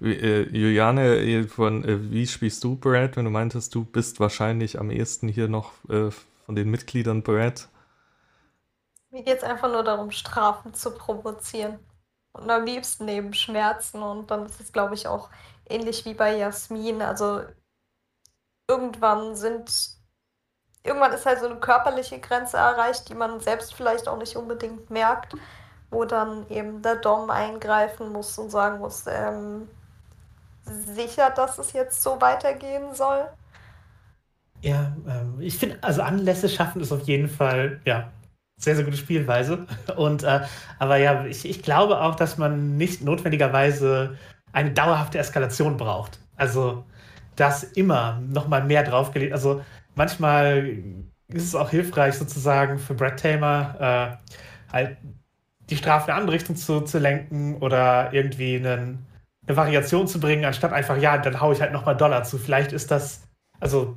Äh, 0.00 0.42
Juliane, 0.56 1.16
äh, 1.16 1.44
von, 1.44 1.84
äh, 1.84 2.10
wie 2.10 2.26
spielst 2.26 2.62
du 2.64 2.76
Brad, 2.76 3.16
wenn 3.16 3.24
du 3.24 3.30
meintest, 3.30 3.74
du 3.74 3.84
bist 3.84 4.20
wahrscheinlich 4.20 4.78
am 4.78 4.90
ehesten 4.90 5.28
hier 5.28 5.48
noch 5.48 5.72
äh, 5.88 6.10
von 6.10 6.54
den 6.54 6.70
Mitgliedern 6.70 7.22
Brad? 7.22 7.68
Mir 9.10 9.22
geht 9.22 9.38
es 9.38 9.44
einfach 9.44 9.70
nur 9.70 9.82
darum, 9.82 10.10
Strafen 10.10 10.74
zu 10.74 10.90
provozieren. 10.92 11.78
Und 12.32 12.50
am 12.50 12.64
liebsten 12.64 13.06
neben 13.06 13.32
Schmerzen. 13.34 14.02
Und 14.02 14.30
dann 14.30 14.46
ist 14.46 14.60
es, 14.60 14.72
glaube 14.72 14.94
ich, 14.94 15.06
auch 15.08 15.30
ähnlich 15.70 16.04
wie 16.04 16.14
bei 16.14 16.36
Jasmin. 16.36 17.02
Also 17.02 17.42
irgendwann 18.68 19.34
sind. 19.36 19.96
Irgendwann 20.84 21.12
ist 21.12 21.26
halt 21.26 21.40
so 21.40 21.46
eine 21.46 21.56
körperliche 21.60 22.18
Grenze 22.20 22.56
erreicht, 22.56 23.08
die 23.08 23.14
man 23.14 23.40
selbst 23.40 23.74
vielleicht 23.74 24.08
auch 24.08 24.16
nicht 24.16 24.36
unbedingt 24.36 24.90
merkt, 24.90 25.34
wo 25.90 26.04
dann 26.04 26.48
eben 26.48 26.82
der 26.82 26.96
Dom 26.96 27.30
eingreifen 27.30 28.12
muss 28.12 28.38
und 28.38 28.50
sagen 28.50 28.78
muss, 28.78 29.04
ähm, 29.06 29.68
sicher, 30.64 31.30
dass 31.30 31.58
es 31.58 31.72
jetzt 31.72 32.02
so 32.02 32.20
weitergehen 32.20 32.94
soll. 32.94 33.28
Ja, 34.62 34.92
ähm, 35.06 35.40
ich 35.40 35.58
finde, 35.58 35.78
also 35.82 36.02
Anlässe 36.02 36.48
schaffen 36.48 36.80
ist 36.80 36.92
auf 36.92 37.02
jeden 37.02 37.28
Fall, 37.28 37.80
ja, 37.84 38.10
sehr, 38.58 38.74
sehr 38.74 38.84
gute 38.84 38.96
Spielweise. 38.96 39.66
Und, 39.96 40.24
äh, 40.24 40.40
aber 40.78 40.96
ja, 40.96 41.24
ich, 41.24 41.48
ich 41.48 41.62
glaube 41.62 42.00
auch, 42.00 42.16
dass 42.16 42.38
man 42.38 42.76
nicht 42.76 43.02
notwendigerweise 43.02 44.16
eine 44.58 44.72
dauerhafte 44.72 45.18
Eskalation 45.18 45.76
braucht. 45.76 46.18
Also, 46.36 46.84
dass 47.36 47.62
immer 47.62 48.20
nochmal 48.28 48.64
mehr 48.64 48.82
draufgelegt. 48.82 49.32
Also, 49.32 49.62
manchmal 49.94 50.78
ist 51.28 51.44
es 51.44 51.54
auch 51.54 51.70
hilfreich, 51.70 52.14
sozusagen 52.14 52.78
für 52.78 52.94
Brad 52.94 53.20
Tamer 53.20 54.18
äh, 54.68 54.72
halt 54.72 54.96
die 55.70 55.76
Strafe 55.76 56.06
in 56.06 56.10
eine 56.12 56.20
andere 56.20 56.34
Richtung 56.34 56.56
zu, 56.56 56.80
zu 56.80 56.98
lenken 56.98 57.56
oder 57.56 58.12
irgendwie 58.12 58.56
einen, 58.56 59.06
eine 59.46 59.56
Variation 59.56 60.08
zu 60.08 60.18
bringen, 60.18 60.44
anstatt 60.44 60.72
einfach, 60.72 60.96
ja, 60.98 61.18
dann 61.18 61.40
haue 61.40 61.54
ich 61.54 61.60
halt 61.60 61.72
nochmal 61.72 61.96
Dollar 61.96 62.24
zu. 62.24 62.38
Vielleicht 62.38 62.72
ist 62.72 62.90
das, 62.90 63.22
also, 63.60 63.96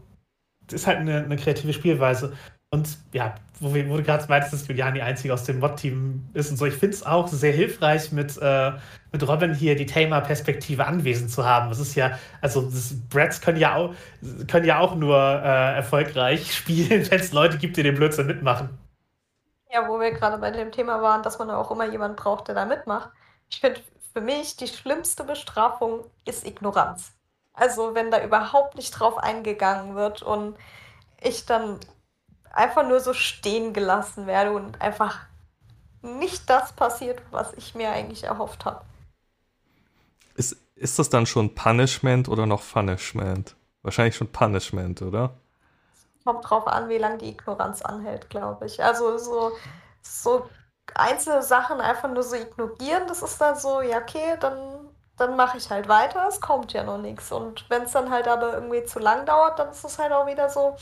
das 0.68 0.82
ist 0.82 0.88
halt 0.88 1.00
eine, 1.00 1.24
eine 1.24 1.38
kreative 1.38 1.74
Spielweise. 1.74 2.34
Und 2.74 2.98
ja, 3.12 3.36
wo, 3.60 3.74
wir, 3.74 3.90
wo 3.90 3.98
du 3.98 4.04
gerade 4.04 4.26
meintest, 4.30 4.54
dass 4.54 4.68
Julian 4.68 4.94
die 4.94 5.02
Einzige 5.02 5.34
aus 5.34 5.44
dem 5.44 5.60
Mod-Team 5.60 6.30
ist 6.34 6.52
und 6.52 6.58
so, 6.58 6.66
ich 6.66 6.74
finde 6.74 6.96
es 6.96 7.06
auch 7.06 7.28
sehr 7.28 7.52
hilfreich, 7.52 8.14
mit, 8.14 8.38
äh, 8.42 8.72
mit 9.12 9.28
Robin 9.28 9.54
hier 9.54 9.76
die 9.76 9.86
Tamer-Perspektive 9.86 10.86
anwesend 10.88 11.30
zu 11.32 11.46
haben. 11.46 11.68
Das 11.68 11.80
ist 11.80 11.96
ja, 11.96 12.18
also 12.40 12.62
das, 12.62 12.94
Brads 13.10 13.42
können 13.42 13.58
ja 13.60 13.76
auch, 13.76 13.94
können 14.48 14.66
ja 14.66 14.80
auch 14.80 14.96
nur 14.96 15.18
äh, 15.18 15.76
erfolgreich 15.76 16.54
spielen, 16.56 17.12
wenn 17.12 17.20
es 17.20 17.34
Leute 17.34 17.58
gibt, 17.58 17.76
die 17.76 17.84
den 17.84 17.96
Blödsinn 17.96 18.28
mitmachen. 18.28 18.70
Ja, 19.70 19.90
wo 19.90 20.00
wir 20.00 20.12
gerade 20.12 20.38
bei 20.38 20.52
dem 20.52 20.72
Thema 20.72 21.02
waren, 21.02 21.24
dass 21.24 21.40
man 21.40 21.50
auch 21.50 21.72
immer 21.72 21.86
jemanden 21.86 22.16
braucht, 22.16 22.48
der 22.48 22.56
da 22.56 22.66
mitmacht. 22.66 23.10
Ich 23.50 23.60
finde, 23.60 23.82
für 24.14 24.22
mich 24.22 24.56
die 24.56 24.68
schlimmste 24.68 25.26
Bestrafung 25.26 26.06
ist 26.26 26.48
Ignoranz. 26.48 27.12
Also 27.54 27.96
wenn 27.96 28.12
da 28.12 28.24
überhaupt 28.24 28.76
nicht 28.76 28.92
drauf 28.92 29.18
eingegangen 29.18 29.96
wird 29.96 30.22
und 30.22 30.56
ich 31.22 31.46
dann 31.46 31.80
einfach 32.54 32.88
nur 32.88 33.00
so 33.00 33.14
stehen 33.14 33.74
gelassen 33.74 34.28
werde 34.28 34.52
und 34.52 34.82
einfach 34.82 35.20
nicht 36.02 36.50
das 36.50 36.74
passiert, 36.74 37.22
was 37.32 37.54
ich 37.54 37.76
mir 37.76 37.92
eigentlich 37.92 38.24
erhofft 38.24 38.66
habe. 38.66 38.82
Ist, 40.36 40.58
ist 40.76 40.98
das 40.98 41.10
dann 41.10 41.26
schon 41.26 41.54
Punishment 41.54 42.28
oder 42.28 42.46
noch 42.46 42.64
Punishment? 42.64 43.56
Wahrscheinlich 43.84 44.16
schon 44.16 44.32
Punishment, 44.32 45.02
oder? 45.02 45.36
Kommt 46.24 46.50
drauf 46.50 46.68
an, 46.68 46.90
wie 46.90 46.98
lange 46.98 47.18
die 47.18 47.30
Ignoranz 47.30 47.82
anhält, 47.82 48.30
glaube 48.30 48.66
ich. 48.66 48.84
Also 48.84 49.18
so, 49.18 49.52
so 50.02 50.50
einzelne 50.94 51.42
Sachen 51.44 51.82
einfach 51.82 52.10
nur 52.10 52.24
so 52.24 52.36
ignorieren, 52.36 53.08
das 53.08 53.22
ist 53.22 53.40
dann 53.40 53.56
so, 53.56 53.82
ja, 53.82 53.98
okay, 54.00 54.38
dann, 54.40 54.90
dann 55.18 55.36
mache 55.36 55.58
ich 55.58 55.70
halt 55.70 55.88
weiter, 55.88 56.28
es 56.28 56.42
kommt 56.42 56.74
ja 56.74 56.84
noch 56.84 56.98
nichts. 57.00 57.32
Und 57.32 57.66
wenn 57.70 57.84
es 57.84 57.92
dann 57.92 58.12
halt 58.12 58.28
aber 58.28 58.54
irgendwie 58.54 58.84
zu 58.84 59.00
lang 59.00 59.26
dauert, 59.26 59.58
dann 59.60 59.70
ist 59.70 59.84
es 59.84 59.98
halt 59.98 60.12
auch 60.12 60.28
wieder 60.28 60.50
so, 60.50 60.76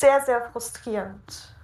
sehr, 0.00 0.20
sehr 0.24 0.40
frustrierend. 0.52 1.54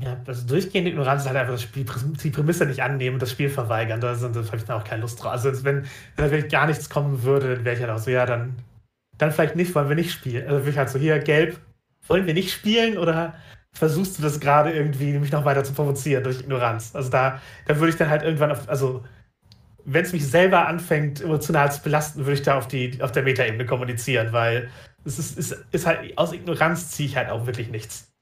Ja, 0.00 0.16
also 0.26 0.46
durchgehende 0.46 0.90
Ignoranz 0.90 1.22
ist 1.22 1.28
halt 1.28 1.36
einfach 1.36 1.52
das 1.52 1.62
Spiel, 1.62 1.84
die 2.22 2.30
Prämisse 2.30 2.66
nicht 2.66 2.82
annehmen 2.82 3.14
und 3.14 3.22
das 3.22 3.30
Spiel 3.30 3.48
verweigern. 3.48 4.00
Da, 4.00 4.14
da 4.14 4.26
habe 4.26 4.56
ich 4.56 4.64
dann 4.64 4.80
auch 4.80 4.84
keine 4.84 5.02
Lust 5.02 5.22
drauf. 5.22 5.32
Also 5.32 5.64
wenn, 5.64 5.86
da 6.16 6.30
wirklich 6.30 6.50
gar 6.50 6.66
nichts 6.66 6.90
kommen 6.90 7.22
würde, 7.22 7.54
dann 7.54 7.64
wäre 7.64 7.76
ich 7.76 7.80
halt 7.80 7.92
auch 7.92 7.98
so, 7.98 8.10
ja, 8.10 8.26
dann, 8.26 8.56
dann 9.18 9.30
vielleicht 9.30 9.54
nicht, 9.54 9.74
wollen 9.74 9.88
wir 9.88 9.94
nicht 9.94 10.10
spielen. 10.10 10.48
Also 10.48 10.68
ich 10.68 10.76
halt 10.76 10.88
so, 10.88 10.98
hier, 10.98 11.18
gelb, 11.20 11.60
wollen 12.08 12.26
wir 12.26 12.34
nicht 12.34 12.50
spielen 12.50 12.98
oder 12.98 13.34
versuchst 13.72 14.18
du 14.18 14.22
das 14.22 14.40
gerade 14.40 14.72
irgendwie, 14.72 15.18
mich 15.18 15.32
noch 15.32 15.44
weiter 15.44 15.62
zu 15.62 15.74
provozieren 15.74 16.24
durch 16.24 16.40
Ignoranz? 16.40 16.96
Also 16.96 17.10
da, 17.10 17.40
da 17.66 17.76
würde 17.76 17.90
ich 17.90 17.96
dann 17.96 18.10
halt 18.10 18.22
irgendwann 18.22 18.50
auf, 18.50 18.68
also 18.68 19.04
wenn 19.84 20.04
es 20.04 20.12
mich 20.12 20.26
selber 20.26 20.66
anfängt, 20.66 21.20
emotional 21.20 21.70
zu 21.70 21.82
belasten, 21.82 22.20
würde 22.20 22.32
ich 22.32 22.42
da 22.42 22.56
auf, 22.56 22.66
die, 22.66 23.00
auf 23.00 23.12
der 23.12 23.22
Metaebene 23.22 23.66
kommunizieren, 23.66 24.32
weil 24.32 24.70
es 25.04 25.18
ist, 25.18 25.38
ist, 25.38 25.52
ist 25.70 25.86
halt, 25.86 26.16
aus 26.18 26.32
Ignoranz 26.32 26.90
ziehe 26.90 27.08
ich 27.08 27.16
halt 27.16 27.30
auch 27.30 27.46
wirklich 27.46 27.68
nichts. 27.68 28.12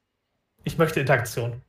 Ich 0.65 0.79
möchte 0.79 1.01
Interaktion. 1.01 1.63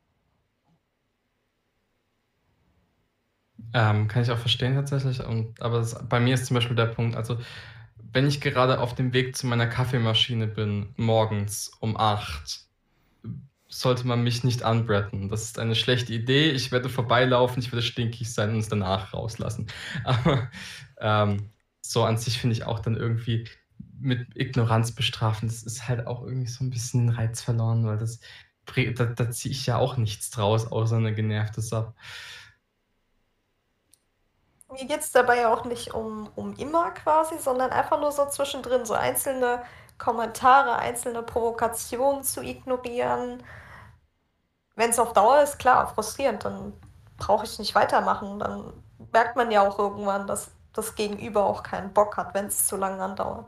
Ähm, 3.73 4.07
kann 4.07 4.23
ich 4.23 4.31
auch 4.31 4.37
verstehen 4.37 4.75
tatsächlich. 4.75 5.23
Und, 5.23 5.61
aber 5.61 5.79
das, 5.79 6.07
bei 6.07 6.19
mir 6.19 6.35
ist 6.35 6.45
zum 6.45 6.55
Beispiel 6.55 6.75
der 6.75 6.87
Punkt, 6.87 7.15
also 7.15 7.39
wenn 7.97 8.27
ich 8.27 8.41
gerade 8.41 8.79
auf 8.79 8.93
dem 8.95 9.13
Weg 9.13 9.35
zu 9.35 9.47
meiner 9.47 9.67
Kaffeemaschine 9.67 10.47
bin, 10.47 10.93
morgens 10.97 11.71
um 11.79 11.97
8, 11.97 12.67
sollte 13.67 14.05
man 14.05 14.23
mich 14.23 14.43
nicht 14.43 14.63
anbretten. 14.63 15.29
Das 15.29 15.43
ist 15.43 15.57
eine 15.57 15.75
schlechte 15.75 16.13
Idee. 16.13 16.51
Ich 16.51 16.71
werde 16.71 16.89
vorbeilaufen, 16.89 17.61
ich 17.61 17.71
werde 17.71 17.81
stinkig 17.81 18.31
sein 18.31 18.51
und 18.51 18.59
es 18.59 18.69
danach 18.69 19.13
rauslassen. 19.13 19.67
Aber 20.03 20.51
ähm, 20.99 21.49
so 21.81 22.03
an 22.03 22.17
sich 22.17 22.37
finde 22.39 22.55
ich 22.55 22.65
auch 22.65 22.79
dann 22.79 22.95
irgendwie, 22.95 23.45
mit 24.03 24.35
Ignoranz 24.35 24.93
bestrafen, 24.93 25.47
das 25.47 25.63
ist 25.63 25.87
halt 25.87 26.07
auch 26.07 26.23
irgendwie 26.23 26.47
so 26.47 26.63
ein 26.63 26.69
bisschen 26.69 27.09
Reiz 27.09 27.41
verloren, 27.41 27.85
weil 27.85 27.97
das 27.97 28.19
da, 28.65 29.05
da 29.05 29.31
ziehe 29.31 29.51
ich 29.51 29.65
ja 29.65 29.77
auch 29.77 29.97
nichts 29.97 30.29
draus, 30.29 30.71
außer 30.71 30.95
eine 30.97 31.13
genervte 31.13 31.61
Sub. 31.61 31.93
Mir 34.71 34.85
geht 34.85 35.01
es 35.01 35.11
dabei 35.11 35.47
auch 35.47 35.65
nicht 35.65 35.93
um, 35.93 36.29
um 36.35 36.53
immer 36.55 36.91
quasi, 36.91 37.37
sondern 37.37 37.71
einfach 37.71 37.99
nur 37.99 38.11
so 38.11 38.25
zwischendrin 38.27 38.85
so 38.85 38.93
einzelne 38.93 39.63
Kommentare, 39.99 40.77
einzelne 40.77 41.21
Provokationen 41.21 42.23
zu 42.23 42.41
ignorieren. 42.41 43.43
Wenn 44.75 44.89
es 44.89 44.97
auf 44.97 45.13
Dauer 45.13 45.43
ist, 45.43 45.59
klar, 45.59 45.87
frustrierend, 45.93 46.45
dann 46.45 46.73
brauche 47.17 47.45
ich 47.45 47.59
nicht 47.59 47.75
weitermachen. 47.75 48.39
Dann 48.39 48.73
merkt 49.11 49.35
man 49.35 49.51
ja 49.51 49.61
auch 49.61 49.77
irgendwann, 49.77 50.25
dass 50.25 50.49
das 50.73 50.95
Gegenüber 50.95 51.45
auch 51.45 51.61
keinen 51.61 51.93
Bock 51.93 52.17
hat, 52.17 52.33
wenn 52.33 52.45
es 52.47 52.65
zu 52.65 52.75
lange 52.75 53.03
andauert. 53.03 53.45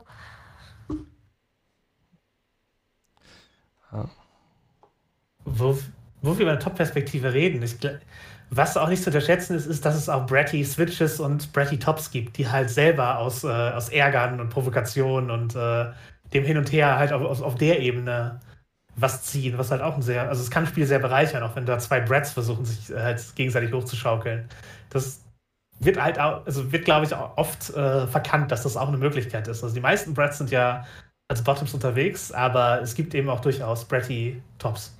Wo, 5.44 5.78
wo 6.22 6.34
wir 6.34 6.42
über 6.42 6.50
eine 6.50 6.58
Top-Perspektive 6.58 7.32
reden, 7.32 7.62
ich, 7.62 7.76
was 8.50 8.76
auch 8.76 8.88
nicht 8.88 9.02
zu 9.02 9.10
unterschätzen 9.10 9.56
ist, 9.56 9.66
ist, 9.66 9.84
dass 9.84 9.96
es 9.96 10.08
auch 10.08 10.26
Bratty 10.26 10.64
Switches 10.64 11.20
und 11.20 11.52
Bratty 11.52 11.78
Tops 11.78 12.10
gibt, 12.10 12.36
die 12.38 12.48
halt 12.48 12.70
selber 12.70 13.18
aus, 13.18 13.44
äh, 13.44 13.48
aus 13.48 13.88
Ärgern 13.88 14.40
und 14.40 14.50
Provokationen 14.50 15.30
und 15.30 15.54
äh, 15.54 15.86
dem 16.32 16.44
Hin 16.44 16.58
und 16.58 16.72
Her 16.72 16.98
halt 16.98 17.12
auf, 17.12 17.42
auf 17.42 17.54
der 17.56 17.80
Ebene 17.80 18.40
was 18.96 19.22
ziehen, 19.24 19.58
was 19.58 19.70
halt 19.70 19.82
auch 19.82 19.94
ein 19.94 20.02
sehr, 20.02 20.28
also 20.28 20.42
es 20.42 20.50
kann 20.50 20.64
ein 20.64 20.68
Spiel 20.68 20.86
sehr 20.86 20.98
bereichern, 20.98 21.42
auch 21.42 21.54
wenn 21.54 21.66
da 21.66 21.78
zwei 21.78 22.00
Brats 22.00 22.32
versuchen, 22.32 22.64
sich 22.64 22.90
äh, 22.90 23.00
halt 23.00 23.22
gegenseitig 23.36 23.72
hochzuschaukeln. 23.72 24.48
Das 24.90 25.22
wird 25.78 26.00
halt 26.00 26.18
auch, 26.18 26.46
also 26.46 26.72
wird, 26.72 26.84
glaube 26.86 27.04
ich, 27.06 27.14
oft 27.14 27.70
äh, 27.70 28.06
verkannt, 28.06 28.50
dass 28.50 28.62
das 28.62 28.76
auch 28.76 28.88
eine 28.88 28.96
Möglichkeit 28.96 29.48
ist. 29.48 29.62
Also 29.62 29.74
die 29.74 29.80
meisten 29.80 30.14
Brats 30.14 30.38
sind 30.38 30.50
ja 30.50 30.86
als 31.28 31.42
Bottoms 31.44 31.74
unterwegs, 31.74 32.32
aber 32.32 32.80
es 32.82 32.94
gibt 32.94 33.14
eben 33.14 33.28
auch 33.28 33.40
durchaus 33.40 33.84
Bratty 33.86 34.42
Tops. 34.58 34.96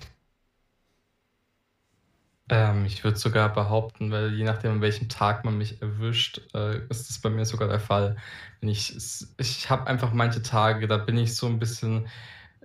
Ähm, 2.49 2.85
ich 2.85 3.03
würde 3.03 3.19
sogar 3.19 3.53
behaupten, 3.53 4.13
weil 4.13 4.33
je 4.35 4.45
nachdem, 4.45 4.73
an 4.73 4.81
welchem 4.81 5.09
Tag 5.09 5.45
man 5.45 5.59
mich 5.59 5.83
erwischt, 5.83 6.41
äh, 6.55 6.79
ist 6.89 7.09
das 7.11 7.19
bei 7.21 7.29
mir 7.31 7.45
sogar 7.45 7.69
der 7.69 7.81
Fall. 7.81 8.17
Wenn 8.61 8.69
ich 8.69 8.97
ich 9.39 9.69
habe 9.71 9.87
einfach 9.89 10.13
manche 10.13 10.43
Tage, 10.43 10.87
da 10.87 10.97
bin 10.99 11.19
ich 11.19 11.35
so 11.35 11.47
ein 11.49 11.59
bisschen 11.59 12.09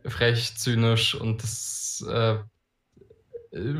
frech, 0.05 0.55
zynisch 0.57 1.15
und 1.15 1.43
das 1.43 2.05
äh, 2.09 2.37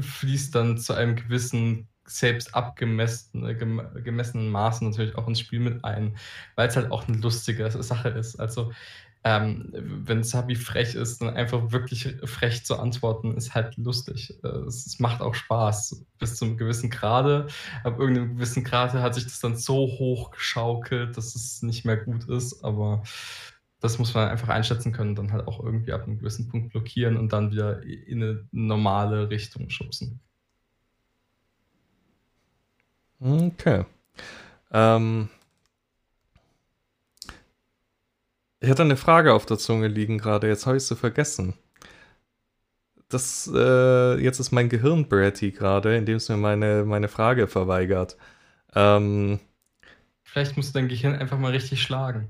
fließt 0.01 0.53
dann 0.55 0.77
zu 0.77 0.93
einem 0.93 1.15
gewissen 1.15 1.87
selbst 2.05 2.55
abgemessenen 2.55 3.57
gemessenen 4.03 4.49
Maßen 4.49 4.89
natürlich 4.89 5.15
auch 5.15 5.27
ins 5.27 5.39
Spiel 5.39 5.59
mit 5.61 5.85
ein, 5.85 6.17
weil 6.55 6.67
es 6.67 6.75
halt 6.75 6.91
auch 6.91 7.07
eine 7.07 7.17
lustige 7.17 7.69
Sache 7.71 8.09
ist. 8.09 8.37
Also 8.39 8.71
ähm, 9.23 9.69
wenn 9.71 10.23
Sabi 10.23 10.55
frech 10.55 10.95
ist, 10.95 11.21
dann 11.21 11.35
einfach 11.35 11.71
wirklich 11.71 12.15
frech 12.23 12.65
zu 12.65 12.79
antworten, 12.79 13.37
ist 13.37 13.53
halt 13.53 13.77
lustig. 13.77 14.39
Äh, 14.43 14.47
es, 14.47 14.99
macht 14.99 15.21
auch 15.21 15.35
Spaß 15.35 16.03
bis 16.17 16.35
zu 16.37 16.45
einem 16.45 16.57
gewissen 16.57 16.89
Grade. 16.89 17.47
Ab 17.83 17.99
irgendeinem 17.99 18.35
gewissen 18.35 18.63
Grade 18.63 19.01
hat 19.01 19.13
sich 19.13 19.25
das 19.25 19.39
dann 19.39 19.55
so 19.55 19.75
hoch 19.75 20.31
geschaukelt, 20.31 21.17
dass 21.17 21.35
es 21.35 21.61
nicht 21.61 21.85
mehr 21.85 21.97
gut 21.97 22.27
ist. 22.29 22.63
Aber 22.63 23.03
das 23.79 23.99
muss 23.99 24.13
man 24.15 24.29
einfach 24.29 24.49
einschätzen 24.49 24.91
können 24.91 25.15
dann 25.15 25.31
halt 25.31 25.47
auch 25.47 25.63
irgendwie 25.63 25.93
ab 25.93 26.03
einem 26.03 26.17
gewissen 26.17 26.47
Punkt 26.49 26.71
blockieren 26.71 27.17
und 27.17 27.31
dann 27.31 27.51
wieder 27.51 27.83
in 27.83 28.23
eine 28.23 28.47
normale 28.51 29.29
Richtung 29.29 29.69
schubsen. 29.69 30.19
Okay. 33.19 33.85
Ähm, 34.71 35.29
Ich 38.61 38.69
hatte 38.69 38.83
eine 38.83 38.95
Frage 38.95 39.33
auf 39.33 39.45
der 39.47 39.57
Zunge 39.57 39.87
liegen 39.87 40.19
gerade, 40.19 40.47
jetzt 40.47 40.67
habe 40.67 40.77
ich 40.77 40.83
sie 40.83 40.95
vergessen. 40.95 41.55
Das, 43.09 43.49
äh, 43.53 44.17
jetzt 44.23 44.39
ist 44.39 44.51
mein 44.51 44.69
Gehirn 44.69 45.09
Bratty 45.09 45.51
gerade, 45.51 45.97
indem 45.97 46.17
es 46.17 46.29
mir 46.29 46.37
meine, 46.37 46.85
meine 46.85 47.09
Frage 47.09 47.47
verweigert. 47.47 48.17
Ähm, 48.75 49.39
Vielleicht 50.23 50.55
musst 50.55 50.73
du 50.73 50.79
dein 50.79 50.87
Gehirn 50.87 51.15
einfach 51.15 51.37
mal 51.39 51.51
richtig 51.51 51.81
schlagen. 51.81 52.29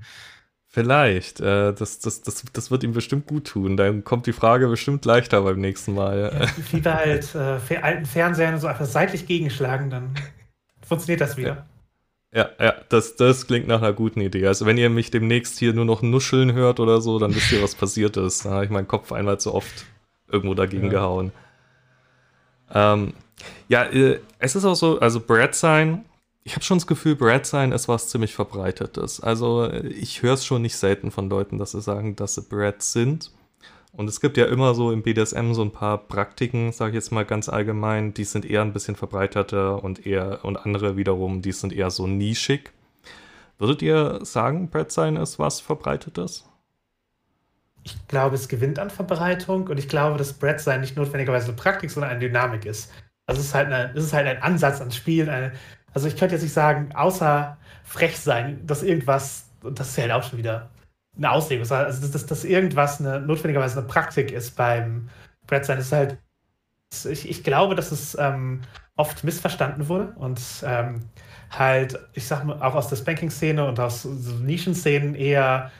Vielleicht. 0.68 1.40
Äh, 1.40 1.74
das, 1.74 1.98
das, 2.00 2.22
das, 2.22 2.44
das 2.50 2.70
wird 2.70 2.82
ihm 2.82 2.92
bestimmt 2.94 3.26
gut 3.26 3.46
tun. 3.46 3.76
Dann 3.76 4.04
kommt 4.04 4.26
die 4.26 4.32
Frage 4.32 4.68
bestimmt 4.68 5.04
leichter 5.04 5.42
beim 5.42 5.60
nächsten 5.60 5.94
Mal. 5.94 6.32
Ja, 6.32 6.48
wie 6.72 6.80
bei 6.80 6.94
halt 6.94 7.34
äh, 7.34 7.76
alten 7.76 8.06
Fernsehern 8.06 8.58
so 8.58 8.66
einfach 8.66 8.86
seitlich 8.86 9.26
gegenschlagen, 9.26 9.90
dann 9.90 10.14
funktioniert 10.82 11.20
das 11.20 11.36
wieder. 11.36 11.66
Ja, 12.34 12.48
ja, 12.58 12.74
das, 12.88 13.16
das 13.16 13.46
klingt 13.46 13.68
nach 13.68 13.82
einer 13.82 13.92
guten 13.92 14.20
Idee. 14.22 14.46
Also 14.46 14.64
wenn 14.64 14.78
ihr 14.78 14.88
mich 14.88 15.10
demnächst 15.10 15.58
hier 15.58 15.74
nur 15.74 15.84
noch 15.84 16.00
nuscheln 16.00 16.54
hört 16.54 16.80
oder 16.80 17.02
so, 17.02 17.18
dann 17.18 17.34
wisst 17.34 17.52
ihr, 17.52 17.62
was 17.62 17.74
passiert 17.74 18.16
ist. 18.16 18.46
Da 18.46 18.50
habe 18.50 18.64
ich 18.64 18.70
meinen 18.70 18.88
Kopf 18.88 19.12
einmal 19.12 19.38
zu 19.38 19.54
oft 19.54 19.84
irgendwo 20.30 20.54
dagegen 20.54 20.86
ja. 20.86 20.90
gehauen. 20.90 21.32
Ähm, 22.72 23.12
ja, 23.68 23.84
äh, 23.84 24.20
es 24.38 24.56
ist 24.56 24.64
auch 24.64 24.74
so, 24.74 24.98
also 24.98 25.20
Brad 25.20 25.54
sein, 25.54 26.06
ich 26.44 26.54
habe 26.54 26.64
schon 26.64 26.78
das 26.78 26.86
Gefühl, 26.86 27.16
Brad 27.16 27.46
sein 27.46 27.70
ist 27.70 27.86
was 27.86 28.08
ziemlich 28.08 28.34
verbreitetes. 28.34 29.20
Also 29.20 29.70
ich 29.70 30.22
höre 30.22 30.34
es 30.34 30.44
schon 30.44 30.62
nicht 30.62 30.76
selten 30.76 31.10
von 31.10 31.28
Leuten, 31.28 31.58
dass 31.58 31.72
sie 31.72 31.80
sagen, 31.80 32.16
dass 32.16 32.34
sie 32.34 32.42
Brad 32.42 32.82
sind. 32.82 33.30
Und 33.94 34.08
es 34.08 34.20
gibt 34.20 34.38
ja 34.38 34.46
immer 34.46 34.74
so 34.74 34.90
im 34.90 35.02
BDSM 35.02 35.52
so 35.52 35.62
ein 35.62 35.70
paar 35.70 35.98
Praktiken, 35.98 36.72
sage 36.72 36.92
ich 36.92 36.94
jetzt 36.94 37.12
mal 37.12 37.26
ganz 37.26 37.50
allgemein, 37.50 38.14
die 38.14 38.24
sind 38.24 38.46
eher 38.46 38.62
ein 38.62 38.72
bisschen 38.72 38.96
verbreiteter 38.96 39.84
und 39.84 40.06
eher 40.06 40.44
und 40.44 40.56
andere 40.56 40.96
wiederum, 40.96 41.42
die 41.42 41.52
sind 41.52 41.74
eher 41.74 41.90
so 41.90 42.06
nischig. 42.06 42.72
Würdet 43.58 43.82
ihr 43.82 44.24
sagen, 44.24 44.70
Brad 44.70 44.90
sein 44.90 45.16
ist 45.16 45.38
was 45.38 45.60
Verbreitetes? 45.60 46.48
Ich 47.84 48.08
glaube, 48.08 48.34
es 48.34 48.48
gewinnt 48.48 48.78
an 48.78 48.90
Verbreitung 48.90 49.68
und 49.68 49.78
ich 49.78 49.88
glaube, 49.88 50.16
dass 50.16 50.32
Brad 50.32 50.60
sein 50.60 50.80
nicht 50.80 50.96
notwendigerweise 50.96 51.48
eine 51.48 51.56
Praktik, 51.56 51.90
sondern 51.90 52.12
eine 52.12 52.20
Dynamik 52.20 52.64
ist. 52.64 52.90
Also 53.26 53.40
es 53.40 53.48
ist 53.48 53.54
halt, 53.54 53.66
eine, 53.66 53.92
es 53.94 54.04
ist 54.04 54.12
halt 54.14 54.26
ein 54.26 54.42
Ansatz 54.42 54.80
ans 54.80 54.96
Spielen, 54.96 55.28
eine, 55.28 55.52
also 55.92 56.08
ich 56.08 56.16
könnte 56.16 56.34
jetzt 56.34 56.42
nicht 56.42 56.54
sagen, 56.54 56.90
außer 56.94 57.58
frech 57.84 58.18
sein, 58.18 58.66
dass 58.66 58.82
irgendwas, 58.82 59.50
das 59.62 59.90
ist 59.90 59.98
halt 59.98 60.12
auch 60.12 60.22
schon 60.22 60.38
wieder 60.38 60.71
eine 61.16 61.30
Auslegung, 61.30 61.70
also 61.70 62.00
dass, 62.00 62.10
dass, 62.10 62.26
dass 62.26 62.44
irgendwas 62.44 63.00
eine, 63.00 63.20
notwendigerweise 63.20 63.78
eine 63.78 63.88
Praktik 63.88 64.32
ist 64.32 64.56
beim 64.56 65.08
Brett 65.46 65.64
sein, 65.64 65.78
ist 65.78 65.92
halt, 65.92 66.18
ich, 67.04 67.28
ich 67.28 67.44
glaube, 67.44 67.74
dass 67.74 67.92
es 67.92 68.16
ähm, 68.18 68.62
oft 68.96 69.24
missverstanden 69.24 69.88
wurde 69.88 70.12
und 70.16 70.40
ähm, 70.64 71.00
halt, 71.50 71.98
ich 72.14 72.26
sag 72.26 72.44
mal, 72.44 72.60
auch 72.62 72.74
aus 72.74 72.88
der 72.88 72.96
Spanking-Szene 72.96 73.66
und 73.66 73.78
aus 73.80 74.02
so 74.02 74.32
Nischenszenen 74.36 75.14
eher 75.14 75.70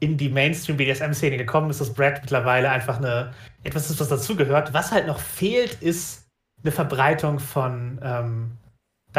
in 0.00 0.16
die 0.16 0.28
Mainstream-BDSM-Szene 0.28 1.36
gekommen 1.36 1.70
ist, 1.70 1.80
dass 1.80 1.92
Brad 1.92 2.20
mittlerweile 2.22 2.70
einfach 2.70 2.98
eine, 2.98 3.32
etwas 3.64 3.90
ist, 3.90 4.00
was 4.00 4.08
dazugehört. 4.08 4.72
Was 4.72 4.92
halt 4.92 5.06
noch 5.06 5.18
fehlt, 5.18 5.82
ist 5.82 6.28
eine 6.62 6.72
Verbreitung 6.72 7.40
von 7.40 7.98
ähm, 8.02 8.52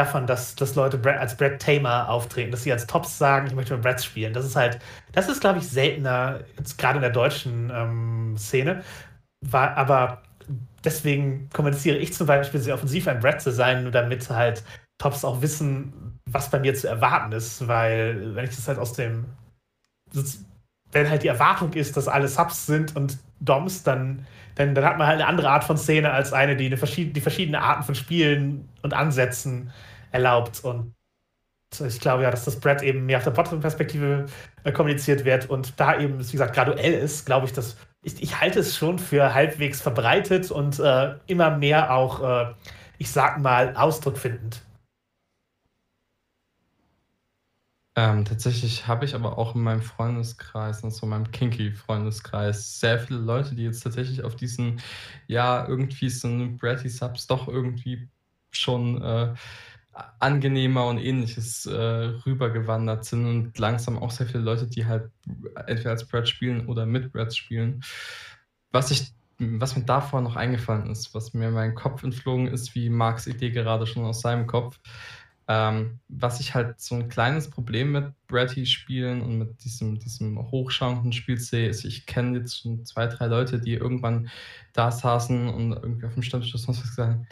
davon, 0.00 0.26
dass, 0.26 0.54
dass 0.56 0.74
Leute 0.74 1.00
als 1.18 1.36
Brad 1.36 1.60
Tamer 1.60 2.08
auftreten, 2.08 2.50
dass 2.50 2.62
sie 2.62 2.72
als 2.72 2.86
Tops 2.86 3.18
sagen, 3.18 3.46
ich 3.46 3.54
möchte 3.54 3.74
mit 3.74 3.82
Brads 3.82 4.04
spielen. 4.04 4.32
Das 4.32 4.44
ist 4.44 4.56
halt, 4.56 4.78
das 5.12 5.28
ist, 5.28 5.40
glaube 5.40 5.58
ich, 5.58 5.68
seltener, 5.68 6.40
gerade 6.78 6.96
in 6.96 7.02
der 7.02 7.10
deutschen 7.10 7.70
ähm, 7.74 8.36
Szene. 8.38 8.82
War, 9.42 9.76
aber 9.76 10.22
deswegen 10.84 11.48
kommuniziere 11.50 11.96
ich 11.98 12.12
zum 12.12 12.26
Beispiel 12.26 12.60
sehr 12.60 12.74
offensiv, 12.74 13.08
ein 13.08 13.20
Brad 13.20 13.40
zu 13.40 13.52
sein, 13.52 13.82
nur 13.82 13.92
damit 13.92 14.28
halt 14.30 14.64
Tops 14.98 15.24
auch 15.24 15.40
wissen, 15.42 16.18
was 16.30 16.50
bei 16.50 16.58
mir 16.58 16.74
zu 16.74 16.88
erwarten 16.88 17.32
ist, 17.32 17.66
weil 17.68 18.34
wenn 18.34 18.44
ich 18.44 18.54
das 18.54 18.68
halt 18.68 18.78
aus 18.78 18.92
dem 18.92 19.26
wenn 20.92 21.08
halt 21.08 21.22
die 21.22 21.28
Erwartung 21.28 21.72
ist, 21.74 21.96
dass 21.96 22.08
alle 22.08 22.28
Subs 22.28 22.66
sind 22.66 22.96
und 22.96 23.18
Doms, 23.40 23.82
dann, 23.82 24.26
dann, 24.56 24.74
dann 24.74 24.84
hat 24.84 24.98
man 24.98 25.06
halt 25.06 25.20
eine 25.20 25.28
andere 25.28 25.50
Art 25.50 25.64
von 25.64 25.76
Szene 25.76 26.10
als 26.10 26.32
eine, 26.32 26.56
die, 26.56 26.66
eine 26.66 26.76
verschied 26.76 27.14
die 27.14 27.20
verschiedene 27.20 27.60
Arten 27.60 27.84
von 27.84 27.94
Spielen 27.94 28.68
und 28.82 28.92
Ansätzen 28.92 29.70
erlaubt. 30.10 30.64
Und 30.64 30.94
ich 31.78 32.00
glaube 32.00 32.24
ja, 32.24 32.30
dass 32.30 32.44
das 32.44 32.58
Brett 32.58 32.82
eben 32.82 33.06
mehr 33.06 33.18
auf 33.18 33.24
der 33.24 33.30
Bottom-Perspektive 33.30 34.26
äh, 34.64 34.72
kommuniziert 34.72 35.24
wird 35.24 35.48
und 35.48 35.78
da 35.78 35.98
eben, 35.98 36.18
wie 36.18 36.32
gesagt, 36.32 36.54
graduell 36.54 36.94
ist, 36.94 37.26
glaube 37.26 37.46
ich, 37.46 37.52
dass 37.52 37.76
ich, 38.02 38.20
ich, 38.22 38.40
halte 38.40 38.60
es 38.60 38.76
schon 38.76 38.98
für 38.98 39.34
halbwegs 39.34 39.80
verbreitet 39.80 40.50
und 40.50 40.78
äh, 40.78 41.16
immer 41.26 41.56
mehr 41.56 41.94
auch, 41.94 42.22
äh, 42.22 42.54
ich 42.98 43.10
sag 43.10 43.38
mal, 43.38 43.76
Ausdruck 43.76 44.16
findend. 44.16 44.62
Ähm, 47.96 48.24
tatsächlich 48.24 48.86
habe 48.86 49.04
ich 49.04 49.14
aber 49.14 49.36
auch 49.36 49.54
in 49.54 49.62
meinem 49.62 49.82
Freundeskreis, 49.82 50.82
also 50.84 51.04
in 51.04 51.10
meinem 51.10 51.30
Kinky-Freundeskreis, 51.30 52.80
sehr 52.80 52.98
viele 52.98 53.18
Leute, 53.18 53.54
die 53.54 53.64
jetzt 53.64 53.80
tatsächlich 53.80 54.24
auf 54.24 54.36
diesen, 54.36 54.80
ja, 55.26 55.66
irgendwie 55.68 56.08
so 56.08 56.28
ein 56.28 56.56
Bratty 56.56 56.88
Subs 56.88 57.26
doch 57.26 57.48
irgendwie 57.48 58.08
schon 58.52 59.02
äh, 59.02 59.34
angenehmer 60.18 60.86
und 60.86 60.98
ähnliches 60.98 61.66
äh, 61.66 61.72
rübergewandert 61.74 63.04
sind 63.04 63.26
und 63.26 63.58
langsam 63.58 63.98
auch 63.98 64.10
sehr 64.10 64.26
viele 64.26 64.42
Leute, 64.42 64.66
die 64.66 64.86
halt 64.86 65.10
entweder 65.66 65.90
als 65.90 66.06
Brad 66.06 66.28
spielen 66.28 66.66
oder 66.66 66.86
mit 66.86 67.12
Brad 67.12 67.34
spielen. 67.34 67.82
Was 68.72 68.90
ich 68.90 69.12
was 69.40 69.74
mir 69.74 69.84
davor 69.84 70.20
noch 70.20 70.36
eingefallen 70.36 70.90
ist, 70.90 71.14
was 71.14 71.32
mir 71.32 71.48
in 71.48 71.54
meinen 71.54 71.74
Kopf 71.74 72.02
entflogen 72.02 72.46
ist, 72.46 72.74
wie 72.74 72.90
Marks 72.90 73.26
Idee 73.26 73.50
gerade 73.50 73.86
schon 73.86 74.04
aus 74.04 74.20
seinem 74.20 74.46
Kopf, 74.46 74.78
ähm, 75.48 75.98
was 76.08 76.40
ich 76.40 76.54
halt 76.54 76.80
so 76.80 76.94
ein 76.94 77.08
kleines 77.08 77.48
Problem 77.50 77.92
mit 77.92 78.12
Bratty-Spielen 78.28 79.22
und 79.22 79.38
mit 79.38 79.64
diesem, 79.64 79.98
diesem 79.98 80.38
hochschauenden 80.50 81.12
Spiel 81.12 81.38
sehe, 81.38 81.68
ist, 81.68 81.84
ich 81.84 82.06
kenne 82.06 82.38
jetzt 82.38 82.60
schon 82.60 82.84
zwei, 82.84 83.06
drei 83.06 83.26
Leute, 83.26 83.58
die 83.60 83.74
irgendwann 83.74 84.28
da 84.74 84.92
saßen 84.92 85.48
und 85.48 85.72
irgendwie 85.72 86.06
auf 86.06 86.14
dem 86.14 86.22
Stammtisch 86.22 86.52
sonst 86.52 86.82
was 86.82 86.90
gesagt 86.90 87.10
haben, 87.10 87.26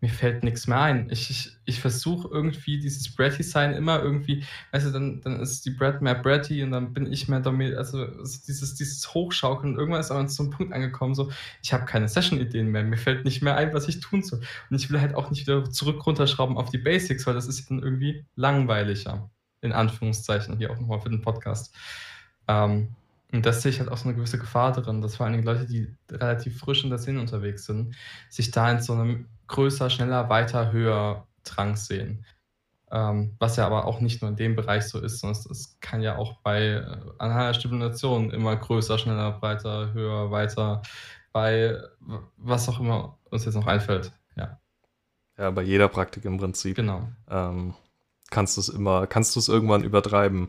mir 0.00 0.10
fällt 0.10 0.44
nichts 0.44 0.68
mehr 0.68 0.80
ein. 0.80 1.10
Ich, 1.10 1.28
ich, 1.28 1.56
ich 1.64 1.80
versuche 1.80 2.28
irgendwie 2.28 2.78
dieses 2.78 3.14
Bratty-Sein 3.14 3.72
immer 3.72 4.00
irgendwie, 4.00 4.44
weißt 4.70 4.86
du, 4.86 4.90
dann, 4.92 5.20
dann 5.22 5.40
ist 5.40 5.64
die 5.64 5.70
Brad 5.70 6.00
mehr 6.02 6.14
Bratty 6.14 6.62
und 6.62 6.70
dann 6.70 6.92
bin 6.92 7.12
ich 7.12 7.28
mehr 7.28 7.40
Domi, 7.40 7.74
also, 7.74 8.06
dieses, 8.46 8.76
dieses 8.76 9.12
Hochschaukeln. 9.12 9.72
Und 9.72 9.78
irgendwann 9.78 10.00
ist 10.00 10.10
aber 10.10 10.26
zu 10.28 10.42
einem 10.42 10.52
Punkt 10.52 10.72
angekommen, 10.72 11.14
so, 11.14 11.32
ich 11.62 11.72
habe 11.72 11.84
keine 11.84 12.08
Session-Ideen 12.08 12.68
mehr, 12.68 12.84
mir 12.84 12.96
fällt 12.96 13.24
nicht 13.24 13.42
mehr 13.42 13.56
ein, 13.56 13.74
was 13.74 13.88
ich 13.88 13.98
tun 14.00 14.22
soll. 14.22 14.40
Und 14.70 14.76
ich 14.76 14.90
will 14.90 15.00
halt 15.00 15.14
auch 15.14 15.30
nicht 15.30 15.46
wieder 15.46 15.68
zurück 15.70 16.06
runterschrauben 16.06 16.56
auf 16.56 16.70
die 16.70 16.78
Basics, 16.78 17.26
weil 17.26 17.34
das 17.34 17.48
ist 17.48 17.68
dann 17.68 17.82
irgendwie 17.82 18.24
langweiliger. 18.36 19.30
In 19.60 19.72
Anführungszeichen, 19.72 20.58
hier 20.58 20.70
auch 20.70 20.78
nochmal 20.78 21.00
für 21.00 21.10
den 21.10 21.22
Podcast. 21.22 21.74
Ähm, 22.46 22.90
und 23.32 23.44
das 23.44 23.62
sehe 23.62 23.72
ich 23.72 23.80
halt 23.80 23.90
auch 23.90 23.96
so 23.98 24.08
eine 24.08 24.16
gewisse 24.16 24.38
Gefahr 24.38 24.72
darin, 24.72 25.02
dass 25.02 25.16
vor 25.16 25.26
allen 25.26 25.34
Dingen 25.34 25.44
Leute, 25.44 25.66
die 25.66 25.92
relativ 26.10 26.58
frisch 26.58 26.84
in 26.84 26.90
der 26.90 26.98
Szene 26.98 27.20
unterwegs 27.20 27.66
sind, 27.66 27.94
sich 28.30 28.52
da 28.52 28.70
in 28.70 28.80
so 28.80 28.94
einem 28.94 29.26
größer, 29.48 29.90
schneller, 29.90 30.28
weiter, 30.28 30.72
höher 30.72 31.26
Drang 31.44 31.76
sehen. 31.76 32.24
Ähm, 32.90 33.34
was 33.38 33.56
ja 33.56 33.66
aber 33.66 33.86
auch 33.86 34.00
nicht 34.00 34.22
nur 34.22 34.30
in 34.30 34.36
dem 34.36 34.56
Bereich 34.56 34.84
so 34.84 34.98
ist, 35.00 35.20
sondern 35.20 35.42
es 35.50 35.78
kann 35.80 36.00
ja 36.00 36.16
auch 36.16 36.40
bei 36.40 36.68
äh, 36.68 36.96
anhand 37.18 37.56
Stimulation 37.56 38.30
immer 38.30 38.56
größer, 38.56 38.96
schneller, 38.98 39.32
breiter, 39.32 39.92
höher, 39.92 40.30
weiter, 40.30 40.80
bei 41.32 41.76
was 42.38 42.68
auch 42.68 42.80
immer 42.80 43.18
uns 43.30 43.44
jetzt 43.44 43.56
noch 43.56 43.66
einfällt. 43.66 44.12
Ja, 44.36 44.58
ja 45.36 45.50
bei 45.50 45.62
jeder 45.62 45.88
Praktik 45.88 46.24
im 46.24 46.38
Prinzip. 46.38 46.76
Genau. 46.76 47.08
Ähm, 47.28 47.74
kannst 48.30 48.56
du 48.56 48.62
es 48.62 48.70
immer, 48.70 49.06
kannst 49.06 49.36
du 49.36 49.40
es 49.40 49.48
irgendwann 49.48 49.84
übertreiben. 49.84 50.48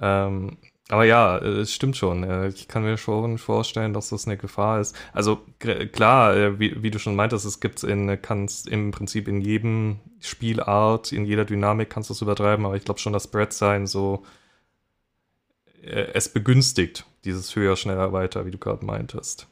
Ähm, 0.00 0.58
aber 0.90 1.04
ja, 1.04 1.36
es 1.36 1.74
stimmt 1.74 1.98
schon. 1.98 2.48
Ich 2.48 2.66
kann 2.66 2.82
mir 2.82 2.96
schon 2.96 3.36
vorstellen, 3.36 3.92
dass 3.92 4.08
das 4.08 4.26
eine 4.26 4.38
Gefahr 4.38 4.80
ist. 4.80 4.96
Also 5.12 5.44
klar, 5.92 6.34
äh, 6.34 6.58
wie, 6.58 6.82
wie 6.82 6.90
du 6.90 6.98
schon 6.98 7.14
meintest, 7.14 7.44
es 7.44 7.60
gibt 7.60 7.82
in, 7.82 8.20
kannst 8.22 8.66
im 8.66 8.90
Prinzip 8.90 9.28
in 9.28 9.42
jedem 9.42 10.00
Spielart, 10.20 11.12
in 11.12 11.26
jeder 11.26 11.44
Dynamik 11.44 11.90
kannst 11.90 12.08
du 12.08 12.14
es 12.14 12.22
übertreiben, 12.22 12.64
aber 12.64 12.74
ich 12.74 12.84
glaube 12.84 13.00
schon, 13.00 13.12
dass 13.12 13.26
Bread 13.26 13.52
sein 13.52 13.86
so 13.86 14.24
äh, 15.82 16.08
es 16.14 16.30
begünstigt, 16.30 17.04
dieses 17.24 17.54
höher, 17.54 17.76
schneller, 17.76 18.14
weiter, 18.14 18.46
wie 18.46 18.50
du 18.50 18.58
gerade 18.58 18.84
meintest. 18.84 19.46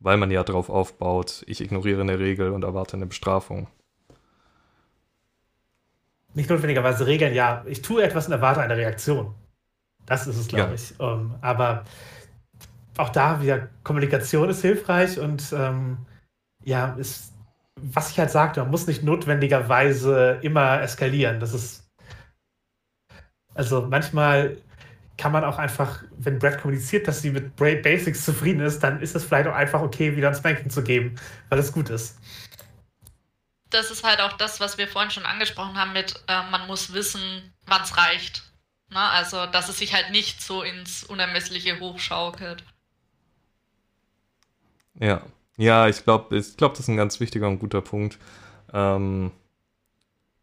Weil 0.00 0.16
man 0.16 0.32
ja 0.32 0.42
darauf 0.42 0.70
aufbaut, 0.70 1.44
ich 1.46 1.60
ignoriere 1.60 2.00
eine 2.00 2.18
Regel 2.18 2.50
und 2.50 2.64
erwarte 2.64 2.96
eine 2.96 3.06
Bestrafung. 3.06 3.68
Nicht 6.34 6.50
notwendigerweise 6.50 7.06
Regeln, 7.06 7.32
ja, 7.32 7.64
ich 7.68 7.80
tue 7.80 8.02
etwas 8.02 8.26
und 8.26 8.32
erwarte 8.32 8.60
eine 8.60 8.76
Reaktion. 8.76 9.34
Das 10.06 10.26
ist 10.26 10.36
es, 10.36 10.48
glaube 10.48 10.70
ja. 10.70 10.74
ich. 10.74 11.00
Um, 11.00 11.08
ähm, 11.08 11.34
aber 11.40 11.84
auch 12.96 13.10
da 13.10 13.40
wieder 13.42 13.68
Kommunikation 13.82 14.48
ist 14.50 14.62
hilfreich 14.62 15.18
und 15.18 15.52
ähm, 15.52 15.98
ja, 16.64 16.94
ist, 16.94 17.32
was 17.76 18.10
ich 18.10 18.18
halt 18.18 18.30
sagte, 18.30 18.60
man 18.60 18.70
muss 18.70 18.86
nicht 18.86 19.02
notwendigerweise 19.02 20.38
immer 20.42 20.80
eskalieren. 20.80 21.40
Das 21.40 21.54
ist 21.54 21.84
also 23.54 23.82
manchmal 23.82 24.56
kann 25.16 25.30
man 25.30 25.44
auch 25.44 25.58
einfach, 25.58 26.02
wenn 26.18 26.40
Brad 26.40 26.60
kommuniziert, 26.60 27.06
dass 27.06 27.22
sie 27.22 27.30
mit 27.30 27.54
Basics 27.54 28.24
zufrieden 28.24 28.60
ist, 28.60 28.80
dann 28.80 29.00
ist 29.00 29.14
es 29.14 29.24
vielleicht 29.24 29.46
auch 29.46 29.54
einfach 29.54 29.80
okay, 29.80 30.16
wieder 30.16 30.28
ein 30.28 30.34
Spanking 30.34 30.70
zu 30.70 30.82
geben, 30.82 31.14
weil 31.48 31.60
es 31.60 31.72
gut 31.72 31.88
ist. 31.88 32.18
Das 33.70 33.90
ist 33.90 34.04
halt 34.04 34.20
auch 34.20 34.32
das, 34.34 34.58
was 34.60 34.76
wir 34.76 34.88
vorhin 34.88 35.10
schon 35.10 35.24
angesprochen 35.24 35.76
haben 35.76 35.92
mit, 35.92 36.20
äh, 36.26 36.42
man 36.50 36.66
muss 36.66 36.92
wissen, 36.92 37.54
wann 37.66 37.82
es 37.82 37.96
reicht. 37.96 38.42
Na, 38.90 39.10
also, 39.10 39.46
dass 39.46 39.68
es 39.68 39.78
sich 39.78 39.94
halt 39.94 40.10
nicht 40.10 40.42
so 40.42 40.62
ins 40.62 41.04
Unermessliche 41.04 41.80
hochschaukelt. 41.80 42.64
Ja, 45.00 45.22
ja, 45.56 45.88
ich 45.88 46.04
glaube, 46.04 46.36
ich 46.36 46.56
glaub, 46.56 46.72
das 46.72 46.80
ist 46.80 46.88
ein 46.88 46.96
ganz 46.96 47.20
wichtiger 47.20 47.48
und 47.48 47.58
guter 47.58 47.80
Punkt, 47.80 48.18
ähm, 48.72 49.30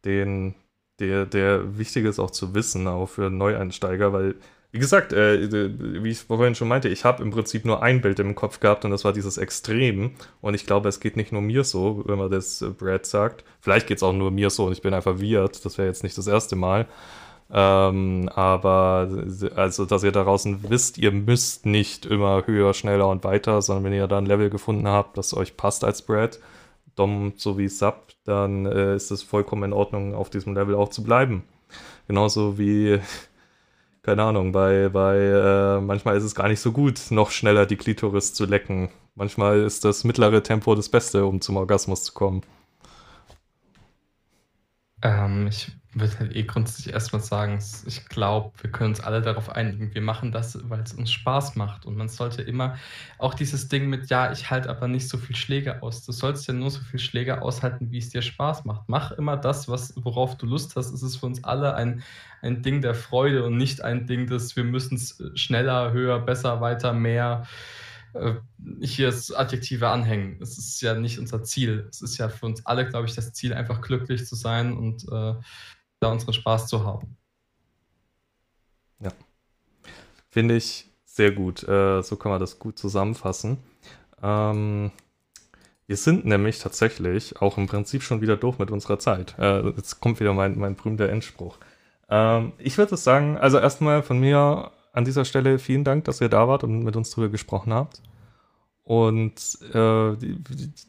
den, 0.06 0.56
der, 1.00 1.26
der 1.26 1.78
wichtig 1.78 2.06
ist 2.06 2.20
auch 2.20 2.32
zu 2.32 2.54
wissen, 2.56 2.88
auch 2.88 3.08
für 3.08 3.30
Neueinsteiger, 3.30 4.14
weil, 4.14 4.36
wie 4.72 4.80
gesagt, 4.80 5.12
äh, 5.14 5.52
wie 6.04 6.10
ich 6.10 6.20
vorhin 6.20 6.56
schon 6.56 6.70
meinte, 6.70 6.88
ich 6.88 7.04
habe 7.04 7.24
im 7.24 7.32
Prinzip 7.32 7.66
nur 7.66 7.84
ein 7.84 8.02
Bild 8.02 8.20
im 8.20 8.36
Kopf 8.36 8.60
gehabt 8.62 8.86
und 8.86 8.92
das 8.92 9.04
war 9.04 9.12
dieses 9.14 9.38
Extrem. 9.38 10.12
Und 10.40 10.54
ich 10.54 10.66
glaube, 10.66 10.88
es 10.90 11.02
geht 11.02 11.18
nicht 11.18 11.34
nur 11.34 11.42
mir 11.42 11.66
so, 11.66 12.04
wenn 12.08 12.18
man 12.18 12.32
das 12.32 12.62
äh, 12.62 12.70
Brad 12.70 13.06
sagt. 13.06 13.44
Vielleicht 13.60 13.88
geht 13.88 13.98
es 13.98 14.04
auch 14.04 14.14
nur 14.14 14.32
mir 14.32 14.50
so 14.50 14.66
und 14.66 14.72
ich 14.74 14.82
bin 14.82 14.94
einfach 14.94 15.20
weird. 15.20 15.66
Das 15.66 15.78
wäre 15.78 15.88
jetzt 15.90 16.04
nicht 16.04 16.18
das 16.18 16.28
erste 16.28 16.56
Mal. 16.56 16.88
Ähm, 17.54 18.30
aber 18.34 19.10
also, 19.56 19.86
dass 19.86 20.04
ihr 20.04 20.12
da 20.14 20.24
draußen 20.24 20.70
wisst, 20.70 20.98
ihr 20.98 21.12
müsst 21.12 21.66
nicht 21.66 22.06
immer 22.06 22.48
höher, 22.48 22.74
schneller 22.74 23.10
und 23.10 23.24
weiter, 23.26 23.62
sondern 23.62 23.86
wenn 23.86 23.94
ihr 23.94 24.08
da 24.08 24.18
ein 24.18 24.26
Level 24.26 24.50
gefunden 24.50 24.88
habt, 24.88 25.18
das 25.18 25.36
euch 25.36 25.58
passt 25.58 25.84
als 25.84 26.02
Brad, 26.02 26.40
Dom 26.96 27.34
sowie 27.36 27.68
Sub, 27.68 28.08
dann 28.24 28.66
äh, 28.66 28.96
ist 28.96 29.12
es 29.12 29.24
vollkommen 29.24 29.64
in 29.64 29.74
Ordnung, 29.74 30.16
auf 30.16 30.30
diesem 30.30 30.54
Level 30.56 30.76
auch 30.76 30.90
zu 30.90 31.04
bleiben. 31.04 31.44
Genauso 32.08 32.58
wie, 32.58 33.00
keine 34.04 34.24
Ahnung, 34.24 34.54
bei, 34.54 34.90
bei 34.90 35.18
äh, 35.18 35.82
manchmal 35.82 36.16
ist 36.18 36.24
es 36.24 36.36
gar 36.36 36.48
nicht 36.48 36.62
so 36.62 36.72
gut, 36.72 37.00
noch 37.10 37.32
schneller 37.32 37.66
die 37.66 37.78
Klitoris 37.78 38.34
zu 38.34 38.46
lecken. 38.46 38.90
Manchmal 39.16 39.60
ist 39.62 39.84
das 39.84 40.06
mittlere 40.06 40.42
Tempo 40.42 40.74
das 40.76 40.88
Beste, 40.90 41.26
um 41.26 41.42
zum 41.42 41.58
Orgasmus 41.58 42.04
zu 42.04 42.14
kommen. 42.14 42.44
Ähm, 45.04 45.48
ich 45.48 45.72
würde 45.94 46.20
halt 46.20 46.36
eh 46.36 46.44
grundsätzlich 46.44 46.94
erstmal 46.94 47.22
sagen, 47.22 47.60
ich 47.86 48.06
glaube, 48.08 48.52
wir 48.62 48.72
können 48.72 48.92
uns 48.92 49.02
alle 49.02 49.22
darauf 49.22 49.50
einigen, 49.50 49.94
wir 49.94 50.02
machen 50.02 50.32
das, 50.32 50.58
weil 50.70 50.82
es 50.82 50.94
uns 50.94 51.12
Spaß 51.12 51.56
macht. 51.56 51.86
Und 51.86 51.98
man 51.98 52.08
sollte 52.08 52.42
immer 52.42 52.78
auch 53.18 53.34
dieses 53.34 53.68
Ding 53.68 53.90
mit, 53.90 54.10
ja, 54.10 54.32
ich 54.32 54.50
halte 54.50 54.70
aber 54.70 54.88
nicht 54.88 55.10
so 55.10 55.18
viel 55.18 55.36
Schläge 55.36 55.84
aus. 55.84 56.06
Du 56.06 56.12
sollst 56.12 56.48
ja 56.48 56.54
nur 56.54 56.72
so 56.72 56.80
viel 56.82 57.00
Schläge 57.00 57.42
aushalten, 57.42 57.92
wie 57.92 57.98
es 57.98 58.10
dir 58.10 58.22
Spaß 58.22 58.64
macht. 58.66 58.88
Mach 58.88 59.12
immer 59.12 59.36
das, 59.36 59.68
was, 59.68 59.94
worauf 59.98 60.38
du 60.38 60.46
Lust 60.46 60.76
hast. 60.76 60.92
Es 60.94 61.04
ist 61.04 61.18
für 61.18 61.26
uns 61.26 61.44
alle 61.44 61.76
ein, 61.76 62.04
ein 62.42 62.62
Ding 62.62 62.82
der 62.82 62.96
Freude 62.96 63.44
und 63.44 63.58
nicht 63.58 63.82
ein 63.84 64.08
Ding, 64.08 64.28
dass 64.28 64.56
wir 64.56 64.64
müssen 64.64 64.96
es 64.96 65.22
schneller, 65.36 65.92
höher, 65.92 66.20
besser, 66.20 66.62
weiter, 66.62 66.94
mehr 66.94 67.44
äh, 67.44 67.91
hier 68.82 69.08
das 69.08 69.32
Adjektive 69.32 69.90
anhängen. 69.90 70.38
Es 70.42 70.58
ist 70.58 70.82
ja 70.82 70.94
nicht 70.96 71.20
unser 71.20 71.44
Ziel. 71.44 71.88
Es 71.90 72.02
ist 72.02 72.18
ja 72.18 72.30
für 72.30 72.46
uns 72.46 72.66
alle, 72.66 72.88
glaube 72.88 73.08
ich, 73.08 73.16
das 73.16 73.34
Ziel, 73.34 73.54
einfach 73.54 73.82
glücklich 73.82 74.26
zu 74.26 74.36
sein 74.36 74.74
und 74.74 75.04
äh, 75.04 75.36
da 76.00 76.12
unseren 76.12 76.34
Spaß 76.34 76.68
zu 76.68 76.86
haben. 76.86 77.18
Ja. 79.00 79.12
Finde 80.30 80.56
ich 80.56 80.90
sehr 81.06 81.32
gut. 81.32 81.64
Äh, 81.68 82.02
so 82.04 82.16
kann 82.16 82.32
man 82.32 82.40
das 82.40 82.60
gut 82.60 82.80
zusammenfassen. 82.80 83.58
Ähm, 84.22 84.92
wir 85.88 85.98
sind 85.98 86.26
nämlich 86.26 86.60
tatsächlich 86.60 87.42
auch 87.42 87.58
im 87.58 87.68
Prinzip 87.68 88.02
schon 88.04 88.22
wieder 88.22 88.38
durch 88.38 88.60
mit 88.60 88.72
unserer 88.72 89.00
Zeit. 89.00 89.36
Äh, 89.38 89.68
jetzt 89.72 90.00
kommt 90.00 90.20
wieder 90.20 90.34
mein, 90.34 90.58
mein 90.58 90.76
berühmter 90.76 91.10
Endspruch. 91.10 91.58
Ähm, 92.10 92.54
ich 92.58 92.78
würde 92.78 92.96
sagen, 92.98 93.38
also 93.38 93.60
erstmal 93.60 94.04
von 94.04 94.20
mir 94.20 94.72
an 94.94 95.06
dieser 95.06 95.26
Stelle 95.26 95.60
vielen 95.60 95.84
Dank, 95.84 96.06
dass 96.06 96.22
ihr 96.22 96.30
da 96.30 96.48
wart 96.48 96.64
und 96.64 96.84
mit 96.84 96.96
uns 96.96 97.12
drüber 97.12 97.30
gesprochen 97.30 97.74
habt. 97.74 98.02
Und 98.84 99.58
äh, 99.74 100.14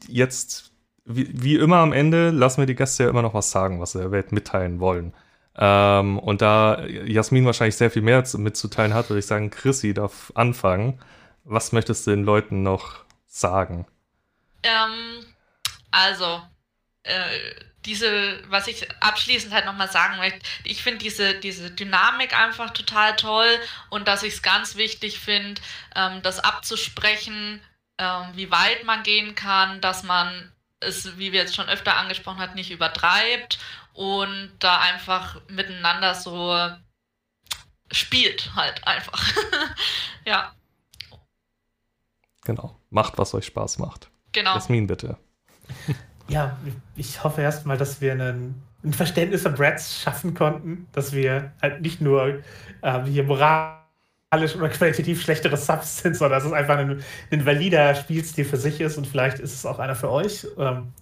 jetzt 0.07 0.71
wie, 1.05 1.29
wie, 1.33 1.55
immer 1.55 1.77
am 1.77 1.93
Ende 1.93 2.29
lassen 2.29 2.61
wir 2.61 2.65
die 2.65 2.75
Gäste 2.75 3.03
ja 3.03 3.09
immer 3.09 3.21
noch 3.21 3.33
was 3.33 3.51
sagen, 3.51 3.81
was 3.81 3.91
sie 3.91 3.99
der 3.99 4.11
Welt 4.11 4.31
mitteilen 4.31 4.79
wollen. 4.79 5.13
Ähm, 5.55 6.17
und 6.19 6.41
da 6.41 6.83
Jasmin 6.85 7.45
wahrscheinlich 7.45 7.75
sehr 7.75 7.91
viel 7.91 8.01
mehr 8.01 8.23
mitzuteilen 8.37 8.93
hat, 8.93 9.09
würde 9.09 9.19
ich 9.19 9.25
sagen, 9.25 9.49
Chrissy 9.49 9.93
darf 9.93 10.31
anfangen. 10.35 10.99
Was 11.43 11.73
möchtest 11.73 12.07
du 12.07 12.11
den 12.11 12.23
Leuten 12.23 12.63
noch 12.63 13.03
sagen? 13.27 13.85
Ähm, 14.63 15.25
also, 15.91 16.41
äh, 17.03 17.11
diese, 17.85 18.39
was 18.49 18.67
ich 18.67 18.87
abschließend 19.01 19.53
halt 19.53 19.65
nochmal 19.65 19.91
sagen 19.91 20.17
möchte, 20.17 20.39
ich 20.63 20.83
finde 20.83 20.99
diese, 20.99 21.35
diese 21.35 21.71
Dynamik 21.71 22.37
einfach 22.37 22.71
total 22.71 23.15
toll 23.15 23.59
und 23.89 24.07
dass 24.07 24.23
ich 24.23 24.35
es 24.35 24.41
ganz 24.41 24.75
wichtig 24.75 25.19
finde, 25.19 25.61
ähm, 25.95 26.21
das 26.21 26.39
abzusprechen, 26.39 27.61
ähm, 27.97 28.25
wie 28.33 28.51
weit 28.51 28.83
man 28.85 29.03
gehen 29.03 29.35
kann, 29.35 29.81
dass 29.81 30.03
man 30.03 30.51
es, 30.79 31.17
wie 31.17 31.31
wir 31.31 31.41
jetzt 31.41 31.55
schon 31.55 31.69
öfter 31.69 31.97
angesprochen 31.97 32.39
haben, 32.39 32.55
nicht 32.55 32.71
übertreibt 32.71 33.59
und 33.93 34.51
da 34.59 34.79
einfach 34.79 35.39
miteinander 35.47 36.15
so 36.15 36.69
spielt 37.91 38.55
halt 38.55 38.85
einfach. 38.87 39.23
ja. 40.25 40.53
Genau. 42.43 42.79
Macht, 42.89 43.17
was 43.17 43.33
euch 43.33 43.45
Spaß 43.45 43.79
macht. 43.79 44.09
Genau. 44.33 44.55
Jasmin, 44.55 44.87
bitte. 44.87 45.17
Ja, 46.29 46.57
ich 46.95 47.23
hoffe 47.23 47.41
erstmal, 47.41 47.77
dass 47.77 48.01
wir 48.01 48.13
einen, 48.13 48.61
ein 48.83 48.93
Verständnis 48.93 49.43
für 49.43 49.49
Brads 49.49 50.01
schaffen 50.01 50.33
konnten, 50.33 50.87
dass 50.93 51.13
wir 51.13 51.51
halt 51.61 51.81
nicht 51.81 52.01
nur 52.01 52.39
äh, 52.81 53.03
hier 53.05 53.23
moral 53.23 53.83
moralisch 54.33 54.55
oder 54.55 54.69
qualitativ 54.69 55.21
schlechtere 55.21 55.57
Subs 55.57 55.99
sind, 55.99 56.15
sondern 56.15 56.39
dass 56.39 56.45
es 56.47 56.53
einfach 56.53 56.77
ein, 56.77 57.03
ein 57.31 57.45
valider 57.45 57.95
Spielstil 57.95 58.45
für 58.45 58.57
sich 58.57 58.81
ist 58.81 58.97
und 58.97 59.07
vielleicht 59.07 59.39
ist 59.39 59.53
es 59.53 59.65
auch 59.65 59.79
einer 59.79 59.95
für 59.95 60.11
euch. 60.11 60.47
Ähm, 60.57 60.93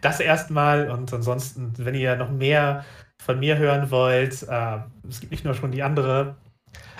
das 0.00 0.20
erstmal 0.20 0.90
und 0.90 1.12
ansonsten, 1.12 1.72
wenn 1.76 1.94
ihr 1.94 2.16
noch 2.16 2.30
mehr 2.30 2.84
von 3.20 3.40
mir 3.40 3.58
hören 3.58 3.90
wollt, 3.90 4.42
äh, 4.44 4.78
es 5.08 5.20
gibt 5.20 5.32
nicht 5.32 5.44
nur 5.44 5.54
schon 5.54 5.72
die 5.72 5.82
andere 5.82 6.36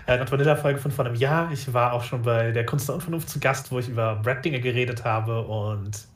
äh, 0.07 0.19
Not 0.19 0.33
Vanilla-Folge 0.33 0.81
von 0.81 0.91
vor 0.91 1.07
einem 1.07 1.15
Jahr. 1.15 1.53
Ich 1.53 1.73
war 1.73 1.93
auch 1.93 2.03
schon 2.03 2.23
bei 2.23 2.51
der 2.51 2.67
Kunst 2.67 2.89
der 2.89 2.97
Unvernunft 2.97 3.29
zu 3.29 3.39
Gast, 3.39 3.71
wo 3.71 3.79
ich 3.79 3.89
über 3.89 4.17
Brad-Dinge 4.17 4.61
geredet 4.61 5.05
habe 5.05 5.43
und 5.43 6.09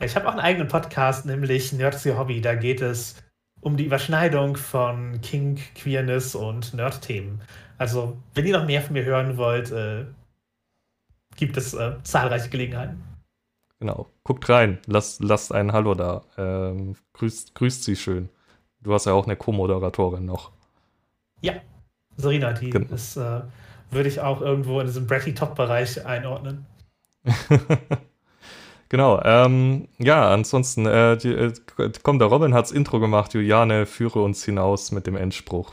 ich 0.00 0.16
habe 0.16 0.26
auch 0.28 0.32
einen 0.32 0.40
eigenen 0.40 0.68
Podcast, 0.68 1.26
nämlich 1.26 1.72
Nerds 1.72 2.04
Your 2.04 2.18
Hobby. 2.18 2.40
Da 2.40 2.54
geht 2.54 2.80
es 2.80 3.16
um 3.60 3.76
die 3.76 3.86
Überschneidung 3.86 4.56
von 4.56 5.20
Kink, 5.22 5.74
Queerness 5.74 6.34
und 6.34 6.74
Nerd-Themen. 6.74 7.40
Also, 7.78 8.16
wenn 8.34 8.46
ihr 8.46 8.58
noch 8.58 8.66
mehr 8.66 8.82
von 8.82 8.92
mir 8.92 9.04
hören 9.04 9.36
wollt, 9.36 9.70
äh, 9.70 10.04
gibt 11.36 11.56
es 11.56 11.74
äh, 11.74 11.94
zahlreiche 12.02 12.48
Gelegenheiten. 12.50 13.02
Genau. 13.80 14.08
Guckt 14.22 14.48
rein. 14.48 14.78
Lasst, 14.86 15.22
lasst 15.22 15.52
ein 15.52 15.72
Hallo 15.72 15.94
da. 15.94 16.22
Ähm, 16.38 16.96
grüßt, 17.14 17.54
grüßt 17.54 17.84
sie 17.84 17.96
schön. 17.96 18.28
Du 18.80 18.92
hast 18.94 19.06
ja 19.06 19.12
auch 19.12 19.26
eine 19.26 19.36
Co-Moderatorin 19.36 20.24
noch. 20.24 20.52
Ja. 21.40 21.54
Serena, 22.16 22.52
die 22.52 22.70
genau. 22.70 22.94
ist, 22.94 23.16
äh, 23.16 23.42
würde 23.90 24.08
ich 24.08 24.20
auch 24.20 24.40
irgendwo 24.40 24.80
in 24.80 24.86
diesem 24.86 25.06
Bratty-Top-Bereich 25.06 26.04
einordnen. 26.06 26.66
genau. 28.88 29.20
Ähm, 29.22 29.88
ja, 29.98 30.32
ansonsten, 30.32 30.86
äh, 30.86 31.16
die, 31.16 31.32
äh, 31.32 31.52
komm, 32.02 32.18
der 32.18 32.28
Robin 32.28 32.54
hat's 32.54 32.70
Intro 32.70 33.00
gemacht. 33.00 33.34
Juliane, 33.34 33.86
führe 33.86 34.22
uns 34.22 34.44
hinaus 34.44 34.92
mit 34.92 35.06
dem 35.06 35.16
Endspruch. 35.16 35.72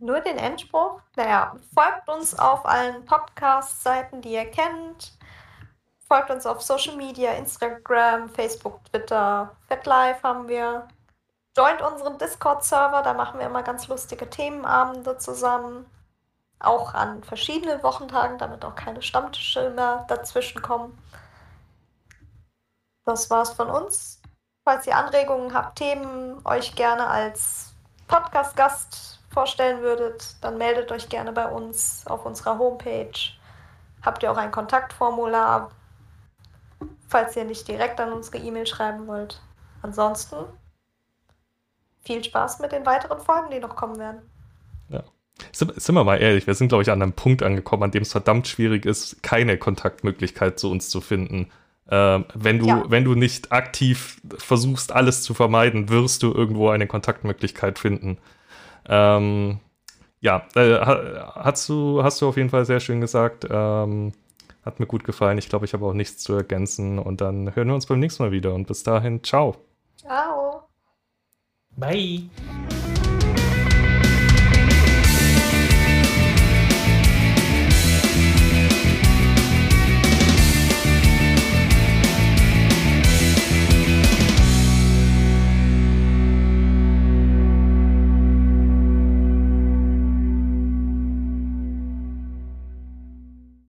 Nur 0.00 0.20
den 0.20 0.38
Endspruch? 0.38 1.00
Naja, 1.16 1.56
folgt 1.74 2.08
uns 2.08 2.38
auf 2.38 2.64
allen 2.64 3.04
Podcast-Seiten, 3.04 4.20
die 4.20 4.34
ihr 4.34 4.44
kennt. 4.44 5.18
Folgt 6.06 6.30
uns 6.30 6.46
auf 6.46 6.62
Social 6.62 6.96
Media, 6.96 7.32
Instagram, 7.32 8.28
Facebook, 8.28 8.84
Twitter, 8.84 9.56
FetLife 9.66 10.22
haben 10.22 10.48
wir. 10.48 10.86
Joint 11.56 11.82
unseren 11.82 12.16
Discord-Server, 12.16 13.02
da 13.02 13.12
machen 13.12 13.40
wir 13.40 13.46
immer 13.46 13.64
ganz 13.64 13.88
lustige 13.88 14.30
Themenabende 14.30 15.18
zusammen. 15.18 15.84
Auch 16.60 16.94
an 16.94 17.22
verschiedenen 17.22 17.82
Wochentagen, 17.82 18.38
damit 18.38 18.64
auch 18.64 18.74
keine 18.74 19.02
Stammtische 19.02 19.70
mehr 19.70 20.04
dazwischen 20.08 20.60
kommen. 20.60 20.98
Das 23.04 23.30
war's 23.30 23.52
von 23.52 23.70
uns. 23.70 24.20
Falls 24.64 24.86
ihr 24.86 24.96
Anregungen 24.96 25.54
habt, 25.54 25.78
Themen, 25.78 26.44
euch 26.44 26.74
gerne 26.74 27.06
als 27.06 27.72
Podcast-Gast 28.06 29.20
vorstellen 29.30 29.82
würdet, 29.82 30.36
dann 30.42 30.58
meldet 30.58 30.90
euch 30.92 31.08
gerne 31.08 31.32
bei 31.32 31.46
uns 31.46 32.06
auf 32.06 32.26
unserer 32.26 32.58
Homepage. 32.58 33.18
Habt 34.02 34.22
ihr 34.22 34.30
auch 34.30 34.36
ein 34.36 34.50
Kontaktformular, 34.50 35.70
falls 37.08 37.36
ihr 37.36 37.44
nicht 37.44 37.66
direkt 37.68 38.00
an 38.00 38.12
unsere 38.12 38.38
E-Mail 38.38 38.66
schreiben 38.66 39.06
wollt. 39.06 39.40
Ansonsten 39.82 40.36
viel 42.04 42.24
Spaß 42.24 42.58
mit 42.60 42.72
den 42.72 42.86
weiteren 42.86 43.20
Folgen, 43.20 43.50
die 43.50 43.60
noch 43.60 43.76
kommen 43.76 43.98
werden. 43.98 44.28
Ja. 45.40 45.46
Sind 45.52 45.94
wir 45.94 46.04
mal 46.04 46.16
ehrlich, 46.16 46.46
wir 46.46 46.54
sind, 46.54 46.68
glaube 46.68 46.82
ich, 46.82 46.90
an 46.90 47.02
einem 47.02 47.12
Punkt 47.12 47.42
angekommen, 47.42 47.84
an 47.84 47.90
dem 47.90 48.02
es 48.02 48.12
verdammt 48.12 48.48
schwierig 48.48 48.86
ist, 48.86 49.22
keine 49.22 49.58
Kontaktmöglichkeit 49.58 50.58
zu 50.58 50.70
uns 50.70 50.88
zu 50.90 51.00
finden. 51.00 51.50
Ähm, 51.90 52.26
wenn, 52.34 52.58
du, 52.58 52.66
ja. 52.66 52.84
wenn 52.88 53.04
du 53.04 53.14
nicht 53.14 53.50
aktiv 53.50 54.20
versuchst, 54.36 54.92
alles 54.92 55.22
zu 55.22 55.34
vermeiden, 55.34 55.88
wirst 55.88 56.22
du 56.22 56.32
irgendwo 56.32 56.68
eine 56.68 56.86
Kontaktmöglichkeit 56.86 57.78
finden. 57.78 58.18
Ähm, 58.86 59.60
ja, 60.20 60.46
äh, 60.54 60.78
hast, 60.80 61.68
du, 61.68 62.02
hast 62.02 62.20
du 62.20 62.28
auf 62.28 62.36
jeden 62.36 62.50
Fall 62.50 62.64
sehr 62.64 62.80
schön 62.80 63.00
gesagt. 63.00 63.46
Ähm, 63.48 64.12
hat 64.64 64.80
mir 64.80 64.86
gut 64.86 65.04
gefallen. 65.04 65.38
Ich 65.38 65.48
glaube, 65.48 65.64
ich 65.64 65.72
habe 65.72 65.86
auch 65.86 65.94
nichts 65.94 66.22
zu 66.22 66.34
ergänzen. 66.34 66.98
Und 66.98 67.20
dann 67.20 67.54
hören 67.54 67.68
wir 67.68 67.74
uns 67.74 67.86
beim 67.86 68.00
nächsten 68.00 68.22
Mal 68.22 68.32
wieder. 68.32 68.54
Und 68.54 68.66
bis 68.66 68.82
dahin, 68.82 69.22
ciao. 69.22 69.56
Ciao. 69.96 70.68
Bye. 71.76 72.28